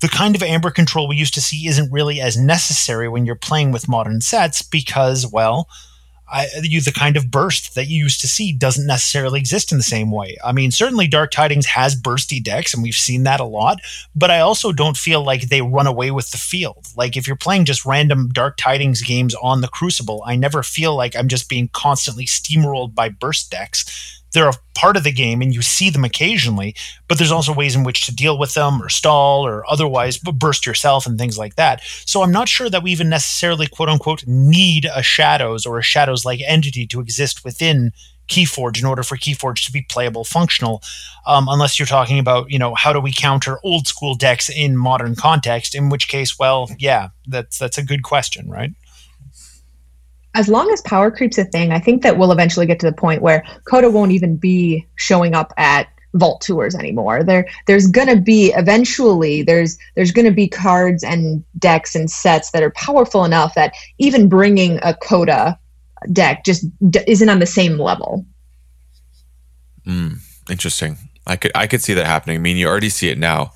the 0.00 0.08
kind 0.08 0.34
of 0.34 0.42
amber 0.42 0.70
control 0.70 1.06
we 1.06 1.16
used 1.16 1.34
to 1.34 1.40
see 1.40 1.68
isn't 1.68 1.92
really 1.92 2.20
as 2.20 2.36
necessary 2.36 3.08
when 3.08 3.24
you're 3.24 3.36
playing 3.36 3.70
with 3.70 3.88
modern 3.88 4.20
sets 4.20 4.60
because, 4.60 5.24
well, 5.24 5.68
I, 6.32 6.48
you, 6.62 6.80
the 6.80 6.92
kind 6.92 7.16
of 7.16 7.30
burst 7.30 7.74
that 7.74 7.88
you 7.88 8.02
used 8.02 8.20
to 8.22 8.28
see 8.28 8.52
doesn't 8.52 8.86
necessarily 8.86 9.38
exist 9.38 9.70
in 9.70 9.78
the 9.78 9.84
same 9.84 10.10
way. 10.10 10.36
I 10.42 10.52
mean, 10.52 10.70
certainly 10.70 11.06
Dark 11.06 11.30
Tidings 11.30 11.66
has 11.66 11.94
bursty 11.94 12.42
decks, 12.42 12.72
and 12.72 12.82
we've 12.82 12.94
seen 12.94 13.24
that 13.24 13.40
a 13.40 13.44
lot, 13.44 13.80
but 14.14 14.30
I 14.30 14.40
also 14.40 14.72
don't 14.72 14.96
feel 14.96 15.22
like 15.22 15.42
they 15.42 15.60
run 15.60 15.86
away 15.86 16.10
with 16.10 16.30
the 16.30 16.38
field. 16.38 16.86
Like, 16.96 17.16
if 17.16 17.26
you're 17.26 17.36
playing 17.36 17.66
just 17.66 17.84
random 17.84 18.28
Dark 18.28 18.56
Tidings 18.56 19.02
games 19.02 19.34
on 19.42 19.60
the 19.60 19.68
Crucible, 19.68 20.22
I 20.26 20.36
never 20.36 20.62
feel 20.62 20.96
like 20.96 21.14
I'm 21.14 21.28
just 21.28 21.48
being 21.48 21.68
constantly 21.72 22.24
steamrolled 22.24 22.94
by 22.94 23.10
burst 23.10 23.50
decks 23.50 24.21
they're 24.32 24.48
a 24.48 24.54
part 24.74 24.96
of 24.96 25.04
the 25.04 25.12
game 25.12 25.42
and 25.42 25.54
you 25.54 25.62
see 25.62 25.90
them 25.90 26.04
occasionally, 26.04 26.74
but 27.08 27.18
there's 27.18 27.32
also 27.32 27.52
ways 27.52 27.76
in 27.76 27.84
which 27.84 28.06
to 28.06 28.14
deal 28.14 28.38
with 28.38 28.54
them 28.54 28.82
or 28.82 28.88
stall 28.88 29.46
or 29.46 29.64
otherwise 29.70 30.18
burst 30.18 30.66
yourself 30.66 31.06
and 31.06 31.18
things 31.18 31.38
like 31.38 31.56
that. 31.56 31.82
So 32.06 32.22
I'm 32.22 32.32
not 32.32 32.48
sure 32.48 32.70
that 32.70 32.82
we 32.82 32.92
even 32.92 33.08
necessarily 33.08 33.66
quote 33.66 33.88
unquote 33.88 34.24
need 34.26 34.86
a 34.94 35.02
shadows 35.02 35.66
or 35.66 35.78
a 35.78 35.82
shadows 35.82 36.24
like 36.24 36.40
entity 36.46 36.86
to 36.88 37.00
exist 37.00 37.44
within 37.44 37.92
Keyforge 38.28 38.80
in 38.80 38.86
order 38.86 39.02
for 39.02 39.16
Keyforge 39.16 39.64
to 39.66 39.72
be 39.72 39.82
playable, 39.82 40.24
functional, 40.24 40.82
um, 41.26 41.48
unless 41.48 41.78
you're 41.78 41.86
talking 41.86 42.18
about, 42.18 42.50
you 42.50 42.58
know, 42.58 42.74
how 42.74 42.92
do 42.92 43.00
we 43.00 43.12
counter 43.12 43.58
old 43.62 43.86
school 43.86 44.14
decks 44.14 44.48
in 44.48 44.76
modern 44.76 45.14
context? 45.14 45.74
In 45.74 45.90
which 45.90 46.08
case, 46.08 46.38
well, 46.38 46.70
yeah, 46.78 47.08
that's 47.26 47.58
that's 47.58 47.78
a 47.78 47.84
good 47.84 48.02
question, 48.02 48.48
right? 48.48 48.70
As 50.34 50.48
long 50.48 50.70
as 50.70 50.80
power 50.82 51.10
creep's 51.10 51.38
a 51.38 51.44
thing, 51.44 51.72
I 51.72 51.78
think 51.78 52.02
that 52.02 52.16
we'll 52.16 52.32
eventually 52.32 52.66
get 52.66 52.80
to 52.80 52.86
the 52.86 52.92
point 52.92 53.22
where 53.22 53.44
CotA 53.70 53.92
won't 53.92 54.12
even 54.12 54.36
be 54.36 54.86
showing 54.96 55.34
up 55.34 55.52
at 55.58 55.88
vault 56.14 56.40
tours 56.40 56.74
anymore. 56.74 57.22
There 57.22 57.46
there's 57.66 57.90
to 58.08 58.16
be 58.16 58.52
eventually 58.52 59.42
there's 59.42 59.78
there's 59.94 60.12
to 60.12 60.30
be 60.30 60.48
cards 60.48 61.02
and 61.02 61.44
decks 61.58 61.94
and 61.94 62.10
sets 62.10 62.50
that 62.50 62.62
are 62.62 62.70
powerful 62.70 63.24
enough 63.24 63.54
that 63.54 63.74
even 63.98 64.28
bringing 64.28 64.78
a 64.78 64.94
CotA 64.94 65.58
deck 66.12 66.44
just 66.44 66.64
d- 66.90 67.00
isn't 67.06 67.28
on 67.28 67.38
the 67.38 67.46
same 67.46 67.78
level. 67.78 68.26
Mm, 69.86 70.18
interesting. 70.50 70.98
I 71.26 71.36
could 71.36 71.52
I 71.54 71.66
could 71.66 71.82
see 71.82 71.94
that 71.94 72.06
happening. 72.06 72.36
I 72.36 72.40
mean, 72.40 72.56
you 72.56 72.66
already 72.66 72.88
see 72.88 73.08
it 73.08 73.18
now. 73.18 73.52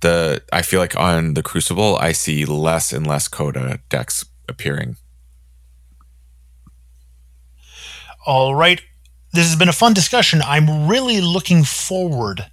The 0.00 0.42
I 0.52 0.62
feel 0.62 0.80
like 0.80 0.96
on 0.96 1.34
the 1.34 1.42
Crucible, 1.42 1.96
I 1.96 2.12
see 2.12 2.44
less 2.44 2.92
and 2.92 3.06
less 3.06 3.28
CotA 3.28 3.80
decks 3.88 4.24
appearing 4.48 4.96
All 8.28 8.54
right. 8.54 8.78
This 9.32 9.46
has 9.46 9.56
been 9.56 9.70
a 9.70 9.72
fun 9.72 9.94
discussion. 9.94 10.42
I'm 10.42 10.86
really 10.86 11.22
looking 11.22 11.64
forward 11.64 12.44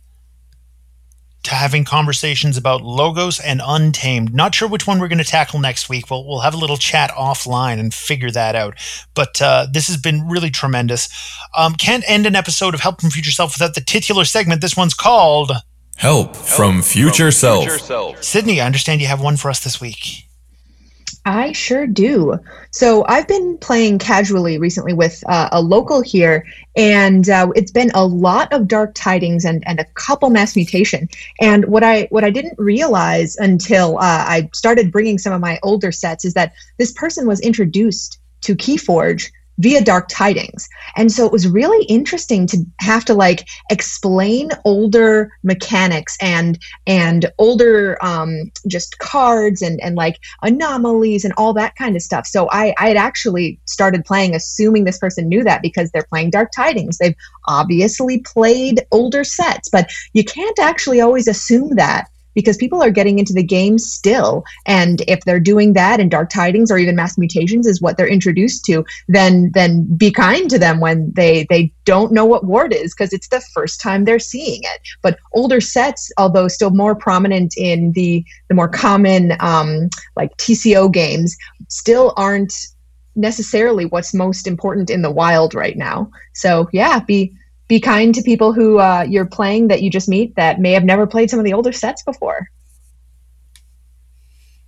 to 1.44 1.52
having 1.54 1.84
conversations 1.84 2.56
about 2.56 2.82
logos 2.82 3.42
and 3.42 3.62
untamed. 3.62 4.34
Not 4.34 4.56
sure 4.56 4.70
which 4.70 4.88
one 4.88 5.00
we're 5.00 5.10
going 5.10 5.18
to 5.18 5.26
tackle 5.26 5.60
next 5.60 5.90
week. 5.90 6.10
We'll 6.10 6.26
we'll 6.26 6.40
have 6.40 6.54
a 6.54 6.58
little 6.58 6.78
chat 6.78 7.12
offline 7.12 7.78
and 7.78 7.94
figure 7.94 8.32
that 8.32 8.56
out. 8.56 8.76
But 9.16 9.42
uh, 9.42 9.68
this 9.70 9.88
has 9.88 9.98
been 9.98 10.30
really 10.30 10.50
tremendous. 10.50 11.10
Um, 11.58 11.74
can't 11.74 12.06
end 12.08 12.26
an 12.26 12.38
episode 12.38 12.74
of 12.74 12.80
Help 12.80 13.02
from 13.02 13.10
Future 13.10 13.32
Self 13.32 13.56
without 13.60 13.76
the 13.76 13.82
titular 13.82 14.24
segment. 14.24 14.62
This 14.62 14.78
one's 14.78 14.94
called 14.94 15.52
Help, 15.98 16.36
Help 16.36 16.36
from, 16.38 16.84
Future, 16.84 17.26
from 17.26 17.32
Self. 17.32 17.64
Future 17.66 17.80
Self. 17.80 18.24
Sydney, 18.24 18.62
I 18.62 18.66
understand 18.66 19.02
you 19.02 19.08
have 19.08 19.20
one 19.20 19.36
for 19.36 19.50
us 19.50 19.62
this 19.62 19.82
week. 19.82 20.26
I 21.26 21.54
sure 21.54 21.88
do. 21.88 22.40
So 22.70 23.04
I've 23.08 23.28
been 23.28 23.58
playing 23.58 23.98
casually 23.98 24.60
recently 24.60 24.94
with 24.94 25.24
uh, 25.28 25.50
a 25.52 25.60
local 25.60 26.02
here, 26.02 26.46
and 26.76 27.28
uh, 27.28 27.50
it's 27.56 27.72
been 27.72 27.90
a 27.96 28.06
lot 28.06 28.54
of 28.54 28.68
dark 28.68 28.94
tidings 28.94 29.44
and, 29.44 29.68
and 29.68 29.80
a 29.80 29.86
couple 29.96 30.30
mass 30.30 30.56
mutation. 30.56 31.10
And 31.42 31.66
what 31.66 31.84
I 31.84 32.08
what 32.12 32.24
I 32.24 32.30
didn't 32.30 32.60
realize 32.60 33.38
until 33.38 33.98
uh, 33.98 34.02
I 34.28 34.50
started 34.54 34.92
bringing 34.92 35.18
some 35.18 35.34
of 35.34 35.42
my 35.42 35.60
older 35.64 35.92
sets 35.92 36.26
is 36.26 36.36
that 36.36 36.54
this 36.78 36.92
person 36.92 37.28
was 37.28 37.40
introduced 37.40 38.20
to 38.42 38.56
Keyforge 38.56 39.32
via 39.58 39.82
dark 39.82 40.08
tidings. 40.10 40.68
And 40.96 41.12
so 41.12 41.26
it 41.26 41.32
was 41.32 41.48
really 41.48 41.86
interesting 41.86 42.48
to 42.48 42.66
have 42.80 43.06
to 43.06 43.14
like 43.14 43.48
explain 43.70 44.52
older 44.66 45.32
mechanics 45.44 46.18
and 46.22 46.60
and 46.86 47.32
older 47.38 47.98
um 48.04 48.52
just 48.68 49.00
cards 49.00 49.62
and 49.62 49.80
and 49.82 49.96
like 49.96 50.20
anomalies 50.42 51.24
and 51.24 51.34
all 51.38 51.54
that 51.54 51.76
kind 51.76 51.96
of 51.96 52.02
stuff. 52.02 52.28
So 52.28 52.50
i 52.52 52.74
i 52.80 52.88
had 52.88 52.98
actually 52.98 53.60
started 53.66 54.06
playing 54.06 54.36
assuming 54.36 54.84
this 54.84 55.00
person 55.00 55.30
knew 55.30 55.44
that 55.44 55.62
because 55.62 55.92
they're 55.92 56.04
playing 56.04 56.32
dark 56.32 56.52
tidings. 56.52 56.98
They've 56.98 57.16
obviously 57.48 58.20
played 58.20 58.86
older 58.92 59.24
sets 59.24 59.70
but 59.70 59.90
you 60.14 60.24
can't 60.24 60.60
actually 60.60 61.02
always 61.02 61.28
assume 61.28 61.76
that 61.76 62.10
because 62.36 62.58
people 62.58 62.84
are 62.84 62.92
getting 62.92 63.18
into 63.18 63.34
the 63.34 63.44
game 63.44 63.80
still. 63.80 64.44
And 64.66 65.02
if 65.08 65.22
they're 65.22 65.40
doing 65.40 65.74
that 65.74 66.00
and 66.00 66.12
dark 66.12 66.30
tidings 66.30 66.70
or 66.70 66.78
even 66.78 66.96
mass 66.96 67.18
mutations 67.18 67.66
is 67.66 67.82
what 67.82 67.98
they're 67.98 68.08
introduced 68.08 68.66
to, 68.66 68.86
then 69.08 69.52
then 69.54 69.86
be 69.98 70.12
kind 70.12 70.50
to 70.50 70.60
them 70.60 70.80
when 70.80 71.12
they 71.16 71.48
they 71.50 71.72
don't 71.86 72.12
know 72.12 72.26
what 72.26 72.46
ward 72.46 72.74
is 72.74 72.94
because 72.94 73.14
it's 73.14 73.30
the 73.30 73.42
first 73.54 73.82
time 73.82 74.06
they're 74.06 74.20
seeing 74.20 74.62
it. 74.64 74.82
But 75.02 75.18
older 75.34 75.62
sets, 75.62 76.12
although 76.18 76.48
still 76.48 76.72
more 76.72 76.96
prominent 76.96 77.56
in 77.58 77.94
the 77.94 78.24
the 78.50 78.56
more 78.56 78.70
common 78.70 79.34
um, 79.40 79.90
like 80.16 80.36
TCO 80.38 80.92
games, 80.92 81.36
still 81.70 82.14
aren't 82.18 82.54
necessarily 83.16 83.86
what's 83.86 84.14
most 84.14 84.46
important 84.46 84.90
in 84.90 85.02
the 85.02 85.12
wild 85.12 85.56
right 85.56 85.78
now. 85.78 86.12
So 86.34 86.70
yeah, 86.74 87.00
be 87.00 87.34
be 87.68 87.80
kind 87.80 88.14
to 88.16 88.22
people 88.22 88.54
who 88.54 88.80
uh, 88.80 89.06
you're 89.08 89.26
playing 89.26 89.70
that 89.70 89.82
you 89.82 89.90
just 89.90 90.08
meet 90.08 90.36
that 90.36 90.60
may 90.60 90.72
have 90.72 90.84
never 90.84 91.08
played 91.08 91.30
some 91.30 91.40
of 91.40 91.46
the 91.46 91.54
older 91.54 91.72
sets 91.72 92.04
before. 92.04 92.50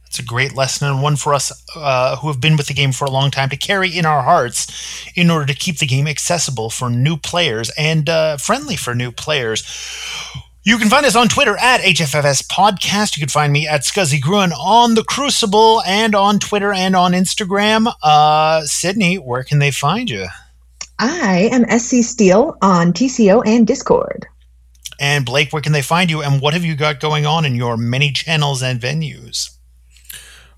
It's 0.08 0.20
a 0.20 0.24
great 0.24 0.56
lesson 0.56 0.88
and 0.88 1.04
one 1.04 1.16
for 1.16 1.34
us 1.34 1.52
uh, 1.76 2.16
who 2.16 2.28
have 2.28 2.42
been 2.42 2.58
with 2.58 2.68
the 2.68 2.74
game 2.74 2.92
for 2.92 3.06
a 3.06 3.12
long 3.12 3.30
time 3.30 3.50
to 3.50 3.58
carry 3.58 3.96
in 3.96 4.06
our 4.06 4.24
hearts 4.24 5.06
in 5.16 5.30
order 5.30 5.46
to 5.46 5.54
keep 5.54 5.78
the 5.78 5.86
game 5.86 6.08
accessible 6.08 6.70
for 6.70 6.90
new 6.90 7.18
players 7.18 7.70
and 7.78 8.10
uh, 8.10 8.38
friendly 8.38 8.78
for 8.78 8.96
new 8.96 9.12
players. 9.12 9.64
You 10.64 10.78
can 10.78 10.90
find 10.90 11.06
us 11.06 11.16
on 11.16 11.28
Twitter 11.28 11.56
at 11.58 11.82
HFFS 11.82 12.48
Podcast. 12.48 13.16
You 13.16 13.22
can 13.22 13.30
find 13.30 13.54
me 13.54 13.68
at 13.68 13.82
Scuzzy 13.82 14.20
Gruen 14.20 14.52
on 14.54 14.96
the 14.96 15.04
Crucible 15.04 15.82
and 15.86 16.16
on 16.16 16.40
Twitter 16.40 16.74
and 16.74 16.96
on 16.96 17.12
Instagram. 17.12 17.94
Uh, 18.02 18.64
Sydney, 18.64 19.16
where 19.16 19.44
can 19.44 19.60
they 19.60 19.72
find 19.72 20.10
you? 20.10 20.28
I 21.00 21.50
am 21.52 21.80
SC 21.80 22.04
Steele 22.04 22.58
on 22.62 22.92
TCO 22.92 23.46
and 23.46 23.68
Discord. 23.68 24.26
And 25.00 25.26
Blake, 25.26 25.54
where 25.54 25.62
can 25.62 25.74
they 25.74 25.84
find 25.84 26.10
you? 26.10 26.24
And 26.24 26.42
what 26.42 26.54
have 26.54 26.66
you 26.66 26.76
got 26.76 27.00
going 27.00 27.26
on 27.26 27.46
in 27.46 27.56
your 27.56 27.78
many 27.78 28.12
channels 28.12 28.64
and 28.64 28.82
venues? 28.82 29.52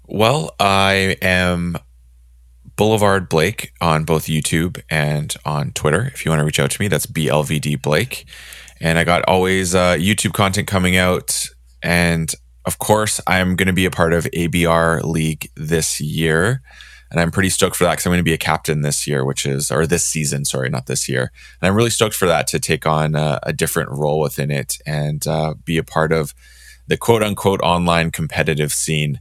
Well, 0.08 0.56
I 0.60 1.18
am 1.22 1.78
Boulevard 2.78 3.28
Blake 3.28 3.74
on 3.82 4.06
both 4.06 4.28
YouTube 4.28 4.82
and 4.90 5.36
on 5.44 5.72
Twitter. 5.74 6.10
If 6.14 6.24
you 6.24 6.32
want 6.32 6.40
to 6.40 6.46
reach 6.46 6.60
out 6.60 6.72
to 6.72 6.82
me, 6.82 6.88
that's 6.88 7.06
BLVD 7.06 7.82
Blake. 7.82 8.26
And 8.80 8.98
I 8.98 9.04
got 9.04 9.28
always 9.28 9.76
uh, 9.76 9.96
YouTube 9.96 10.32
content 10.32 10.70
coming 10.70 10.96
out. 10.96 11.48
And 11.84 12.34
of 12.64 12.80
course, 12.80 13.20
I'm 13.28 13.58
going 13.58 13.68
to 13.68 13.74
be 13.74 13.86
a 13.86 13.92
part 13.92 14.14
of 14.14 14.24
ABR 14.26 15.04
League 15.04 15.52
this 15.58 16.00
year 16.00 16.62
and 17.12 17.20
I'm 17.20 17.32
pretty 17.32 17.50
stoked 17.50 17.76
for 17.76 17.86
that 17.86 17.92
because 17.92 18.06
I'm 18.06 18.12
going 18.12 18.20
to 18.20 18.24
be 18.24 18.34
a 18.34 18.38
captain 18.38 18.82
this 18.82 19.08
year, 19.08 19.26
which 19.26 19.46
is 19.46 19.72
or 19.72 19.88
this 19.88 20.06
season, 20.06 20.46
sorry, 20.46 20.70
not 20.70 20.86
this 20.86 21.10
year. 21.10 21.32
And 21.62 21.68
I'm 21.68 21.76
really 21.76 21.90
stoked 21.90 22.16
for 22.16 22.28
that 22.28 22.48
to 22.48 22.60
take 22.60 22.86
on 22.86 23.16
a, 23.16 23.40
a 23.44 23.54
different 23.54 23.90
role 23.90 24.20
within 24.20 24.52
it 24.52 24.78
and 24.86 25.26
uh, 25.28 25.56
be 25.66 25.78
a 25.78 25.84
part 25.84 26.12
of 26.12 26.36
the 26.88 26.98
quote 26.98 27.24
unquote 27.24 27.62
online 27.62 28.12
competitive 28.12 28.72
scene. 28.72 29.20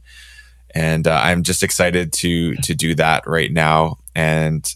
And 0.75 1.07
uh, 1.07 1.19
I'm 1.23 1.41
just 1.41 1.63
excited 1.63 2.13
to 2.13 2.55
to 2.55 2.75
do 2.75 2.93
that 2.95 3.25
right 3.25 3.51
now 3.51 3.97
and 4.15 4.71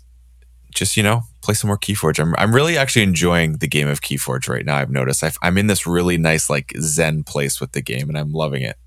just 0.73 0.97
you 0.97 1.03
know 1.03 1.21
play 1.41 1.53
some 1.53 1.67
more 1.67 1.77
Keyforge. 1.77 2.19
I'm 2.19 2.33
I'm 2.39 2.55
really 2.55 2.77
actually 2.77 3.03
enjoying 3.03 3.57
the 3.57 3.67
game 3.67 3.87
of 3.87 4.01
Keyforge 4.01 4.49
right 4.49 4.65
now. 4.65 4.77
I've 4.77 4.89
noticed 4.89 5.23
i 5.23 5.31
I'm 5.43 5.59
in 5.59 5.67
this 5.67 5.85
really 5.85 6.17
nice 6.17 6.49
like 6.49 6.73
zen 6.79 7.23
place 7.23 7.61
with 7.61 7.73
the 7.73 7.81
game, 7.81 8.09
and 8.09 8.17
I'm 8.17 8.31
loving 8.31 8.63
it. 8.63 8.77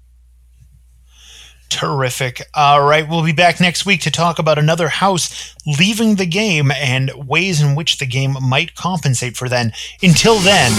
Terrific. 1.68 2.42
All 2.54 2.84
right. 2.86 3.08
We'll 3.08 3.24
be 3.24 3.32
back 3.32 3.60
next 3.60 3.84
week 3.84 4.00
to 4.02 4.10
talk 4.10 4.38
about 4.38 4.58
another 4.58 4.88
house 4.88 5.54
leaving 5.66 6.14
the 6.14 6.26
game 6.26 6.70
and 6.70 7.10
ways 7.26 7.60
in 7.60 7.74
which 7.74 7.98
the 7.98 8.06
game 8.06 8.36
might 8.40 8.74
compensate 8.74 9.36
for 9.36 9.48
then. 9.48 9.72
Until 10.02 10.38
then, 10.38 10.70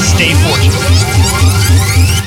stay 0.00 0.32
fortunate. 0.44 2.17